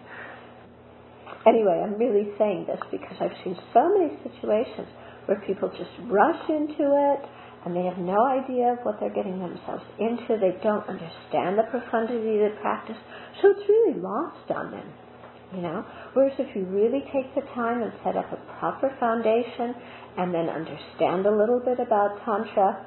Anyway, 1.48 1.80
I'm 1.80 1.96
really 1.96 2.34
saying 2.38 2.66
this 2.68 2.82
because 2.92 3.16
I've 3.22 3.38
seen 3.46 3.56
so 3.74 3.88
many 3.96 4.18
situations 4.26 4.90
where 5.26 5.42
people 5.46 5.70
just 5.70 5.92
rush 6.10 6.50
into 6.50 6.86
it 6.94 7.22
and 7.66 7.76
they 7.76 7.84
have 7.84 7.98
no 7.98 8.22
idea 8.26 8.78
of 8.78 8.80
what 8.86 9.00
they're 9.00 9.14
getting 9.14 9.40
themselves 9.40 9.84
into. 9.98 10.38
They 10.38 10.54
don't 10.62 10.86
understand 10.86 11.58
the 11.58 11.66
profundity 11.70 12.38
of 12.38 12.54
the 12.54 12.58
practice, 12.62 12.98
so 13.42 13.50
it's 13.50 13.68
really 13.68 14.00
lost 14.00 14.52
on 14.54 14.72
them. 14.72 14.86
You 15.54 15.62
know, 15.62 15.86
whereas 16.14 16.34
if 16.38 16.56
you 16.56 16.66
really 16.66 17.02
take 17.14 17.34
the 17.34 17.42
time 17.54 17.82
and 17.82 17.92
set 18.04 18.18
up 18.18 18.32
a 18.34 18.38
proper 18.60 18.94
foundation 19.00 19.74
and 20.18 20.34
then 20.34 20.50
understand 20.50 21.26
a 21.26 21.32
little 21.32 21.62
bit 21.64 21.80
about 21.80 22.20
Tantra 22.26 22.86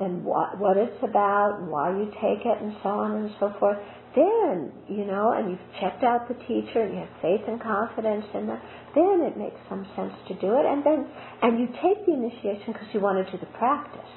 and 0.00 0.24
what, 0.24 0.58
what 0.58 0.76
it's 0.76 1.02
about 1.02 1.58
and 1.60 1.70
why 1.70 1.90
you 1.90 2.06
take 2.22 2.46
it 2.46 2.62
and 2.62 2.76
so 2.82 2.90
on 2.90 3.12
and 3.16 3.30
so 3.40 3.52
forth, 3.58 3.78
then, 4.18 4.72
you 4.90 5.06
know, 5.06 5.32
and 5.38 5.50
you've 5.50 5.68
checked 5.80 6.02
out 6.02 6.26
the 6.28 6.34
teacher 6.50 6.82
and 6.82 6.94
you 6.94 7.00
have 7.06 7.14
faith 7.22 7.46
and 7.46 7.62
confidence 7.62 8.26
in 8.34 8.48
that, 8.48 8.62
then 8.94 9.22
it 9.22 9.38
makes 9.38 9.58
some 9.70 9.86
sense 9.96 10.14
to 10.28 10.34
do 10.42 10.58
it. 10.58 10.66
And 10.66 10.82
then, 10.82 11.06
and 11.42 11.60
you 11.60 11.68
take 11.78 12.02
the 12.06 12.14
initiation 12.14 12.74
because 12.74 12.90
you 12.92 13.00
want 13.00 13.24
to 13.24 13.30
do 13.32 13.38
the 13.38 13.52
practice. 13.58 14.12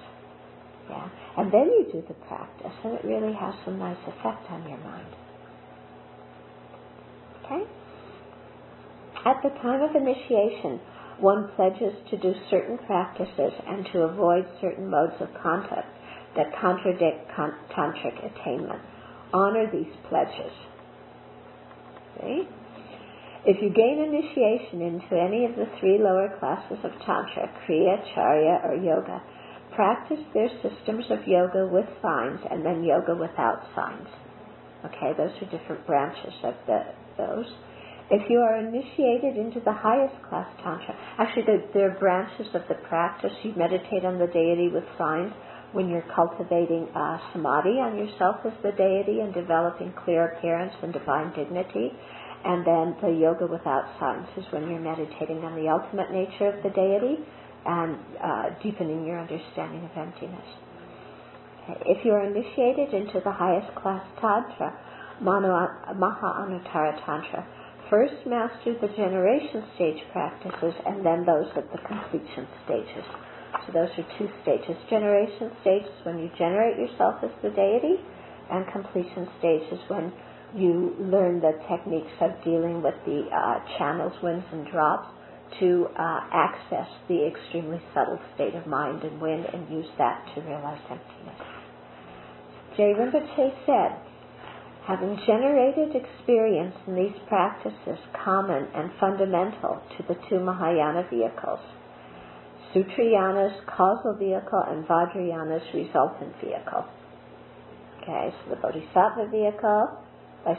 Yeah. 0.90 1.10
And 1.38 1.54
then 1.54 1.70
you 1.70 1.88
do 1.94 2.04
the 2.08 2.16
practice 2.28 2.74
and 2.84 2.96
it 2.96 3.06
really 3.06 3.34
has 3.34 3.54
some 3.66 3.80
nice 3.80 4.02
effect 4.08 4.50
on 4.52 4.68
your 4.68 4.80
mind. 4.80 5.14
Okay? 7.46 7.64
At 9.26 9.42
the 9.44 9.50
time 9.62 9.82
of 9.82 9.96
initiation, 9.96 10.82
one 11.20 11.52
pledges 11.56 11.94
to 12.12 12.18
do 12.18 12.34
certain 12.50 12.78
practices 12.88 13.54
and 13.68 13.86
to 13.94 14.00
avoid 14.04 14.46
certain 14.62 14.90
modes 14.90 15.16
of 15.22 15.30
conduct 15.44 15.88
that 16.36 16.48
contradict 16.62 17.30
con- 17.36 17.56
tantric 17.76 18.18
attainment. 18.26 18.82
Honor 19.34 19.70
these 19.72 19.94
pledges. 20.10 20.52
See? 22.20 22.48
If 23.44 23.58
you 23.62 23.74
gain 23.74 23.98
initiation 23.98 24.82
into 24.82 25.18
any 25.18 25.46
of 25.46 25.56
the 25.56 25.66
three 25.80 25.98
lower 25.98 26.30
classes 26.38 26.78
of 26.84 26.92
Tantra, 27.02 27.50
Kriya, 27.66 27.98
Charya, 28.14 28.64
or 28.64 28.76
Yoga, 28.76 29.22
practice 29.74 30.20
their 30.34 30.50
systems 30.62 31.06
of 31.10 31.26
yoga 31.26 31.66
with 31.66 31.88
signs 32.02 32.40
and 32.52 32.64
then 32.66 32.84
yoga 32.84 33.16
without 33.16 33.66
signs. 33.74 34.08
Okay, 34.86 35.18
those 35.18 35.32
are 35.42 35.58
different 35.58 35.88
branches 35.88 36.34
of 36.44 36.54
the, 36.68 36.84
those. 37.18 37.46
If 38.12 38.30
you 38.30 38.40
are 38.40 38.60
initiated 38.60 39.38
into 39.38 39.62
the 39.64 39.74
highest 39.74 40.22
class 40.28 40.48
Tantra, 40.62 40.94
actually 41.18 41.46
there 41.74 41.90
are 41.90 42.00
branches 42.00 42.48
of 42.54 42.62
the 42.68 42.76
practice. 42.90 43.32
You 43.42 43.54
meditate 43.56 44.04
on 44.06 44.20
the 44.20 44.28
deity 44.28 44.68
with 44.68 44.84
signs 44.98 45.34
when 45.74 45.90
you're 45.90 46.06
cultivating 46.16 46.88
uh, 46.96 47.18
samadhi 47.32 47.80
on 47.80 47.98
yourself 47.98 48.38
as 48.46 48.54
the 48.64 48.72
deity 48.76 49.20
and 49.22 49.34
developing 49.34 49.94
clear 50.04 50.34
appearance 50.34 50.74
and 50.84 50.92
divine 50.94 51.32
dignity. 51.34 51.92
And 52.44 52.66
then 52.66 52.98
the 53.02 53.14
yoga 53.14 53.46
without 53.46 53.86
signs 54.00 54.28
is 54.36 54.46
when 54.52 54.68
you're 54.70 54.82
meditating 54.82 55.46
on 55.46 55.56
the 55.56 55.70
ultimate 55.70 56.12
nature 56.12 56.50
of 56.50 56.64
the 56.64 56.74
deity 56.74 57.22
and 57.66 57.98
uh, 58.18 58.50
deepening 58.64 59.06
your 59.06 59.20
understanding 59.20 59.86
of 59.86 59.94
emptiness. 59.96 60.50
If 61.86 62.04
you 62.04 62.12
are 62.12 62.26
initiated 62.26 62.94
into 62.94 63.22
the 63.24 63.32
highest 63.32 63.76
class 63.76 64.02
Tantra, 64.20 64.74
Maha 65.22 66.30
Anuttara 66.42 66.98
Tantra, 67.06 67.46
first 67.90 68.26
master 68.26 68.74
the 68.82 68.88
generation 68.98 69.64
stage 69.76 70.02
practices 70.12 70.74
and 70.88 71.06
then 71.06 71.24
those 71.26 71.46
at 71.56 71.72
the 71.72 71.78
completion 71.88 72.48
stages. 72.66 73.06
So 73.66 73.74
those 73.74 73.90
are 73.98 74.08
two 74.18 74.30
stages. 74.42 74.76
Generation 74.90 75.52
stage 75.62 75.84
is 75.84 76.06
when 76.06 76.20
you 76.20 76.30
generate 76.38 76.78
yourself 76.78 77.22
as 77.24 77.32
the 77.44 77.50
deity, 77.50 78.02
and 78.50 78.66
completion 78.72 79.28
stage 79.40 79.64
is 79.72 79.80
when 79.88 80.12
you 80.56 80.96
learn 81.00 81.40
the 81.40 81.54
techniques 81.70 82.12
of 82.20 82.32
dealing 82.44 82.82
with 82.82 82.96
the 83.06 83.24
uh, 83.32 83.60
channels, 83.78 84.14
winds, 84.22 84.46
and 84.52 84.68
drops 84.68 85.08
to 85.60 85.88
uh, 85.98 86.20
access 86.32 86.88
the 87.08 87.28
extremely 87.28 87.82
subtle 87.94 88.20
state 88.36 88.56
of 88.56 88.68
mind 88.68 89.04
and 89.04 89.20
wind 89.22 89.46
and 89.54 89.70
use 89.70 89.88
that 89.98 90.26
to 90.34 90.42
realize 90.42 90.80
emptiness. 90.90 91.40
Je 92.78 92.84
Rinpoche 92.84 93.52
said, 93.66 94.00
having 94.88 95.18
generated 95.28 95.96
experience 95.96 96.76
in 96.88 96.96
these 96.96 97.16
practices 97.28 98.00
common 98.24 98.68
and 98.74 98.92
fundamental 99.00 99.82
to 99.98 100.04
the 100.08 100.16
two 100.30 100.40
Mahayana 100.40 101.06
vehicles, 101.10 101.60
Sutrayana's 102.74 103.60
causal 103.68 104.16
vehicle 104.18 104.64
and 104.68 104.86
Vajrayana's 104.88 105.64
resultant 105.74 106.34
vehicle. 106.40 106.86
Okay, 108.02 108.32
so 108.32 108.50
the 108.50 108.62
Bodhisattva 108.62 109.28
vehicle 109.30 110.02
by, 110.46 110.56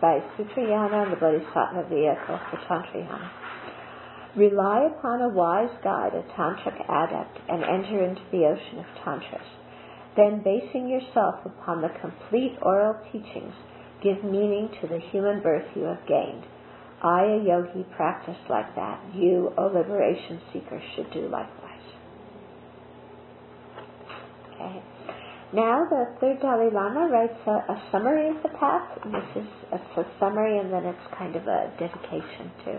by 0.00 0.18
Sutrayana 0.36 1.04
and 1.04 1.12
the 1.12 1.16
Bodhisattva 1.16 1.88
vehicle 1.88 2.38
for 2.50 2.58
Tantrayana. 2.68 3.30
Rely 4.36 4.88
upon 4.96 5.20
a 5.20 5.28
wise 5.28 5.70
guide, 5.84 6.12
a 6.14 6.22
tantric 6.32 6.80
adept, 6.88 7.38
and 7.48 7.62
enter 7.62 8.02
into 8.02 8.22
the 8.32 8.44
ocean 8.46 8.78
of 8.78 8.86
tantras. 9.04 9.46
Then, 10.16 10.42
basing 10.42 10.88
yourself 10.88 11.36
upon 11.44 11.82
the 11.82 11.90
complete 12.00 12.56
oral 12.62 12.96
teachings, 13.12 13.54
give 14.02 14.24
meaning 14.24 14.70
to 14.80 14.88
the 14.88 15.00
human 15.10 15.42
birth 15.42 15.68
you 15.76 15.84
have 15.84 16.06
gained. 16.08 16.44
I, 17.02 17.24
a 17.24 17.44
yogi, 17.44 17.84
practice 17.96 18.38
like 18.48 18.74
that. 18.76 19.02
You, 19.14 19.52
a 19.58 19.64
liberation 19.64 20.40
seeker, 20.52 20.80
should 20.94 21.12
do 21.12 21.28
likewise. 21.28 21.86
Okay. 24.54 24.82
Now 25.52 25.84
the 25.90 26.14
third 26.20 26.40
Dalai 26.40 26.70
Lama 26.72 27.08
writes 27.10 27.38
a, 27.46 27.72
a 27.72 27.82
summary 27.90 28.30
of 28.30 28.42
the 28.42 28.48
path. 28.56 28.88
This 29.04 29.42
is 29.42 29.48
a, 29.72 30.00
a 30.00 30.06
summary, 30.18 30.58
and 30.58 30.72
then 30.72 30.84
it's 30.86 31.18
kind 31.18 31.36
of 31.36 31.42
a 31.46 31.72
dedication 31.78 32.50
too. 32.64 32.78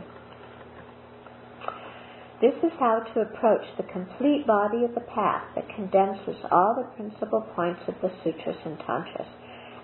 This 2.42 2.56
is 2.64 2.72
how 2.80 3.00
to 3.14 3.22
approach 3.22 3.64
the 3.78 3.84
complete 3.84 4.48
body 4.48 4.84
of 4.84 4.96
the 4.96 5.06
path 5.16 5.44
that 5.56 5.64
condenses 5.76 6.36
all 6.52 6.76
the 6.76 6.84
principal 6.96 7.42
points 7.56 7.80
of 7.88 7.96
the 8.02 8.12
sutras 8.24 8.58
and 8.66 8.78
tantras, 8.80 9.28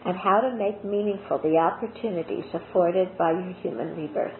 and 0.06 0.18
how 0.18 0.40
to 0.42 0.56
make 0.56 0.84
meaningful 0.84 1.40
the 1.44 1.58
opportunities 1.58 2.46
afforded 2.54 3.18
by 3.18 3.32
your 3.32 3.54
human 3.62 3.96
rebirth. 3.96 4.40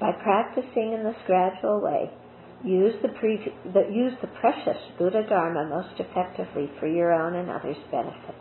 By 0.00 0.12
practicing 0.12 0.92
in 0.92 1.04
this 1.04 1.16
gradual 1.26 1.80
way, 1.80 2.10
use 2.64 2.94
the, 3.02 3.08
pre- 3.08 3.52
the, 3.72 3.88
use 3.92 4.12
the 4.20 4.32
precious 4.40 4.76
Buddha 4.98 5.22
Dharma 5.28 5.68
most 5.68 6.00
effectively 6.00 6.70
for 6.80 6.86
your 6.86 7.12
own 7.12 7.34
and 7.34 7.50
others' 7.50 7.76
benefit. 7.90 8.36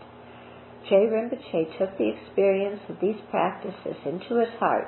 Je 0.90 0.96
Rinpoche 0.96 1.78
took 1.78 1.98
the 1.98 2.14
experience 2.14 2.82
of 2.90 2.98
these 3.02 3.18
practices 3.32 3.98
into 4.06 4.40
his 4.40 4.54
heart, 4.60 4.88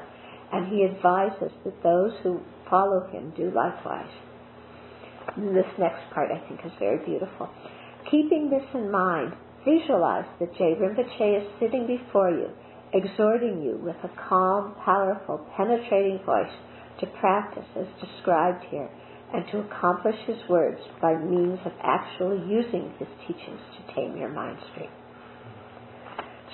and 0.53 0.67
he 0.67 0.85
advises 0.85 1.51
that 1.63 1.83
those 1.83 2.13
who 2.23 2.39
follow 2.69 3.07
him 3.11 3.33
do 3.35 3.51
likewise. 3.51 4.11
This 5.35 5.67
next 5.77 6.01
part 6.13 6.29
I 6.31 6.47
think 6.47 6.61
is 6.65 6.71
very 6.79 7.03
beautiful. 7.05 7.49
Keeping 8.09 8.49
this 8.49 8.63
in 8.73 8.91
mind, 8.91 9.33
visualize 9.65 10.25
that 10.39 10.53
Je 10.57 10.75
Rinpoche 10.75 11.41
is 11.41 11.47
sitting 11.59 11.87
before 11.87 12.29
you, 12.29 12.49
exhorting 12.93 13.61
you 13.63 13.79
with 13.83 13.97
a 14.03 14.29
calm, 14.29 14.75
powerful, 14.83 15.45
penetrating 15.55 16.19
voice 16.25 16.53
to 16.99 17.07
practice 17.19 17.65
as 17.75 17.85
described 18.01 18.63
here 18.69 18.89
and 19.33 19.45
to 19.51 19.59
accomplish 19.59 20.15
his 20.25 20.37
words 20.49 20.79
by 21.01 21.15
means 21.15 21.59
of 21.65 21.71
actually 21.83 22.39
using 22.47 22.93
his 22.97 23.07
teachings 23.27 23.59
to 23.75 23.93
tame 23.93 24.15
your 24.17 24.29
mind 24.29 24.57
stream. 24.71 24.89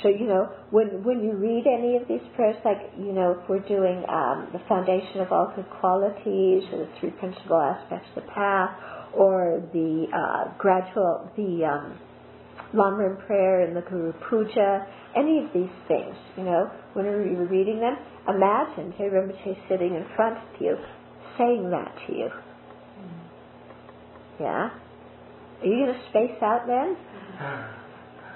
So, 0.02 0.10
you 0.10 0.28
know, 0.28 0.50
when, 0.72 1.04
when 1.04 1.24
you 1.24 1.32
read 1.34 1.64
any 1.66 1.96
of 1.96 2.08
these 2.10 2.28
prayers, 2.36 2.58
like, 2.66 2.92
you 2.98 3.14
know, 3.14 3.40
if 3.40 3.48
we're 3.48 3.60
doing 3.60 4.04
um, 4.10 4.50
the 4.52 4.60
foundation 4.68 5.22
of 5.22 5.32
all 5.32 5.54
good 5.56 5.70
qualities 5.80 6.64
or 6.74 6.80
the 6.80 6.90
three 7.00 7.12
principal 7.12 7.62
aspects 7.62 8.10
of 8.16 8.24
the 8.24 8.30
path 8.32 8.76
or 9.14 9.64
the 9.72 10.08
uh, 10.12 10.58
gradual, 10.58 11.32
the 11.38 11.64
um, 11.64 11.98
Lamrim 12.74 13.26
prayer 13.26 13.62
and 13.62 13.76
the 13.76 13.82
Guru 13.82 14.14
Puja, 14.30 14.88
any 15.16 15.46
of 15.46 15.54
these 15.54 15.74
things, 15.88 16.16
you 16.38 16.44
know, 16.44 16.72
when 16.94 17.06
you're 17.06 17.46
reading 17.46 17.80
them, 17.80 17.98
imagine 18.28 18.94
Je 18.98 19.04
Rinpoche 19.04 19.56
sitting 19.70 19.96
in 19.96 20.06
front 20.16 20.38
of 20.38 20.62
you 20.62 20.76
saying 21.38 21.70
that 21.70 21.94
to 22.08 22.14
you. 22.14 22.30
Mm-hmm. 23.00 24.44
Yeah? 24.44 24.70
Are 25.62 25.66
you 25.66 25.86
going 25.86 25.94
to 25.94 26.10
space 26.10 26.42
out 26.42 26.68
then? 26.68 26.98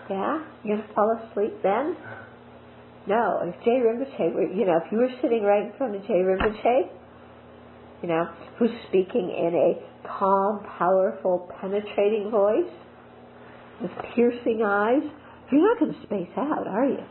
Yeah? 0.09 0.41
You're 0.63 0.77
going 0.77 0.87
to 0.87 0.93
fall 0.93 1.19
asleep 1.29 1.53
then? 1.63 1.97
No. 3.07 3.39
If 3.41 3.55
Je 3.63 3.71
Rinpoche 3.71 4.33
were, 4.33 4.51
you 4.51 4.65
know, 4.65 4.81
if 4.83 4.91
you 4.91 4.97
were 4.97 5.09
sitting 5.21 5.43
right 5.43 5.65
in 5.65 5.71
front 5.77 5.95
of 5.95 6.01
Je 6.03 6.13
Rinpoche, 6.13 6.89
you 8.01 8.09
know, 8.09 8.27
who's 8.59 8.69
speaking 8.89 9.31
in 9.31 9.55
a 9.55 10.07
calm, 10.07 10.65
powerful, 10.77 11.49
penetrating 11.59 12.29
voice 12.29 12.69
with 13.81 13.91
piercing 14.15 14.63
eyes, 14.65 15.03
you're 15.51 15.61
not 15.61 15.79
going 15.79 15.93
to 15.93 16.01
space 16.03 16.33
out, 16.37 16.67
are 16.67 16.85
you? 16.85 17.03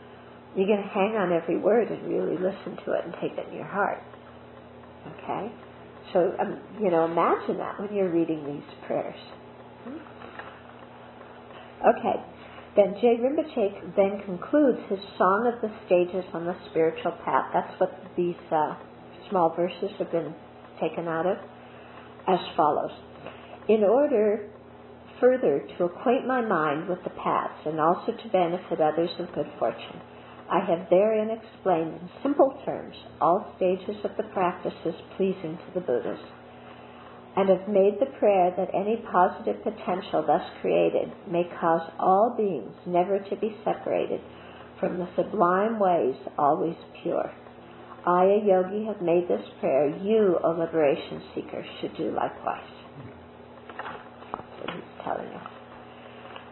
You're 0.55 0.67
going 0.67 0.81
to 0.81 0.89
hang 0.89 1.15
on 1.17 1.31
every 1.31 1.57
word 1.57 1.89
and 1.89 2.07
really 2.07 2.35
listen 2.35 2.77
to 2.85 2.93
it 2.93 3.05
and 3.05 3.13
take 3.21 3.37
it 3.37 3.47
in 3.49 3.55
your 3.55 3.67
heart. 3.67 4.01
Okay? 5.07 5.51
So, 6.13 6.33
um, 6.39 6.59
you 6.81 6.89
know, 6.89 7.05
imagine 7.05 7.57
that 7.57 7.79
when 7.79 7.93
you're 7.93 8.11
reading 8.11 8.43
these 8.45 8.87
prayers. 8.87 9.19
Okay. 11.85 12.23
Then 12.75 12.95
Je 13.01 13.17
Rinpoche 13.17 13.95
then 13.95 14.21
concludes 14.25 14.79
his 14.89 14.99
Song 15.17 15.51
of 15.51 15.61
the 15.61 15.75
Stages 15.85 16.25
on 16.33 16.45
the 16.45 16.55
Spiritual 16.69 17.11
Path. 17.25 17.51
That's 17.53 17.79
what 17.79 17.91
these 18.15 18.35
uh, 18.51 18.75
small 19.29 19.53
verses 19.55 19.91
have 19.99 20.11
been 20.11 20.33
taken 20.79 21.07
out 21.07 21.25
of, 21.25 21.37
as 22.27 22.39
follows. 22.55 22.91
In 23.67 23.83
order 23.83 24.49
further 25.19 25.65
to 25.77 25.85
acquaint 25.85 26.27
my 26.27 26.41
mind 26.41 26.87
with 26.87 27.03
the 27.03 27.17
past 27.21 27.65
and 27.65 27.79
also 27.79 28.11
to 28.11 28.29
benefit 28.29 28.79
others 28.79 29.09
of 29.19 29.33
good 29.33 29.49
fortune, 29.59 30.01
I 30.49 30.59
have 30.59 30.89
therein 30.89 31.29
explained 31.29 31.99
in 32.01 32.09
simple 32.23 32.57
terms 32.65 32.95
all 33.19 33.53
stages 33.57 33.97
of 34.03 34.11
the 34.17 34.31
practices 34.33 34.95
pleasing 35.17 35.57
to 35.57 35.73
the 35.73 35.81
Buddhas 35.81 36.19
and 37.37 37.49
have 37.49 37.67
made 37.67 37.99
the 37.99 38.17
prayer 38.17 38.51
that 38.57 38.73
any 38.73 38.97
positive 39.11 39.61
potential 39.61 40.23
thus 40.25 40.41
created 40.61 41.11
may 41.29 41.43
cause 41.61 41.87
all 41.99 42.33
beings 42.35 42.73
never 42.87 43.19
to 43.19 43.35
be 43.35 43.55
separated 43.63 44.19
from 44.79 44.97
the 44.97 45.07
sublime 45.15 45.77
ways 45.79 46.15
always 46.37 46.75
pure. 47.03 47.31
I, 48.07 48.23
a 48.23 48.45
yogi, 48.45 48.85
have 48.85 49.01
made 49.01 49.27
this 49.27 49.45
prayer. 49.59 49.89
You, 49.97 50.39
a 50.43 50.49
liberation 50.49 51.21
seeker, 51.35 51.63
should 51.79 51.95
do 51.97 52.11
likewise. 52.11 52.77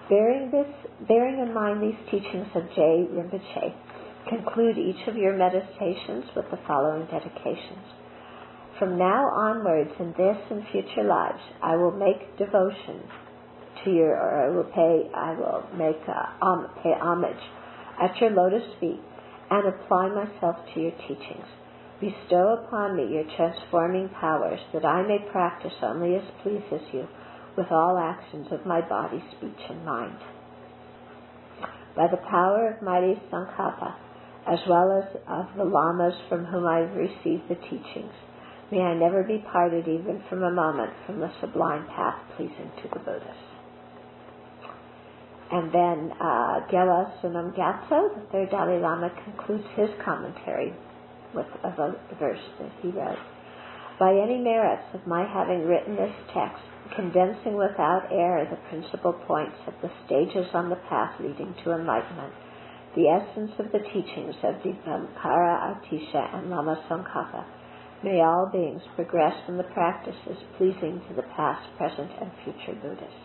Bearing, 0.10 0.51
this, 0.51 0.68
bearing 1.08 1.39
in 1.39 1.53
mind 1.53 1.82
these 1.82 1.99
teachings 2.12 2.47
of 2.53 2.64
Je 2.76 3.08
Rinpoche, 3.10 3.74
conclude 4.30 4.78
each 4.78 5.08
of 5.08 5.16
your 5.16 5.36
meditations 5.36 6.26
with 6.36 6.45
the 6.51 6.60
following 6.68 7.06
dedications. 7.08 7.86
From 8.78 8.97
now 8.97 9.26
onwards, 9.34 9.91
in 9.99 10.14
this 10.18 10.38
and 10.51 10.64
future 10.72 11.08
lives, 11.08 11.41
I 11.64 11.76
will 11.76 11.91
make 11.91 12.38
devotion 12.38 13.01
to 13.84 13.91
your, 13.91 14.16
or 14.16 14.45
I 14.45 14.49
will 14.49 14.70
pay, 14.70 15.10
I 15.16 15.34
will 15.34 15.64
make 15.78 16.01
uh, 16.08 16.45
um, 16.45 16.68
pay 16.84 16.93
homage 17.01 17.41
at 18.01 18.16
your 18.20 18.32
lotus 18.32 18.68
feet 18.80 18.99
and 19.49 19.68
apply 19.68 20.10
myself 20.10 20.58
to 20.74 20.80
your 20.82 20.91
teachings. 21.08 21.47
Bestow 22.01 22.66
upon 22.66 22.97
me 22.97 23.08
your 23.14 23.24
transforming 23.38 24.10
powers, 24.20 24.60
that 24.74 24.86
I 24.86 25.01
may 25.08 25.20
practice 25.32 25.74
only 25.82 26.16
as 26.16 26.24
pleases 26.43 26.86
you 26.91 27.08
with 27.58 27.72
all 27.72 27.97
actions 27.97 28.47
of 28.51 28.66
my 28.66 28.82
body, 28.82 29.24
speech, 29.38 29.64
and 29.70 29.86
mind. 29.86 30.18
By 31.95 32.08
the 32.08 32.18
power 32.30 32.76
of 32.76 32.84
mighty 32.84 33.22
Tsongkhapa, 33.32 33.95
as 34.47 34.60
well 34.68 35.01
as 35.01 35.16
of 35.28 35.45
the 35.58 35.64
lamas 35.64 36.14
from 36.30 36.45
whom 36.45 36.66
I 36.68 36.80
have 36.80 36.95
received 36.95 37.49
the 37.49 37.56
teachings, 37.56 38.14
May 38.72 38.82
I 38.82 38.95
never 38.95 39.22
be 39.22 39.43
parted 39.51 39.88
even 39.88 40.24
from 40.28 40.41
a 40.43 40.49
moment 40.49 40.91
from 41.06 41.20
the 41.20 41.30
sublime 41.39 41.86
path 41.88 42.16
pleasing 42.36 42.72
to 42.82 42.89
the 42.93 42.99
Buddhas. 42.99 43.38
And 45.51 45.72
then 45.72 46.12
uh, 46.20 46.66
Gyalwa 46.74 47.22
Sonam 47.22 47.56
Gyatso, 47.56 48.16
the 48.16 48.26
third 48.32 48.49
Dalai 48.49 48.82
Lama, 48.82 49.12
concludes 49.24 49.66
his 49.76 49.89
commentary 50.03 50.74
with 51.36 51.45
a 51.64 51.70
verse 52.20 52.39
that 52.60 52.72
he 52.82 52.89
wrote. 52.89 53.20
By 53.99 54.11
any 54.11 54.37
merits 54.37 54.87
of 54.93 55.07
my 55.07 55.23
having 55.23 55.65
written 55.65 55.95
this 55.95 56.15
text, 56.33 56.63
condensing 56.95 57.55
without 57.55 58.11
error 58.11 58.45
the 58.49 58.59
principal 58.69 59.13
points 59.13 59.57
of 59.67 59.73
the 59.81 59.91
stages 60.05 60.47
on 60.53 60.69
the 60.69 60.81
path 60.89 61.15
leading 61.19 61.55
to 61.63 61.71
enlightenment, 61.71 62.33
the 62.95 63.07
essence 63.07 63.51
of 63.59 63.71
the 63.71 63.83
teachings 63.93 64.35
of 64.43 64.55
Dipankara 64.63 65.79
Atisha 65.79 66.35
and 66.35 66.49
Lama 66.49 66.75
Tsongkhapa, 66.87 67.45
May 68.03 68.21
all 68.21 68.49
beings 68.51 68.81
progress 68.95 69.33
in 69.47 69.57
the 69.57 69.63
practices 69.63 70.37
pleasing 70.57 71.01
to 71.07 71.15
the 71.15 71.23
past, 71.35 71.65
present, 71.77 72.11
and 72.21 72.29
future 72.43 72.77
Buddhas. 72.79 73.17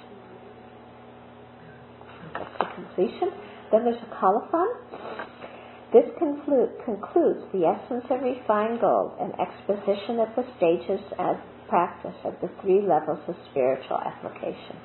That's 2.33 2.59
the 2.59 2.65
completion. 2.75 3.29
Then 3.71 3.85
there's 3.85 4.01
a 4.01 4.15
colophon. 4.19 4.69
This 5.93 6.07
conclude, 6.19 6.71
concludes 6.85 7.43
the 7.51 7.67
essence 7.67 8.05
of 8.11 8.23
refined 8.23 8.81
gold 8.81 9.11
and 9.19 9.35
exposition 9.41 10.21
of 10.23 10.31
the 10.39 10.47
stages 10.57 11.03
of 11.19 11.35
practice 11.69 12.15
of 12.25 12.35
the 12.41 12.51
three 12.63 12.81
levels 12.81 13.19
of 13.27 13.35
spiritual 13.51 13.99
application. 13.99 14.79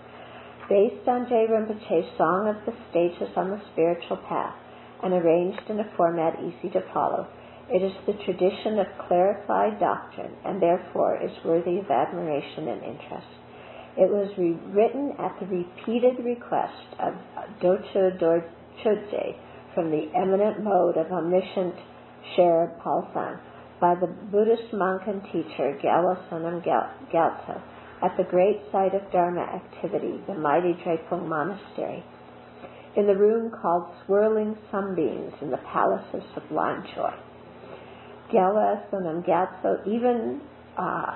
Based 0.68 1.08
on 1.08 1.30
Je 1.30 1.45
Rinpoche's 1.45 2.10
Song 2.18 2.49
of 2.49 2.58
the 2.66 2.74
Stages 2.89 3.30
on 3.38 3.51
the 3.51 3.62
Spiritual 3.72 4.18
Path 4.18 4.56
and 5.03 5.14
arranged 5.14 5.70
in 5.70 5.80
a 5.80 5.91
format 5.95 6.41
easy 6.41 6.74
to 6.74 6.82
follow, 6.91 7.28
it 7.70 7.84
is 7.84 7.93
the 8.08 8.18
tradition 8.26 8.80
of 8.80 9.08
clarified 9.08 9.80
doctrine 9.80 10.34
and 10.43 10.60
therefore 10.60 11.22
is 11.22 11.45
worthy 11.45 11.78
of 11.78 11.91
admiration 11.91 12.68
and 12.68 12.82
interest. 12.82 13.30
It 13.95 14.10
was 14.10 14.34
rewritten 14.39 15.14
at 15.20 15.38
the 15.39 15.45
repeated 15.45 16.26
request 16.26 16.97
of 16.97 17.14
Docho 17.62 18.18
Dorchodje 18.18 19.45
from 19.76 19.91
the 19.91 20.07
eminent 20.15 20.63
mode 20.63 20.95
of 20.97 21.11
omniscient 21.11 21.76
Sherab 22.34 22.82
Palsan 22.82 23.38
by 23.80 23.93
the 23.93 24.07
Buddhist 24.32 24.73
monk 24.73 25.01
and 25.05 25.21
teacher 25.26 25.78
Gyala 25.84 26.17
Sonam 26.32 26.63
at 28.01 28.17
the 28.17 28.23
great 28.23 28.61
site 28.71 28.95
of 28.95 29.01
Dharma 29.11 29.41
activity, 29.41 30.21
the 30.28 30.34
mighty 30.34 30.73
Drepung 30.84 31.28
Monastery, 31.28 32.03
in 32.95 33.05
the 33.05 33.15
room 33.15 33.51
called 33.61 33.93
Swirling 34.05 34.57
Sunbeams 34.71 35.34
in 35.41 35.51
the 35.51 35.59
Palace 35.71 36.07
of 36.13 36.21
Sublime 36.34 36.84
Joy. 36.95 37.13
Gyala 38.34 38.88
even 39.86 40.41
uh, 40.78 41.15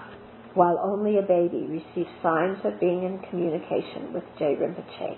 while 0.54 0.80
only 0.84 1.18
a 1.18 1.22
baby, 1.22 1.68
received 1.70 2.10
signs 2.22 2.58
of 2.66 2.80
being 2.80 3.04
in 3.04 3.20
communication 3.30 4.14
with 4.14 4.24
Je 4.38 4.56
Rinpoche 4.56 5.18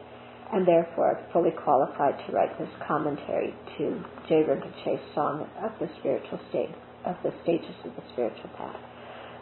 and 0.54 0.68
therefore 0.68 1.20
fully 1.32 1.52
qualified 1.52 2.16
to 2.26 2.34
write 2.34 2.58
this 2.60 2.70
commentary 2.88 3.56
to 3.78 4.04
Je 4.28 4.44
Rinpoche's 4.44 5.00
song 5.16 5.48
of 5.64 5.72
the 5.80 5.88
spiritual 6.00 6.40
state, 6.50 6.76
of 7.06 7.16
the 7.24 7.32
stages 7.44 7.76
of 7.86 7.96
the 7.96 8.04
spiritual 8.12 8.50
path. 8.58 8.76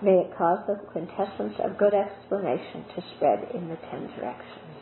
May 0.02 0.22
it 0.22 0.32
cause 0.38 0.60
the 0.68 0.78
quintessence 0.94 1.58
of 1.66 1.78
good 1.78 1.94
explanation 1.94 2.86
to 2.96 3.04
spread 3.16 3.40
in 3.54 3.68
the 3.68 3.78
ten 3.90 4.08
directions. 4.16 4.78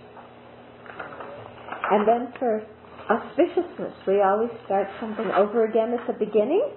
And 1.89 2.07
then 2.07 2.33
for 2.37 2.61
auspiciousness, 3.09 3.95
we 4.05 4.21
always 4.21 4.51
start 4.65 4.87
something 4.99 5.31
over 5.31 5.65
again 5.65 5.95
at 5.95 6.05
the 6.07 6.13
beginning, 6.13 6.75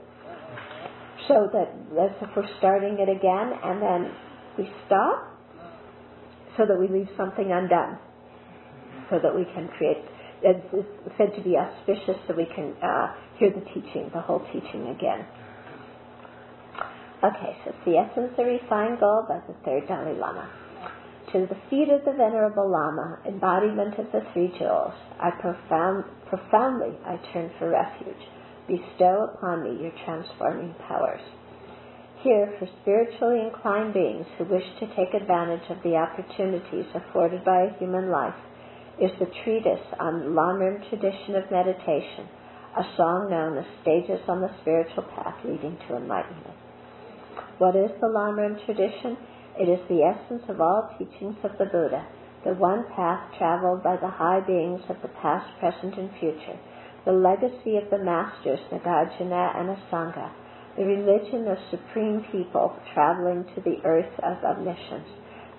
so 1.26 1.51
that 1.53 1.74
as 1.98 2.14
if 2.22 2.30
we're 2.36 2.48
starting 2.59 2.98
it 3.01 3.11
again, 3.11 3.51
and 3.64 3.82
then 3.82 4.12
we 4.57 4.70
stop, 4.86 5.26
so 6.57 6.64
that 6.66 6.78
we 6.78 6.86
leave 6.86 7.09
something 7.16 7.51
undone 7.51 7.98
so 9.11 9.19
that 9.19 9.35
we 9.35 9.45
can 9.53 9.69
create, 9.77 9.99
it's 10.43 10.89
said 11.19 11.35
to 11.37 11.43
be 11.43 11.57
auspicious 11.59 12.17
so 12.27 12.35
we 12.35 12.47
can 12.55 12.73
uh, 12.83 13.13
hear 13.37 13.51
the 13.51 13.61
teaching, 13.75 14.11
the 14.15 14.21
whole 14.21 14.41
teaching 14.53 14.89
again. 14.89 15.27
Okay, 17.23 17.53
so 17.65 17.71
it's 17.71 17.85
the 17.85 17.99
essence 17.99 18.33
of 18.39 18.47
refined 18.47 18.99
gold 18.99 19.29
by 19.29 19.41
the 19.47 19.53
third 19.65 19.87
Dalai 19.87 20.17
Lama. 20.17 20.49
To 21.33 21.47
the 21.47 21.61
feet 21.69 21.93
of 21.93 22.05
the 22.07 22.17
Venerable 22.17 22.71
Lama, 22.71 23.21
embodiment 23.27 23.99
of 23.99 24.07
the 24.11 24.25
three 24.33 24.49
jewels, 24.59 24.95
I 25.21 25.31
profound, 25.31 26.05
profoundly 26.27 26.97
I 27.05 27.21
turn 27.33 27.51
for 27.59 27.69
refuge. 27.69 28.25
Bestow 28.67 29.29
upon 29.35 29.63
me 29.63 29.83
your 29.83 29.93
transforming 30.05 30.75
powers. 30.89 31.21
Here, 32.23 32.53
for 32.59 32.69
spiritually 32.83 33.47
inclined 33.47 33.95
beings 33.95 34.27
who 34.39 34.45
wish 34.45 34.65
to 34.81 34.87
take 34.97 35.15
advantage 35.15 35.69
of 35.71 35.83
the 35.83 35.97
opportunities 35.97 36.87
afforded 36.95 37.45
by 37.45 37.63
a 37.63 37.79
human 37.79 38.11
life, 38.11 38.35
is 39.01 39.11
the 39.18 39.32
treatise 39.42 39.86
on 39.98 40.36
Lamrim 40.36 40.86
tradition 40.88 41.34
of 41.34 41.51
meditation, 41.51 42.28
a 42.76 42.84
song 42.96 43.30
known 43.30 43.57
as 43.57 43.64
Stages 43.80 44.20
on 44.28 44.40
the 44.40 44.53
Spiritual 44.61 45.05
Path 45.16 45.40
Leading 45.42 45.78
to 45.88 45.96
Enlightenment. 45.96 46.57
What 47.57 47.76
is 47.76 47.90
the 48.01 48.12
Lamrim 48.12 48.62
tradition? 48.66 49.16
It 49.57 49.72
is 49.72 49.80
the 49.88 50.05
essence 50.05 50.44
of 50.48 50.61
all 50.61 50.94
teachings 50.98 51.36
of 51.44 51.57
the 51.57 51.64
Buddha, 51.64 52.05
the 52.44 52.53
one 52.55 52.84
path 52.94 53.32
traveled 53.36 53.82
by 53.82 53.96
the 53.96 54.09
high 54.09 54.40
beings 54.46 54.80
of 54.88 54.96
the 55.03 55.12
past, 55.20 55.48
present, 55.59 55.96
and 55.96 56.11
future, 56.20 56.61
the 57.05 57.12
legacy 57.12 57.76
of 57.76 57.88
the 57.90 58.05
masters 58.05 58.61
Nagarjuna 58.70 59.57
and 59.57 59.76
Asanga, 59.76 60.30
the 60.76 60.84
religion 60.84 61.48
of 61.48 61.59
supreme 61.70 62.24
people 62.30 62.76
traveling 62.92 63.44
to 63.55 63.61
the 63.62 63.80
earth 63.84 64.12
of 64.22 64.44
omniscience, 64.44 65.09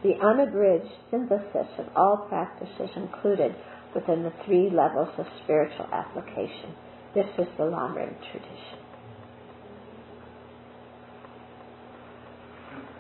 the 0.04 0.14
unabridged 0.22 0.92
synthesis 1.10 1.68
of 1.78 1.86
all 1.96 2.26
practices 2.28 2.90
included 2.96 3.56
within 3.94 4.24
the 4.24 4.34
three 4.46 4.70
levels 4.70 5.10
of 5.18 5.26
spiritual 5.44 5.88
application. 5.92 6.74
This 7.14 7.28
is 7.38 7.48
the 7.58 7.64
Lamrim 7.64 8.16
tradition. 8.32 8.80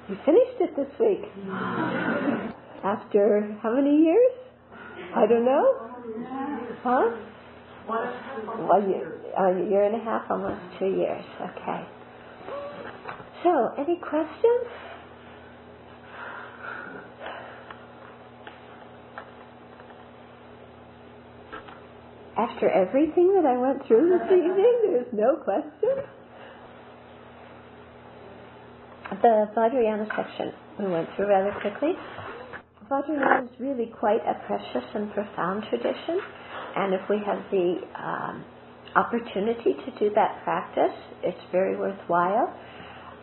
We 0.10 0.16
finished 0.26 0.60
it 0.60 0.76
this 0.76 0.99
week. 0.99 1.24
After 2.84 3.58
how 3.62 3.74
many 3.74 4.04
years? 4.04 4.32
I 5.16 5.26
don't 5.28 5.45
know. 5.45 5.91
Huh? 6.84 7.12
One 7.88 8.89
year, 8.89 9.22
a 9.38 9.70
year 9.70 9.84
and 9.86 9.95
a 9.95 10.04
half, 10.04 10.30
almost 10.30 10.60
two 10.80 10.88
years. 10.88 11.24
Okay. 11.41 11.86
So, 13.43 13.70
any 13.78 13.97
questions? 13.97 14.68
After 22.38 22.69
everything 22.69 23.34
that 23.36 23.45
I 23.45 23.57
went 23.57 23.86
through 23.88 24.09
this 24.09 24.27
evening, 24.32 24.75
there's 24.91 25.13
no 25.13 25.36
question. 25.43 26.03
The 29.21 29.47
Vajrayana 29.55 30.07
section 30.15 30.53
we 30.79 30.88
went 30.88 31.09
through 31.15 31.27
rather 31.27 31.51
quickly. 31.59 31.93
Vajrayana 32.89 33.43
is 33.43 33.59
really 33.59 33.91
quite 33.99 34.21
a 34.25 34.36
precious 34.47 34.88
and 34.95 35.11
profound 35.13 35.63
tradition, 35.69 36.19
and 36.75 36.93
if 36.93 37.01
we 37.09 37.17
have 37.25 37.39
the 37.51 37.75
um, 37.99 38.45
opportunity 38.95 39.73
to 39.86 39.91
do 39.99 40.13
that 40.15 40.41
practice, 40.43 40.95
it's 41.23 41.39
very 41.51 41.77
worthwhile. 41.77 42.53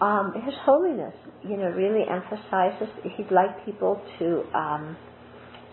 Um, 0.00 0.32
His 0.44 0.54
Holiness, 0.64 1.14
you 1.42 1.56
know, 1.56 1.70
really 1.70 2.04
emphasizes 2.08 2.88
he'd 3.16 3.32
like 3.32 3.64
people 3.64 4.00
to 4.18 4.44
um, 4.56 4.96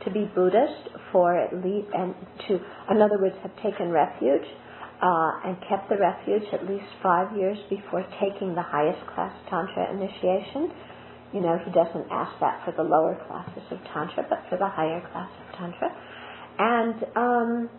to 0.06 0.12
be 0.12 0.30
Buddhist 0.34 0.90
for 1.12 1.36
at 1.38 1.54
least, 1.54 1.88
and 1.94 2.16
to, 2.48 2.60
in 2.92 3.02
other 3.02 3.20
words, 3.20 3.36
have 3.42 3.56
taken 3.62 3.90
refuge 3.92 4.46
uh, 5.02 5.32
and 5.44 5.58
kept 5.68 5.90
the 5.90 5.98
refuge 5.98 6.44
at 6.54 6.66
least 6.70 6.86
five 7.04 7.36
years 7.36 7.58
before 7.70 8.06
taking 8.22 8.56
the 8.56 8.62
highest 8.62 9.06
class 9.14 9.34
Tantra 9.50 9.92
initiation. 9.92 10.72
You 11.34 11.42
know, 11.42 11.60
he 11.66 11.72
doesn't 11.72 12.08
ask 12.12 12.32
that 12.40 12.64
for 12.64 12.72
the 12.72 12.84
lower 12.84 13.20
classes 13.28 13.64
of 13.72 13.80
Tantra, 13.92 14.26
but 14.30 14.46
for 14.50 14.58
the 14.58 14.70
higher 14.70 15.02
class 15.12 15.30
of 15.30 15.58
Tantra. 15.58 15.90
And, 16.58 16.96
um, 17.16 17.70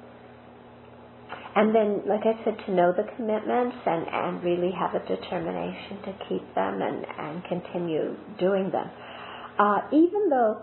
and 1.57 1.74
then, 1.74 2.03
like 2.07 2.20
I 2.27 2.37
said, 2.45 2.59
to 2.66 2.74
know 2.74 2.93
the 2.93 3.09
commitments 3.16 3.77
and, 3.87 4.05
and 4.12 4.45
really 4.45 4.72
have 4.77 4.95
a 4.95 5.01
determination 5.09 6.03
to 6.05 6.12
keep 6.29 6.45
them 6.55 6.83
and, 6.83 7.07
and 7.18 7.45
continue 7.45 8.14
doing 8.39 8.70
them. 8.70 8.91
Uh, 9.59 9.89
even 9.91 10.29
though 10.29 10.61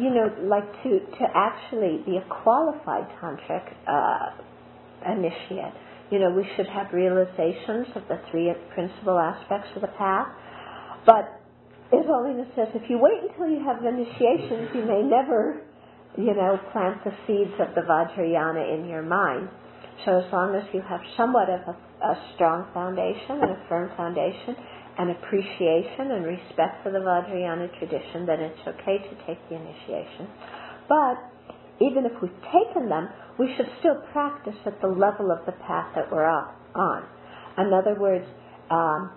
you 0.00 0.10
know, 0.10 0.28
like 0.48 0.66
to, 0.82 1.00
to 1.00 1.24
actually 1.34 2.02
be 2.04 2.16
a 2.16 2.24
qualified 2.42 3.06
tantric 3.20 3.64
uh, 3.86 5.12
initiate, 5.12 5.74
you 6.10 6.18
know, 6.18 6.30
we 6.30 6.46
should 6.56 6.66
have 6.66 6.92
realizations 6.92 7.86
of 7.96 8.02
the 8.08 8.20
three 8.30 8.52
principal 8.74 9.18
aspects 9.18 9.68
of 9.74 9.82
the 9.82 9.92
path. 9.98 10.28
But 11.06 11.40
His 11.90 12.06
Holiness 12.06 12.48
says 12.56 12.68
if 12.74 12.88
you 12.88 12.98
wait 12.98 13.30
until 13.30 13.48
you 13.48 13.64
have 13.64 13.84
initiations, 13.84 14.68
you 14.74 14.84
may 14.84 15.02
never, 15.02 15.62
you 16.16 16.34
know, 16.34 16.58
plant 16.72 17.02
the 17.04 17.12
seeds 17.26 17.54
of 17.60 17.74
the 17.74 17.82
Vajrayana 17.82 18.78
in 18.78 18.88
your 18.88 19.02
mind. 19.02 19.48
So 20.04 20.18
as 20.18 20.32
long 20.32 20.54
as 20.54 20.64
you 20.74 20.82
have 20.82 21.00
somewhat 21.16 21.48
of 21.48 21.60
a, 21.68 21.76
a 22.04 22.14
strong 22.34 22.66
foundation 22.74 23.40
and 23.40 23.52
a 23.52 23.60
firm 23.68 23.90
foundation, 23.96 24.56
and 24.98 25.10
appreciation 25.10 26.10
and 26.12 26.24
respect 26.24 26.82
for 26.82 26.92
the 26.92 26.98
Vajrayana 26.98 27.68
tradition, 27.78 28.26
then 28.26 28.40
it's 28.40 28.60
okay 28.66 28.98
to 28.98 29.14
take 29.26 29.38
the 29.48 29.56
initiation. 29.56 30.28
But 30.88 31.18
even 31.80 32.06
if 32.06 32.12
we've 32.22 32.30
taken 32.52 32.88
them, 32.88 33.08
we 33.38 33.52
should 33.56 33.66
still 33.80 33.96
practice 34.12 34.54
at 34.66 34.80
the 34.80 34.88
level 34.88 35.32
of 35.32 35.44
the 35.46 35.52
path 35.66 35.90
that 35.96 36.10
we're 36.10 36.24
on. 36.24 37.02
In 37.58 37.72
other 37.72 37.98
words, 37.98 38.26
um, 38.70 39.10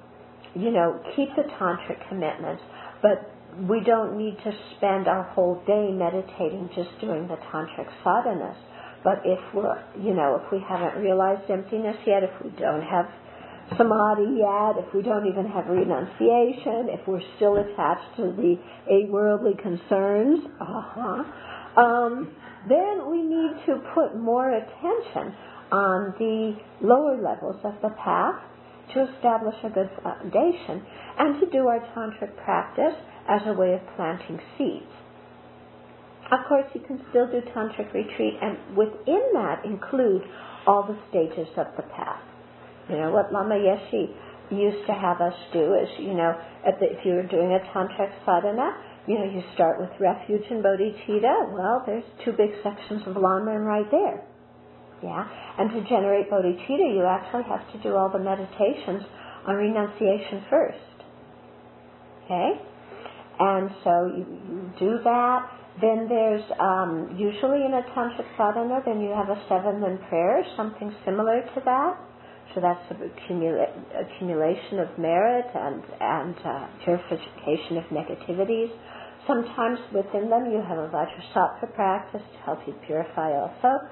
you 0.56 0.72
know, 0.72 1.00
keep 1.16 1.30
the 1.36 1.44
tantric 1.60 2.08
commitments, 2.10 2.64
but 3.02 3.30
we 3.70 3.82
don't 3.86 4.18
need 4.18 4.38
to 4.44 4.52
spend 4.76 5.08
our 5.08 5.24
whole 5.24 5.62
day 5.66 5.90
meditating 5.92 6.70
just 6.76 6.90
doing 7.02 7.28
the 7.28 7.38
tantric 7.54 7.88
sadhanas. 8.04 8.58
But 9.04 9.22
if 9.26 9.40
we're, 9.54 9.78
you 10.02 10.14
know, 10.14 10.42
if 10.44 10.52
we 10.52 10.60
haven't 10.68 11.02
realized 11.02 11.50
emptiness 11.50 11.98
yet, 12.06 12.24
if 12.24 12.32
we 12.44 12.50
don't 12.60 12.82
have 12.82 13.06
samadhi 13.76 14.40
yet, 14.40 14.80
if 14.80 14.94
we 14.94 15.02
don't 15.02 15.28
even 15.28 15.46
have 15.48 15.68
renunciation, 15.68 16.88
if 16.90 17.06
we're 17.08 17.26
still 17.36 17.58
attached 17.58 18.16
to 18.16 18.32
the 18.38 18.56
eight 18.90 19.10
worldly 19.10 19.56
concerns, 19.62 20.40
uh-huh, 20.62 21.24
um, 21.82 22.32
then 22.70 23.10
we 23.10 23.22
need 23.22 23.52
to 23.66 23.82
put 23.94 24.16
more 24.16 24.52
attention 24.52 25.36
on 25.72 26.14
the 26.18 26.56
lower 26.82 27.22
levels 27.22 27.60
of 27.64 27.74
the 27.82 27.90
path 28.04 28.40
to 28.94 29.04
establish 29.16 29.56
a 29.64 29.70
good 29.70 29.90
foundation 30.02 30.82
and 31.20 31.40
to 31.42 31.50
do 31.52 31.68
our 31.68 31.80
tantric 31.96 32.36
practice 32.44 32.96
as 33.28 33.42
a 33.46 33.54
way 33.54 33.74
of 33.74 33.82
planting 33.96 34.40
seeds. 34.58 34.86
Of 36.32 36.40
course, 36.48 36.66
you 36.74 36.82
can 36.82 37.02
still 37.10 37.28
do 37.28 37.42
tantric 37.54 37.94
retreat 37.94 38.36
and 38.42 38.78
within 38.78 39.32
that 39.34 39.64
include 39.66 40.24
all 40.66 40.84
the 40.84 40.98
stages 41.10 41.48
of 41.58 41.68
the 41.76 41.84
path. 41.84 42.22
You 42.90 42.98
know, 42.98 43.12
what 43.12 43.32
Lama 43.34 43.56
Yeshe 43.56 44.08
used 44.52 44.88
to 44.88 44.94
have 44.94 45.20
us 45.20 45.36
do 45.52 45.76
is, 45.76 45.90
you 46.00 46.14
know, 46.14 46.34
the, 46.64 46.86
if 46.88 47.04
you 47.04 47.14
were 47.14 47.28
doing 47.28 47.52
a 47.52 47.60
tantric 47.76 48.12
sadhana, 48.26 48.72
you 49.08 49.20
know, 49.20 49.26
you 49.26 49.44
start 49.56 49.80
with 49.80 49.90
refuge 50.00 50.44
and 50.50 50.64
bodhicitta. 50.64 51.52
Well, 51.52 51.84
there's 51.86 52.04
two 52.24 52.32
big 52.32 52.52
sections 52.64 53.04
of 53.08 53.16
Lamrim 53.16 53.66
right 53.66 53.90
there. 53.92 54.24
Yeah? 55.04 55.28
And 55.60 55.70
to 55.72 55.90
generate 55.90 56.30
bodhicitta, 56.32 56.96
you 56.96 57.04
actually 57.08 57.44
have 57.44 57.72
to 57.72 57.78
do 57.84 57.96
all 57.96 58.10
the 58.12 58.20
meditations 58.20 59.04
on 59.46 59.56
renunciation 59.56 60.44
first. 60.50 60.96
Okay? 62.26 62.52
And 63.40 63.70
so 63.84 64.12
you, 64.16 64.26
you 64.50 64.72
do 64.80 65.00
that. 65.04 65.52
Then 65.80 66.08
there's 66.10 66.44
um, 66.60 67.16
usually 67.18 67.64
in 67.64 67.72
a 67.74 67.84
tantric 67.94 68.26
sadhana, 68.36 68.82
then 68.86 69.00
you 69.00 69.12
have 69.12 69.30
a 69.30 69.40
seven 69.48 69.80
then 69.80 70.00
prayer, 70.10 70.44
something 70.58 70.92
similar 71.06 71.42
to 71.54 71.62
that. 71.66 72.00
So 72.56 72.62
that's 72.62 72.82
the 72.90 72.96
accumula- 72.96 73.74
accumulation 73.94 74.80
of 74.80 74.98
merit 74.98 75.46
and, 75.54 75.84
and 76.00 76.36
uh, 76.46 76.68
purification 76.84 77.78
of 77.78 77.84
negativities. 77.92 78.72
Sometimes 79.28 79.80
within 79.94 80.30
them 80.30 80.50
you 80.52 80.64
have 80.68 80.78
a 80.78 80.88
Vajrasattva 80.88 81.74
practice 81.76 82.22
to 82.22 82.40
help 82.46 82.60
you 82.66 82.74
purify 82.86 83.34
also. 83.34 83.84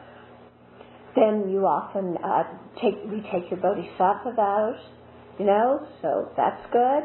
Then 1.16 1.50
you 1.50 1.64
often 1.64 2.18
uh, 2.24 2.44
take 2.82 2.96
retake 3.08 3.50
your 3.52 3.60
Bodhisattva 3.60 4.36
vows, 4.36 4.80
you 5.40 5.46
know, 5.46 5.88
so 6.02 6.32
that's 6.36 6.62
good. 6.72 7.04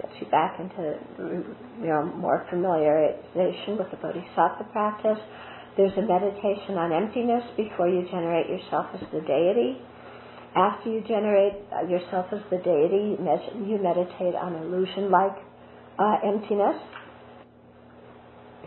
Gets 0.00 0.14
you 0.20 0.26
back 0.30 0.58
into 0.58 0.98
you 1.18 1.86
know 1.86 2.04
more 2.16 2.46
familiarization 2.52 3.78
with 3.78 3.90
the 3.90 3.98
Bodhisattva 4.02 4.64
practice. 4.72 5.18
There's 5.76 5.92
a 5.96 6.02
meditation 6.02 6.74
on 6.76 6.92
emptiness 6.92 7.44
before 7.56 7.88
you 7.88 8.02
generate 8.10 8.48
yourself 8.48 8.86
as 8.94 9.00
the 9.12 9.20
deity. 9.20 9.78
After 10.54 10.90
you 10.90 11.00
generate 11.08 11.54
uh, 11.72 11.88
yourself 11.88 12.26
as 12.32 12.40
the 12.50 12.58
deity, 12.58 13.16
you 13.16 13.78
meditate 13.80 14.34
on 14.34 14.54
illusion-like 14.56 15.36
uh, 15.98 16.16
emptiness. 16.24 16.76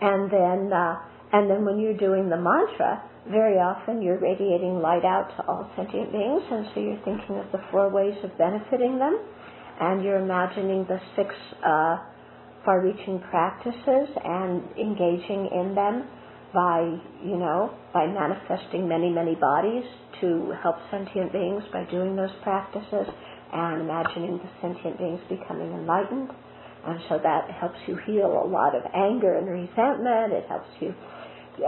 and 0.00 0.30
then, 0.30 0.72
uh, 0.72 0.94
and 1.32 1.50
then 1.50 1.64
when 1.64 1.80
you're 1.80 1.96
doing 1.96 2.28
the 2.30 2.36
mantra, 2.36 3.02
very 3.30 3.58
often 3.58 4.00
you're 4.00 4.18
radiating 4.18 4.80
light 4.80 5.04
out 5.04 5.30
to 5.36 5.46
all 5.46 5.68
sentient 5.74 6.12
beings, 6.12 6.42
and 6.50 6.66
so 6.74 6.80
you're 6.80 7.02
thinking 7.04 7.38
of 7.38 7.50
the 7.50 7.58
four 7.70 7.90
ways 7.90 8.14
of 8.22 8.30
benefiting 8.38 8.98
them, 8.98 9.18
and 9.80 10.04
you're 10.04 10.18
imagining 10.18 10.84
the 10.86 11.00
six 11.16 11.34
uh, 11.66 11.98
far-reaching 12.64 13.20
practices 13.30 14.08
and 14.24 14.62
engaging 14.78 15.50
in 15.50 15.74
them 15.74 16.06
by, 16.54 16.80
you 17.24 17.36
know, 17.36 17.74
by 17.92 18.06
manifesting 18.06 18.88
many, 18.88 19.10
many 19.10 19.34
bodies 19.34 19.84
to 20.20 20.52
help 20.62 20.76
sentient 20.90 21.32
beings 21.32 21.62
by 21.72 21.84
doing 21.90 22.16
those 22.16 22.32
practices 22.42 23.06
and 23.52 23.82
imagining 23.82 24.38
the 24.38 24.50
sentient 24.60 24.98
beings 24.98 25.20
becoming 25.28 25.72
enlightened. 25.72 26.30
And 26.86 26.98
so 27.08 27.18
that 27.22 27.50
helps 27.60 27.78
you 27.86 27.98
heal 28.06 28.26
a 28.26 28.46
lot 28.48 28.74
of 28.74 28.82
anger 28.94 29.38
and 29.38 29.46
resentment. 29.46 30.32
It 30.32 30.44
helps 30.48 30.68
you 30.80 30.94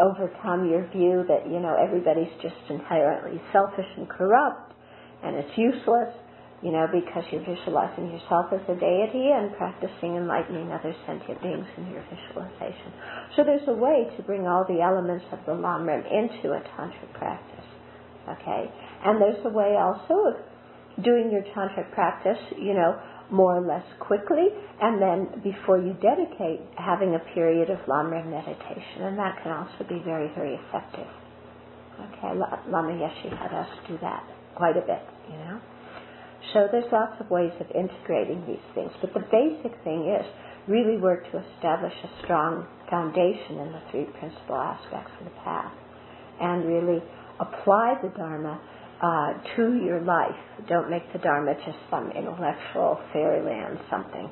overcome 0.00 0.68
your 0.68 0.88
view 0.90 1.24
that, 1.28 1.46
you 1.46 1.60
know, 1.60 1.76
everybody's 1.76 2.32
just 2.42 2.56
inherently 2.68 3.40
selfish 3.52 3.86
and 3.96 4.08
corrupt 4.08 4.74
and 5.24 5.36
it's 5.36 5.56
useless 5.56 6.12
you 6.62 6.72
know, 6.72 6.86
because 6.90 7.24
you're 7.30 7.44
visualizing 7.44 8.10
yourself 8.10 8.52
as 8.52 8.62
a 8.68 8.76
deity 8.78 9.32
and 9.32 9.54
practicing 9.56 10.16
enlightening 10.16 10.72
other 10.72 10.94
sentient 11.06 11.40
beings 11.42 11.66
in 11.76 11.90
your 11.90 12.04
visualization. 12.08 12.92
So 13.36 13.44
there's 13.44 13.68
a 13.68 13.74
way 13.74 14.08
to 14.16 14.22
bring 14.22 14.46
all 14.46 14.64
the 14.66 14.80
elements 14.80 15.24
of 15.32 15.40
the 15.46 15.52
Lamrim 15.52 16.04
into 16.06 16.54
a 16.54 16.60
tantric 16.76 17.12
practice. 17.14 17.68
Okay? 18.28 18.70
And 19.04 19.20
there's 19.20 19.44
a 19.44 19.50
way 19.50 19.76
also 19.76 20.32
of 20.32 21.04
doing 21.04 21.30
your 21.30 21.42
tantric 21.54 21.92
practice, 21.92 22.38
you 22.56 22.72
know, 22.72 22.96
more 23.30 23.56
or 23.56 23.66
less 23.66 23.84
quickly, 24.00 24.48
and 24.80 25.00
then 25.00 25.42
before 25.42 25.78
you 25.78 25.94
dedicate, 25.94 26.60
having 26.76 27.14
a 27.14 27.34
period 27.34 27.70
of 27.70 27.78
Lamrim 27.88 28.30
meditation, 28.30 29.02
and 29.02 29.18
that 29.18 29.42
can 29.42 29.52
also 29.52 29.84
be 29.88 30.00
very, 30.04 30.30
very 30.34 30.54
effective. 30.54 31.08
Okay, 31.94 32.38
Lama 32.68 32.92
Yeshe 32.92 33.30
had 33.38 33.52
us 33.54 33.68
do 33.88 33.98
that 34.02 34.24
quite 34.56 34.76
a 34.76 34.80
bit, 34.80 35.02
you 35.30 35.38
know. 35.38 35.60
So 36.52 36.68
there's 36.70 36.90
lots 36.92 37.20
of 37.20 37.30
ways 37.30 37.52
of 37.60 37.66
integrating 37.74 38.44
these 38.46 38.62
things, 38.74 38.92
but 39.00 39.14
the 39.14 39.24
basic 39.32 39.72
thing 39.82 40.12
is 40.12 40.26
really 40.68 40.96
work 40.96 41.24
to 41.30 41.42
establish 41.56 41.92
a 42.04 42.10
strong 42.24 42.66
foundation 42.90 43.58
in 43.60 43.72
the 43.72 43.82
three 43.90 44.06
principal 44.18 44.56
aspects 44.56 45.12
of 45.20 45.24
the 45.26 45.36
path 45.44 45.72
and 46.40 46.64
really 46.66 47.02
apply 47.40 47.94
the 48.02 48.08
Dharma 48.16 48.60
uh, 49.02 49.32
to 49.56 49.76
your 49.84 50.00
life. 50.00 50.36
Don't 50.68 50.90
make 50.90 51.04
the 51.12 51.18
Dharma 51.18 51.54
just 51.66 51.78
some 51.90 52.10
intellectual 52.12 53.00
fairyland 53.12 53.78
something, 53.90 54.30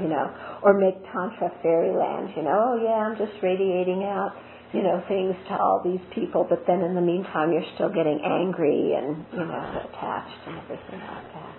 you 0.00 0.08
know, 0.08 0.26
or 0.62 0.74
make 0.74 1.00
Tantra 1.12 1.50
fairyland, 1.62 2.30
you 2.36 2.42
know, 2.42 2.56
oh 2.56 2.76
yeah, 2.82 3.06
I'm 3.06 3.16
just 3.16 3.42
radiating 3.42 4.04
out, 4.04 4.32
you 4.72 4.82
know, 4.82 5.02
things 5.08 5.34
to 5.48 5.54
all 5.54 5.82
these 5.84 6.00
people, 6.14 6.46
but 6.48 6.64
then 6.66 6.82
in 6.82 6.94
the 6.94 7.00
meantime 7.00 7.52
you're 7.52 7.66
still 7.74 7.88
getting 7.88 8.20
angry 8.24 8.94
and, 8.94 9.26
you 9.32 9.44
know, 9.44 9.88
attached 9.90 10.38
and 10.46 10.58
everything 10.58 11.00
like 11.00 11.26
that. 11.34 11.56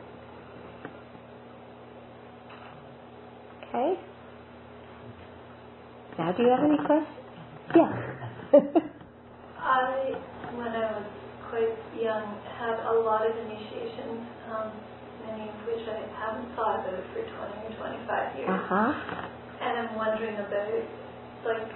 Okay? 3.67 3.99
Now, 6.17 6.31
do 6.31 6.43
you 6.43 6.49
have 6.49 6.63
any 6.63 6.77
questions? 6.77 7.17
Yeah. 7.75 7.91
I, 9.59 10.15
when 10.55 10.71
I 10.71 10.91
was 10.95 11.07
quite 11.49 11.75
young, 11.99 12.23
had 12.59 12.79
a 12.87 12.95
lot 12.99 13.27
of 13.27 13.35
initiations, 13.35 14.23
um, 14.51 14.71
many 15.27 15.51
of 15.51 15.55
which 15.67 15.83
I 15.87 15.99
haven't 16.15 16.55
thought 16.55 16.87
about 16.87 17.03
for 17.11 17.23
20 17.23 17.27
or 17.27 17.73
25 17.75 18.39
years. 18.39 18.49
Uh-huh. 18.49 18.91
And 19.61 19.87
I'm 19.87 19.95
wondering 19.95 20.35
about, 20.35 20.71
like, 21.45 21.71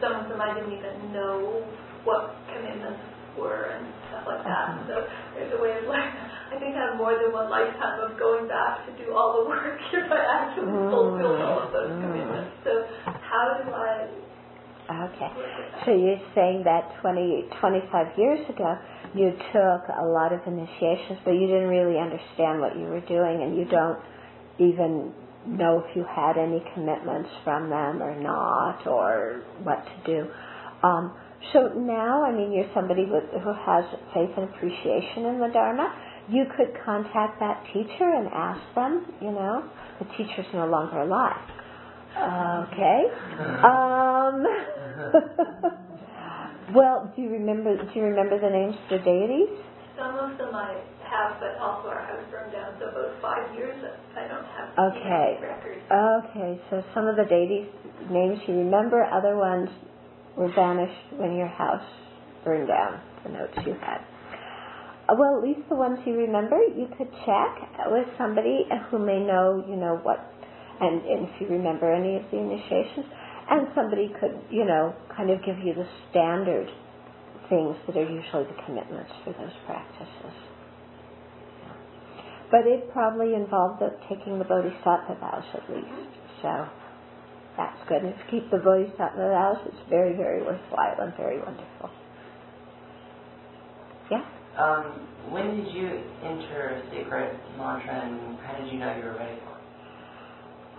some 0.00 0.14
of 0.14 0.28
them 0.28 0.40
I 0.40 0.54
didn't 0.54 0.72
even 0.72 1.12
know 1.12 1.62
what 2.04 2.36
commitments 2.52 3.00
were 3.38 3.74
and 3.74 3.86
stuff 4.10 4.24
like 4.26 4.42
that. 4.44 4.66
Uh-huh. 4.70 4.88
So 4.88 4.94
there's 5.34 5.52
a 5.54 5.60
way 5.60 5.78
of 5.78 5.84
like, 5.90 6.06
I 6.54 6.58
think 6.58 6.76
I 6.76 6.90
have 6.90 6.96
more 6.96 7.18
than 7.18 7.34
one 7.34 7.50
lifetime 7.50 7.98
of 7.98 8.18
going 8.18 8.46
back 8.46 8.86
to 8.86 8.92
do 8.98 9.14
all 9.14 9.42
the 9.42 9.48
work 9.50 9.78
if 9.92 10.06
I 10.10 10.22
actually 10.22 10.70
mm. 10.70 10.90
fulfill 10.90 11.34
all 11.42 11.66
of 11.66 11.70
those 11.74 11.90
mm. 11.90 12.02
commitments. 12.02 12.52
So 12.62 12.86
how 13.04 13.58
do 13.58 13.70
I 13.74 14.06
Okay. 14.84 15.32
So 15.86 15.96
you're 15.96 16.20
saying 16.34 16.64
that 16.64 17.00
20, 17.00 17.48
25 17.58 18.18
years 18.18 18.44
ago 18.50 18.76
you 19.14 19.30
took 19.52 19.82
a 19.88 20.04
lot 20.04 20.32
of 20.32 20.40
initiations, 20.46 21.20
but 21.24 21.32
you 21.32 21.46
didn't 21.46 21.68
really 21.68 21.98
understand 21.98 22.60
what 22.60 22.76
you 22.76 22.84
were 22.84 23.00
doing, 23.00 23.42
and 23.42 23.56
you 23.56 23.64
don't 23.64 23.98
even 24.58 25.14
know 25.46 25.84
if 25.84 25.96
you 25.96 26.04
had 26.04 26.36
any 26.36 26.62
commitments 26.74 27.28
from 27.44 27.70
them 27.70 28.02
or 28.02 28.18
not, 28.20 28.86
or 28.86 29.42
what 29.62 29.84
to 29.84 29.96
do. 30.06 30.26
Um, 30.82 31.14
so 31.52 31.68
now, 31.76 32.24
I 32.24 32.32
mean, 32.32 32.52
you're 32.52 32.70
somebody 32.74 33.04
with, 33.04 33.24
who 33.42 33.52
has 33.52 33.84
faith 34.14 34.30
and 34.36 34.48
appreciation 34.48 35.26
in 35.26 35.40
the 35.40 35.48
Dharma. 35.52 35.92
You 36.28 36.44
could 36.56 36.72
contact 36.84 37.38
that 37.40 37.64
teacher 37.72 38.08
and 38.08 38.28
ask 38.32 38.60
them, 38.74 39.06
you 39.20 39.30
know, 39.30 39.68
the 39.98 40.06
teacher's 40.16 40.46
no 40.54 40.66
longer 40.66 41.00
alive. 41.00 41.36
Okay. 42.16 43.04
Um, 43.64 44.46
well, 46.74 47.12
do 47.14 47.22
you 47.22 47.28
remember? 47.28 47.76
Do 47.76 47.90
you 47.94 48.02
remember 48.02 48.40
the 48.40 48.48
names 48.48 48.76
of 48.84 48.88
the 48.90 49.04
deities? 49.04 49.48
Some 49.98 50.16
of 50.16 50.38
them 50.38 50.54
I 50.54 50.80
have, 51.06 51.40
but 51.40 51.56
also 51.60 51.88
our 51.88 52.02
house 52.02 52.24
burned 52.30 52.52
down, 52.52 52.74
so 52.78 52.88
about 52.88 53.14
five 53.22 53.54
years 53.54 53.76
I 54.16 54.28
don't 54.28 54.46
have 54.46 54.68
okay. 54.92 55.38
records. 55.40 55.82
Okay, 55.90 56.60
so 56.70 56.82
some 56.94 57.06
of 57.06 57.16
the 57.16 57.24
deities 57.24 57.68
names 58.10 58.38
you 58.46 58.54
remember, 58.54 59.04
other 59.04 59.36
ones 59.36 59.68
were 60.36 60.52
vanished 60.54 61.14
when 61.16 61.36
your 61.36 61.48
house 61.48 61.84
burned 62.44 62.68
down, 62.68 63.00
the 63.24 63.30
notes 63.30 63.54
you 63.66 63.74
had. 63.80 64.04
Uh, 65.08 65.14
well, 65.18 65.36
at 65.38 65.42
least 65.44 65.60
the 65.68 65.76
ones 65.76 65.98
you 66.06 66.14
remember, 66.14 66.58
you 66.76 66.88
could 66.96 67.10
check 67.24 67.52
with 67.86 68.08
somebody 68.18 68.64
who 68.90 68.98
may 68.98 69.20
know, 69.20 69.64
you 69.68 69.76
know, 69.76 70.00
what, 70.02 70.18
and, 70.80 71.04
and 71.04 71.28
if 71.28 71.40
you 71.40 71.46
remember 71.48 71.92
any 71.92 72.16
of 72.16 72.22
the 72.30 72.38
initiations, 72.38 73.06
and 73.50 73.68
somebody 73.74 74.08
could, 74.20 74.40
you 74.50 74.64
know, 74.64 74.94
kind 75.14 75.30
of 75.30 75.44
give 75.44 75.58
you 75.58 75.74
the 75.74 75.86
standard 76.10 76.68
things 77.48 77.76
that 77.86 77.96
are 77.96 78.08
usually 78.08 78.44
the 78.44 78.56
commitments 78.64 79.12
for 79.22 79.32
those 79.34 79.52
practices. 79.66 80.32
But 82.54 82.70
it 82.70 82.86
probably 82.92 83.34
involved 83.34 83.82
the, 83.82 83.90
taking 84.08 84.38
the 84.38 84.44
bodhisattva 84.44 85.18
vows 85.18 85.42
at 85.54 85.68
least. 85.74 86.06
So 86.40 86.68
that's 87.56 87.82
good. 87.88 88.04
And 88.06 88.14
to 88.14 88.24
keep 88.30 88.48
the 88.48 88.58
bodhisattva 88.58 89.18
vows, 89.18 89.58
it's 89.66 89.82
very, 89.90 90.14
very 90.14 90.40
worthwhile 90.40 90.94
and 91.02 91.12
very 91.16 91.42
wonderful. 91.42 91.90
Yeah? 94.08 94.22
Um, 94.56 95.02
when 95.30 95.56
did 95.56 95.74
you 95.74 95.98
enter 96.22 96.80
sacred 96.92 97.34
mantra 97.58 98.06
and 98.06 98.38
how 98.38 98.62
did 98.62 98.72
you 98.72 98.78
know 98.78 98.94
you 98.98 99.02
were 99.02 99.18
ready 99.18 99.34
for 99.42 99.58
it? 99.58 99.64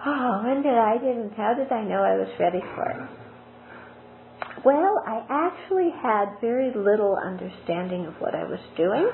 Oh, 0.05 0.43
when 0.45 0.63
did 0.63 0.79
I 0.79 0.97
didn't 0.97 1.33
how 1.35 1.55
did 1.55 1.69
I 1.73 1.83
know 1.83 1.99
I 1.99 2.15
was 2.15 2.31
ready 2.39 2.61
for 2.73 2.87
it? 2.87 3.09
Well, 4.63 5.03
I 5.05 5.25
actually 5.29 5.89
had 6.01 6.39
very 6.39 6.71
little 6.73 7.17
understanding 7.21 8.05
of 8.05 8.13
what 8.21 8.33
I 8.33 8.45
was 8.45 8.61
doing. 8.77 9.09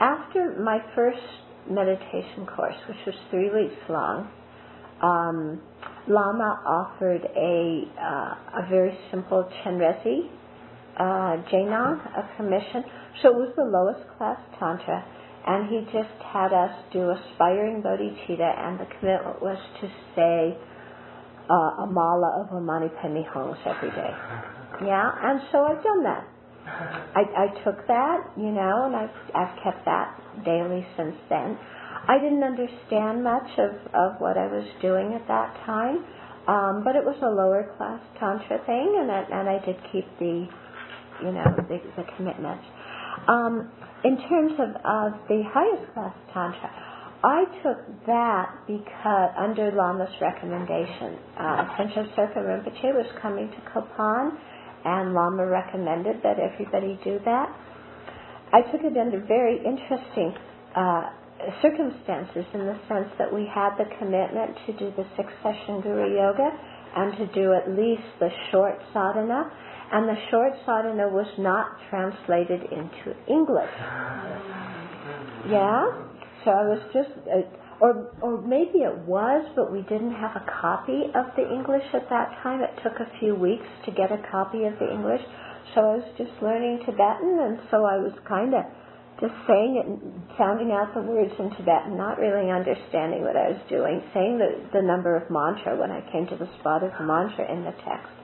After 0.00 0.58
my 0.58 0.80
first 0.96 1.20
meditation 1.68 2.46
course, 2.46 2.76
which 2.88 2.98
was 3.06 3.14
three 3.30 3.50
weeks 3.50 3.80
long, 3.88 4.30
um, 5.02 5.60
Lama 6.08 6.62
offered 6.66 7.22
a 7.36 7.82
uh, 8.00 8.62
a 8.64 8.68
very 8.68 8.96
simple 9.10 9.48
Chenrezi 9.62 10.28
uh, 10.96 11.40
Jainong 11.50 12.00
a 12.16 12.36
commission. 12.36 12.84
So 13.22 13.28
it 13.30 13.36
was 13.36 13.52
the 13.56 13.64
lowest 13.64 14.04
class 14.18 14.38
Tantra, 14.58 15.04
and 15.46 15.68
he 15.68 15.84
just 15.92 16.12
had 16.32 16.52
us 16.52 16.72
do 16.92 17.10
aspiring 17.10 17.82
bodhicitta, 17.82 18.50
and 18.58 18.80
the 18.80 18.86
commitment 18.98 19.40
was 19.40 19.58
to 19.80 19.88
say 20.16 20.56
uh, 21.48 21.84
a 21.84 21.86
mala 21.86 22.44
of 22.44 22.62
Mani 22.62 22.88
Padme 23.00 23.22
Hums 23.32 23.58
every 23.66 23.90
day. 23.90 24.12
Yeah, 24.82 25.12
and 25.22 25.40
so 25.52 25.62
I've 25.62 25.84
done 25.84 26.02
that. 26.04 26.26
I, 26.66 27.22
I 27.36 27.64
took 27.64 27.86
that, 27.86 28.32
you 28.36 28.50
know, 28.50 28.86
and 28.86 28.96
I've, 28.96 29.16
I've 29.34 29.54
kept 29.62 29.84
that 29.84 30.44
daily 30.44 30.86
since 30.96 31.16
then. 31.28 31.58
I 32.08 32.18
didn't 32.18 32.42
understand 32.42 33.22
much 33.22 33.50
of, 33.58 33.70
of 33.94 34.20
what 34.20 34.36
I 34.36 34.46
was 34.46 34.66
doing 34.80 35.14
at 35.14 35.26
that 35.28 35.54
time, 35.66 36.04
um, 36.48 36.82
but 36.84 36.96
it 36.96 37.04
was 37.04 37.16
a 37.22 37.30
lower 37.30 37.70
class 37.76 38.00
tantra 38.18 38.58
thing, 38.66 38.98
and 38.98 39.10
I, 39.10 39.22
and 39.30 39.48
I 39.48 39.64
did 39.64 39.76
keep 39.92 40.06
the, 40.18 40.48
you 41.22 41.32
know, 41.32 41.46
the, 41.68 41.78
the 41.96 42.04
commitment. 42.16 42.60
Um, 43.28 43.70
in 44.04 44.18
terms 44.28 44.52
of, 44.58 44.70
of 44.82 45.20
the 45.28 45.42
highest 45.46 45.92
class 45.94 46.14
tantra, 46.34 46.70
I 47.22 47.44
took 47.62 47.78
that 48.06 48.50
because 48.66 49.30
under 49.38 49.70
Lama's 49.70 50.10
recommendation, 50.20 51.18
uh, 51.38 51.70
Panchen 51.78 52.10
Serpa 52.18 52.42
Rinpoche 52.42 52.90
was 52.94 53.06
coming 53.22 53.48
to 53.48 53.60
Kopan, 53.70 54.34
and 54.84 55.14
Lama 55.14 55.46
recommended 55.46 56.22
that 56.22 56.38
everybody 56.38 56.98
do 57.04 57.18
that. 57.24 57.48
I 58.52 58.60
took 58.70 58.82
it 58.82 58.96
under 58.96 59.20
very 59.26 59.58
interesting 59.64 60.34
uh, 60.76 61.08
circumstances 61.62 62.44
in 62.54 62.60
the 62.66 62.78
sense 62.88 63.08
that 63.18 63.32
we 63.32 63.48
had 63.52 63.76
the 63.76 63.88
commitment 63.98 64.56
to 64.66 64.72
do 64.78 64.92
the 64.96 65.04
six 65.16 65.28
session 65.42 65.80
Guru 65.80 66.14
Yoga 66.14 66.50
and 66.96 67.16
to 67.16 67.26
do 67.34 67.54
at 67.54 67.70
least 67.70 68.04
the 68.20 68.28
short 68.50 68.78
sadhana, 68.92 69.50
and 69.92 70.08
the 70.08 70.16
short 70.30 70.52
sadhana 70.66 71.08
was 71.08 71.26
not 71.38 71.78
translated 71.90 72.62
into 72.70 73.16
English. 73.28 73.72
Yeah? 75.48 75.90
So 76.44 76.50
I 76.50 76.62
was 76.70 76.78
just, 76.94 77.10
uh, 77.26 77.42
or 77.82 78.14
or 78.22 78.38
maybe 78.46 78.86
it 78.86 78.94
was, 79.10 79.42
but 79.58 79.74
we 79.74 79.82
didn't 79.90 80.14
have 80.14 80.38
a 80.38 80.46
copy 80.46 81.10
of 81.18 81.26
the 81.34 81.42
English 81.42 81.82
at 81.92 82.06
that 82.14 82.30
time. 82.38 82.62
It 82.62 82.70
took 82.78 82.94
a 83.02 83.10
few 83.18 83.34
weeks 83.34 83.66
to 83.84 83.90
get 83.90 84.14
a 84.14 84.22
copy 84.30 84.70
of 84.70 84.78
the 84.78 84.86
English, 84.86 85.20
so 85.74 85.82
I 85.82 85.98
was 85.98 86.08
just 86.14 86.30
learning 86.38 86.86
Tibetan, 86.86 87.42
and 87.42 87.58
so 87.74 87.82
I 87.82 87.98
was 87.98 88.14
kind 88.22 88.54
of 88.54 88.62
just 89.18 89.34
saying 89.50 89.82
it, 89.82 89.86
and 89.90 89.98
sounding 90.38 90.70
out 90.70 90.94
the 90.94 91.02
words 91.02 91.34
in 91.38 91.50
Tibetan, 91.58 91.98
not 91.98 92.22
really 92.22 92.54
understanding 92.54 93.26
what 93.26 93.34
I 93.34 93.50
was 93.50 93.62
doing, 93.66 93.98
saying 94.14 94.38
the, 94.38 94.78
the 94.78 94.82
number 94.82 95.18
of 95.18 95.26
mantra 95.26 95.74
when 95.74 95.90
I 95.90 96.06
came 96.14 96.30
to 96.30 96.38
the 96.38 96.50
spot 96.62 96.86
of 96.86 96.94
the 96.94 97.06
mantra 97.06 97.50
in 97.50 97.66
the 97.66 97.74
text. 97.82 98.14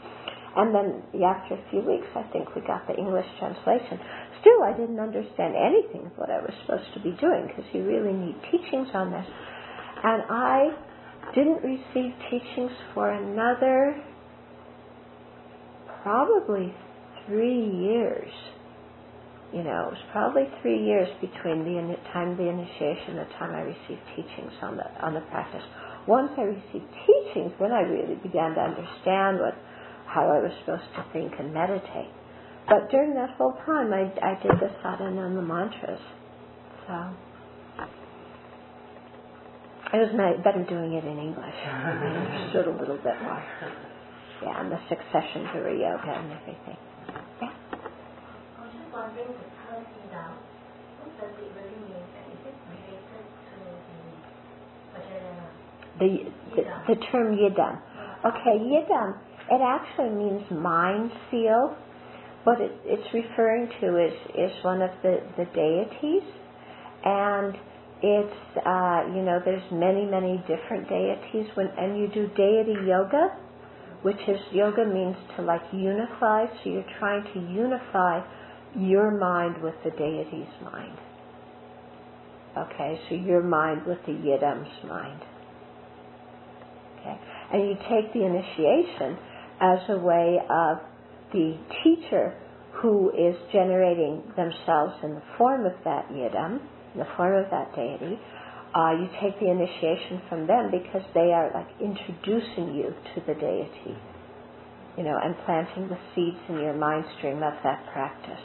And 0.59 0.74
then 0.74 1.02
after 1.22 1.54
a 1.54 1.62
few 1.70 1.82
weeks, 1.86 2.06
I 2.16 2.26
think 2.34 2.54
we 2.54 2.62
got 2.62 2.86
the 2.86 2.98
English 2.98 3.26
translation. 3.38 4.00
Still, 4.41 4.62
I 4.62 4.72
didn't 4.76 5.01
understand 5.01 5.55
anything 5.57 6.07
of 6.07 6.12
what 6.16 6.30
I 6.30 6.39
was 6.39 6.53
supposed 6.62 6.93
to 6.95 7.01
be 7.01 7.16
doing 7.20 7.49
because 7.49 7.64
you 7.72 7.84
really 7.84 8.12
need 8.12 8.36
teachings 8.51 8.89
on 8.95 9.11
this. 9.11 9.26
And 10.05 10.22
I 10.30 10.70
didn't 11.34 11.62
receive 11.62 12.12
teachings 12.30 12.70
for 12.95 13.11
another 13.11 14.01
probably 16.03 16.72
three 17.26 17.66
years. 17.82 18.30
You 19.53 19.64
know, 19.64 19.89
it 19.89 19.97
was 19.97 20.05
probably 20.12 20.45
three 20.61 20.84
years 20.84 21.09
between 21.20 21.64
the 21.64 21.97
time 22.12 22.32
of 22.32 22.36
the 22.36 22.49
initiation 22.49 23.16
and 23.16 23.24
the 23.24 23.32
time 23.41 23.55
I 23.57 23.64
received 23.64 24.05
teachings 24.14 24.53
on 24.61 24.76
the 24.76 24.86
on 25.01 25.14
the 25.14 25.24
practice. 25.32 25.64
Once 26.07 26.30
I 26.36 26.43
received 26.43 26.89
teachings, 27.09 27.53
then 27.59 27.72
I 27.72 27.80
really 27.80 28.16
began 28.16 28.55
to 28.55 28.61
understand 28.61 29.41
what 29.41 29.57
how 30.07 30.28
I 30.28 30.41
was 30.41 30.53
supposed 30.61 30.89
to 30.97 31.05
think 31.12 31.32
and 31.39 31.53
meditate. 31.53 32.12
But 32.68 32.90
during 32.90 33.14
that 33.14 33.30
whole 33.38 33.54
time, 33.64 33.92
I, 33.92 34.12
I 34.20 34.36
did 34.42 34.52
the 34.60 34.68
sadhana 34.82 35.24
and 35.26 35.36
the 35.36 35.42
mantras. 35.42 36.00
So 36.86 36.94
it 39.88 39.96
was 40.04 40.12
nice, 40.12 40.36
better 40.44 40.60
doing 40.68 40.92
it 40.92 41.04
in 41.04 41.16
English. 41.16 41.58
I 41.64 41.96
understood 41.96 42.68
a 42.68 42.76
little 42.76 43.00
bit 43.00 43.16
more. 43.24 43.40
Yeah, 44.44 44.60
and 44.60 44.70
the 44.70 44.78
succession 44.88 45.48
to 45.48 45.64
yoga 45.72 46.12
and 46.12 46.28
everything. 46.28 46.76
Yeah. 47.40 47.48
I 47.48 48.60
was 48.60 48.70
just 48.76 48.92
wondering 48.92 49.32
the 49.32 49.48
term 49.64 49.82
idam, 50.04 50.36
what 51.00 51.10
does 51.16 51.32
it 51.40 51.50
really 51.56 51.72
mean? 51.88 52.04
And 52.04 52.36
is 52.36 52.42
it 52.44 52.56
related 52.68 53.24
to 53.48 53.56
the 53.64 54.12
Vajrayana? 54.92 55.48
The, 55.98 56.10
the, 56.54 56.62
the 56.94 57.00
term 57.08 57.32
yidam. 57.32 57.80
Okay, 58.28 58.60
yidam, 58.60 59.16
it 59.50 59.62
actually 59.64 60.12
means 60.12 60.44
mind 60.52 61.10
seal 61.30 61.74
what 62.45 62.61
it, 62.61 62.72
it's 62.84 63.09
referring 63.12 63.68
to 63.80 64.05
is, 64.05 64.14
is 64.34 64.64
one 64.64 64.82
of 64.82 64.91
the, 65.03 65.20
the 65.36 65.45
deities, 65.47 66.28
and 67.05 67.55
it's, 68.03 68.41
uh, 68.64 69.03
you 69.14 69.22
know, 69.22 69.41
there's 69.45 69.72
many, 69.72 70.07
many 70.07 70.39
different 70.47 70.89
deities, 70.89 71.47
when, 71.55 71.68
and 71.78 71.99
you 71.99 72.09
do 72.09 72.28
deity 72.36 72.74
yoga, 72.86 73.36
which 74.03 74.20
is, 74.28 74.39
yoga 74.53 74.84
means 74.84 75.16
to 75.36 75.43
like 75.43 75.62
unify, 75.72 76.47
so 76.47 76.70
you're 76.70 76.93
trying 76.99 77.24
to 77.34 77.41
unify 77.53 78.22
your 78.76 79.11
mind 79.18 79.62
with 79.62 79.74
the 79.84 79.91
deity's 79.91 80.53
mind. 80.62 80.99
Okay, 82.57 83.01
so 83.09 83.14
your 83.14 83.43
mind 83.43 83.86
with 83.86 83.99
the 84.07 84.12
yidam's 84.12 84.84
mind. 84.89 85.20
Okay, 86.99 87.20
and 87.53 87.68
you 87.68 87.74
take 87.89 88.12
the 88.12 88.24
initiation 88.24 89.16
as 89.61 89.78
a 89.91 89.99
way 89.99 90.39
of 90.51 90.78
the 91.32 91.58
teacher 91.84 92.34
who 92.82 93.10
is 93.10 93.36
generating 93.52 94.22
themselves 94.36 94.94
in 95.02 95.14
the 95.14 95.22
form 95.36 95.66
of 95.66 95.72
that 95.84 96.08
yidam, 96.10 96.60
in 96.94 97.00
the 97.00 97.08
form 97.16 97.34
of 97.42 97.50
that 97.50 97.74
deity, 97.74 98.18
uh, 98.74 98.92
you 98.92 99.08
take 99.20 99.38
the 99.40 99.50
initiation 99.50 100.20
from 100.28 100.46
them 100.46 100.70
because 100.70 101.02
they 101.14 101.32
are 101.32 101.50
like 101.54 101.68
introducing 101.80 102.74
you 102.74 102.94
to 103.14 103.20
the 103.26 103.34
deity, 103.34 103.96
you 104.96 105.04
know, 105.04 105.18
and 105.22 105.34
planting 105.44 105.88
the 105.88 105.98
seeds 106.14 106.38
in 106.48 106.56
your 106.56 106.74
mind 106.74 107.04
stream 107.18 107.42
of 107.42 107.54
that 107.64 107.84
practice. 107.92 108.44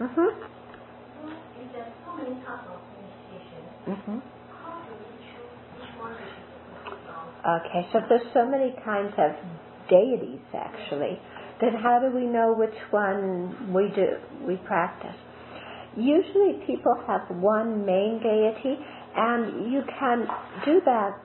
Mm-hmm. 0.00 0.30
If 1.62 1.72
there's 1.72 1.92
so 2.06 2.16
many 2.16 2.34
types 2.42 2.66
of 2.66 2.80
initiation, 2.98 3.62
Mm-hmm. 3.82 4.18
how 4.62 4.78
do 4.86 4.94
we 4.94 5.10
choose 5.26 5.50
which 5.74 5.90
one 5.98 6.14
we 6.14 6.22
should 6.22 6.46
focus 6.86 7.02
on? 7.10 7.31
Okay, 7.42 7.88
so 7.92 7.98
there's 8.08 8.22
so 8.32 8.46
many 8.46 8.72
kinds 8.84 9.12
of 9.18 9.32
deities 9.90 10.38
actually, 10.54 11.18
then 11.60 11.74
how 11.74 11.98
do 11.98 12.14
we 12.14 12.24
know 12.24 12.54
which 12.54 12.74
one 12.90 13.74
we 13.74 13.90
do 13.94 14.14
we 14.46 14.56
practice? 14.62 15.18
Usually 15.96 16.62
people 16.66 16.94
have 17.06 17.22
one 17.36 17.84
main 17.84 18.20
deity 18.22 18.78
and 19.16 19.72
you 19.72 19.82
can 19.98 20.26
do 20.64 20.80
that. 20.84 21.18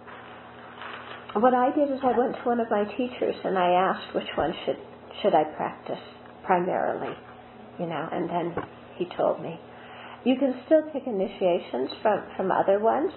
What 1.35 1.53
I 1.53 1.69
did 1.75 1.91
is 1.91 1.99
I 2.01 2.17
went 2.17 2.33
to 2.35 2.41
one 2.43 2.59
of 2.59 2.69
my 2.71 2.83
teachers 2.97 3.35
and 3.43 3.55
I 3.55 3.69
asked 3.71 4.15
which 4.15 4.27
one 4.35 4.53
should 4.65 4.77
should 5.21 5.35
I 5.35 5.43
practice 5.55 6.01
primarily, 6.45 7.15
you 7.79 7.85
know, 7.85 8.09
and 8.11 8.29
then 8.29 8.55
he 8.97 9.05
told 9.15 9.41
me. 9.41 9.59
You 10.25 10.35
can 10.37 10.61
still 10.65 10.81
take 10.93 11.05
initiations 11.05 11.89
from, 12.01 12.23
from 12.35 12.51
other 12.51 12.79
ones. 12.79 13.11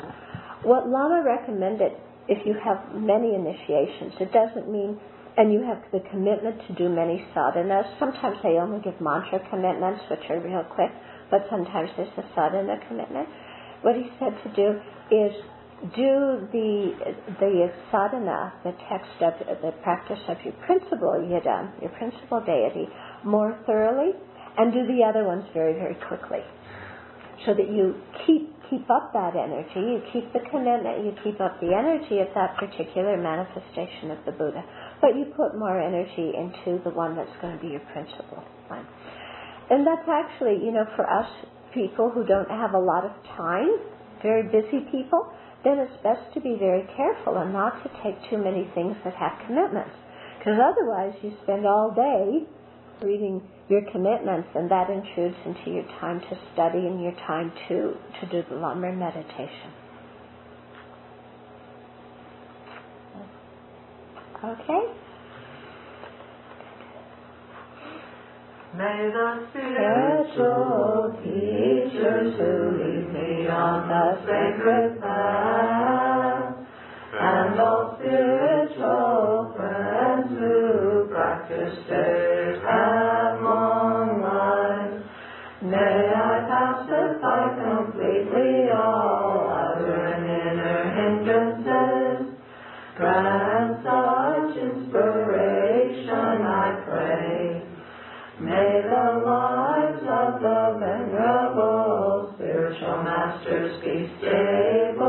What 0.62 0.88
Lama 0.88 1.24
recommended 1.24 1.92
if 2.30 2.46
you 2.46 2.54
have 2.64 2.94
many 2.94 3.34
initiations, 3.34 4.14
it 4.20 4.32
doesn't 4.32 4.70
mean 4.70 4.98
and 5.36 5.52
you 5.52 5.62
have 5.62 5.82
the 5.92 6.00
commitment 6.10 6.60
to 6.66 6.74
do 6.74 6.88
many 6.88 7.24
sadhanas. 7.34 7.86
Sometimes 7.98 8.36
they 8.42 8.58
only 8.58 8.80
give 8.82 9.00
mantra 9.00 9.38
commitments, 9.48 10.02
which 10.10 10.20
are 10.28 10.40
real 10.40 10.64
quick, 10.74 10.90
but 11.30 11.46
sometimes 11.50 11.88
there's 11.96 12.12
a 12.18 12.24
sadhana 12.34 12.76
commitment. 12.88 13.28
What 13.82 13.96
he 13.96 14.10
said 14.18 14.34
to 14.42 14.48
do 14.54 14.78
is 15.10 15.32
do 15.96 16.46
the 16.52 16.92
the 17.40 17.72
sadhana, 17.90 18.52
the 18.64 18.72
text 18.90 19.16
of 19.22 19.32
the 19.62 19.72
practice 19.82 20.20
of 20.28 20.36
your 20.44 20.52
principal 20.66 21.16
yidam, 21.24 21.72
your 21.80 21.90
principal 21.96 22.44
deity, 22.44 22.86
more 23.24 23.58
thoroughly, 23.66 24.12
and 24.58 24.72
do 24.72 24.86
the 24.86 25.02
other 25.02 25.24
ones 25.24 25.44
very 25.54 25.72
very 25.74 25.96
quickly, 26.06 26.44
so 27.46 27.54
that 27.54 27.70
you 27.70 27.94
keep 28.26 28.59
keep 28.70 28.88
up 28.88 29.12
that 29.12 29.34
energy, 29.34 29.82
you 29.82 30.00
keep 30.14 30.32
the 30.32 30.40
commitment, 30.48 31.04
you 31.04 31.12
keep 31.22 31.40
up 31.42 31.58
the 31.60 31.74
energy 31.74 32.22
of 32.22 32.30
that 32.38 32.56
particular 32.56 33.18
manifestation 33.18 34.14
of 34.14 34.22
the 34.24 34.32
Buddha 34.32 34.62
but 35.00 35.16
you 35.16 35.32
put 35.36 35.56
more 35.58 35.80
energy 35.80 36.36
into 36.36 36.78
the 36.84 36.90
one 36.90 37.16
that's 37.16 37.32
going 37.40 37.56
to 37.56 37.62
be 37.62 37.72
your 37.72 37.84
principal 37.92 38.44
one. 38.68 38.86
And 39.70 39.86
that's 39.86 40.06
actually, 40.06 40.60
you 40.62 40.72
know, 40.72 40.84
for 40.94 41.08
us 41.08 41.26
people 41.74 42.10
who 42.10 42.24
don't 42.24 42.50
have 42.50 42.74
a 42.74 42.78
lot 42.78 43.04
of 43.04 43.12
time, 43.36 43.68
very 44.22 44.44
busy 44.44 44.84
people, 44.92 45.32
then 45.64 45.78
it's 45.78 45.96
best 46.02 46.20
to 46.34 46.40
be 46.40 46.56
very 46.58 46.84
careful 46.96 47.36
and 47.38 47.52
not 47.52 47.82
to 47.82 47.88
take 48.04 48.16
too 48.28 48.38
many 48.38 48.68
things 48.74 48.96
that 49.04 49.14
have 49.14 49.32
commitments. 49.46 49.94
Because 50.38 50.58
otherwise 50.60 51.14
you 51.22 51.32
spend 51.42 51.66
all 51.66 51.92
day 51.92 52.44
reading 53.04 53.40
your 53.70 53.82
commitments 53.92 54.48
and 54.56 54.68
that 54.70 54.90
intrudes 54.90 55.36
into 55.46 55.70
your 55.70 55.84
time 56.00 56.20
to 56.20 56.38
study 56.52 56.78
and 56.78 57.00
your 57.00 57.14
time 57.26 57.52
to, 57.68 57.94
to 58.20 58.26
do 58.30 58.42
the 58.50 58.56
Lamrim 58.56 58.98
meditation. 58.98 59.70
Okay? 64.42 64.82
May 68.76 69.10
the 69.12 69.46
spiritual 69.50 71.18
teachers 71.22 72.34
who 72.38 72.70
lead 72.78 73.12
me 73.12 73.48
on 73.48 73.88
the 73.88 74.20
sacred 74.22 75.00
path, 75.00 76.54
and 77.12 77.60
all 77.60 77.96
spiritual 77.98 79.52
friends 79.56 80.30
who 80.30 81.08
practice 81.10 81.76
faith 81.88 82.62
and 82.64 83.09
I 86.20 86.44
pacify 86.52 87.42
completely 87.64 88.68
all 88.70 89.48
outer 89.48 90.06
and 90.12 90.24
inner 90.28 90.80
hindrances. 91.00 92.36
Grant 92.96 93.82
such 93.82 94.56
inspiration, 94.58 96.44
I 96.44 96.82
pray. 96.84 97.62
May 98.40 98.82
the 98.84 99.06
lives 99.24 100.02
of 100.02 100.40
the 100.42 100.76
venerable 100.80 102.34
spiritual 102.36 103.02
masters 103.02 103.80
be 103.82 104.10
stable, 104.18 104.99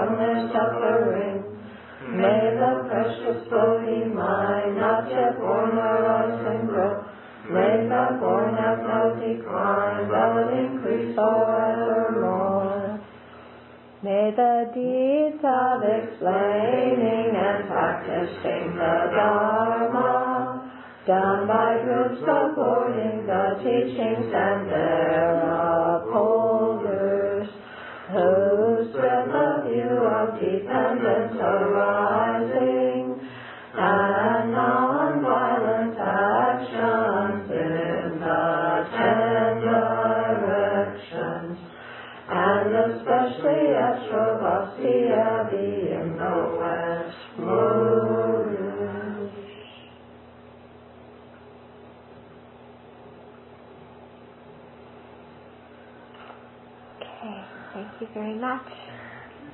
from 0.00 0.16
their 0.16 0.48
suffering. 0.52 1.44
May 2.16 2.56
the 2.56 2.88
precious 2.88 3.48
Bodhi 3.50 4.08
mind, 4.08 4.76
not 4.76 5.10
yet 5.10 5.38
born 5.38 5.76
or 5.76 6.02
rise 6.02 6.40
and 6.40 6.68
grow, 6.68 7.04
may 7.50 7.84
the 7.84 8.16
born 8.18 8.56
have 8.56 8.78
no 8.80 9.14
decline, 9.20 10.08
but 10.08 10.52
increase 10.56 11.14
forevermore. 11.14 13.00
May 14.02 14.32
the 14.34 14.72
deeds 14.72 15.44
of 15.44 15.82
explaining 15.84 17.36
and 17.36 17.68
practicing 17.68 18.72
the 18.80 18.94
Dharma, 19.12 20.72
done 21.06 21.46
by 21.46 21.82
groups 21.84 22.20
supporting 22.20 23.26
the 23.26 23.60
teachings 23.60 24.32
and 24.32 24.70
their 24.70 25.36
upholders, 25.44 26.39
arising 31.58 33.20
and 33.74 34.52
non-violent 34.52 35.96
actions 35.98 37.50
in 37.50 38.20
the 38.20 38.86
ten 38.92 39.60
directions, 39.62 41.58
and 42.28 42.74
especially 42.92 43.74
at 43.74 43.94
Sravasti 44.08 44.98
in 46.02 46.16
the 46.16 46.36
West 46.60 47.38
Moorish. 47.38 49.32
Okay, 57.02 57.48
thank 57.74 57.92
you 58.00 58.08
very 58.14 58.36
much. 58.38 58.89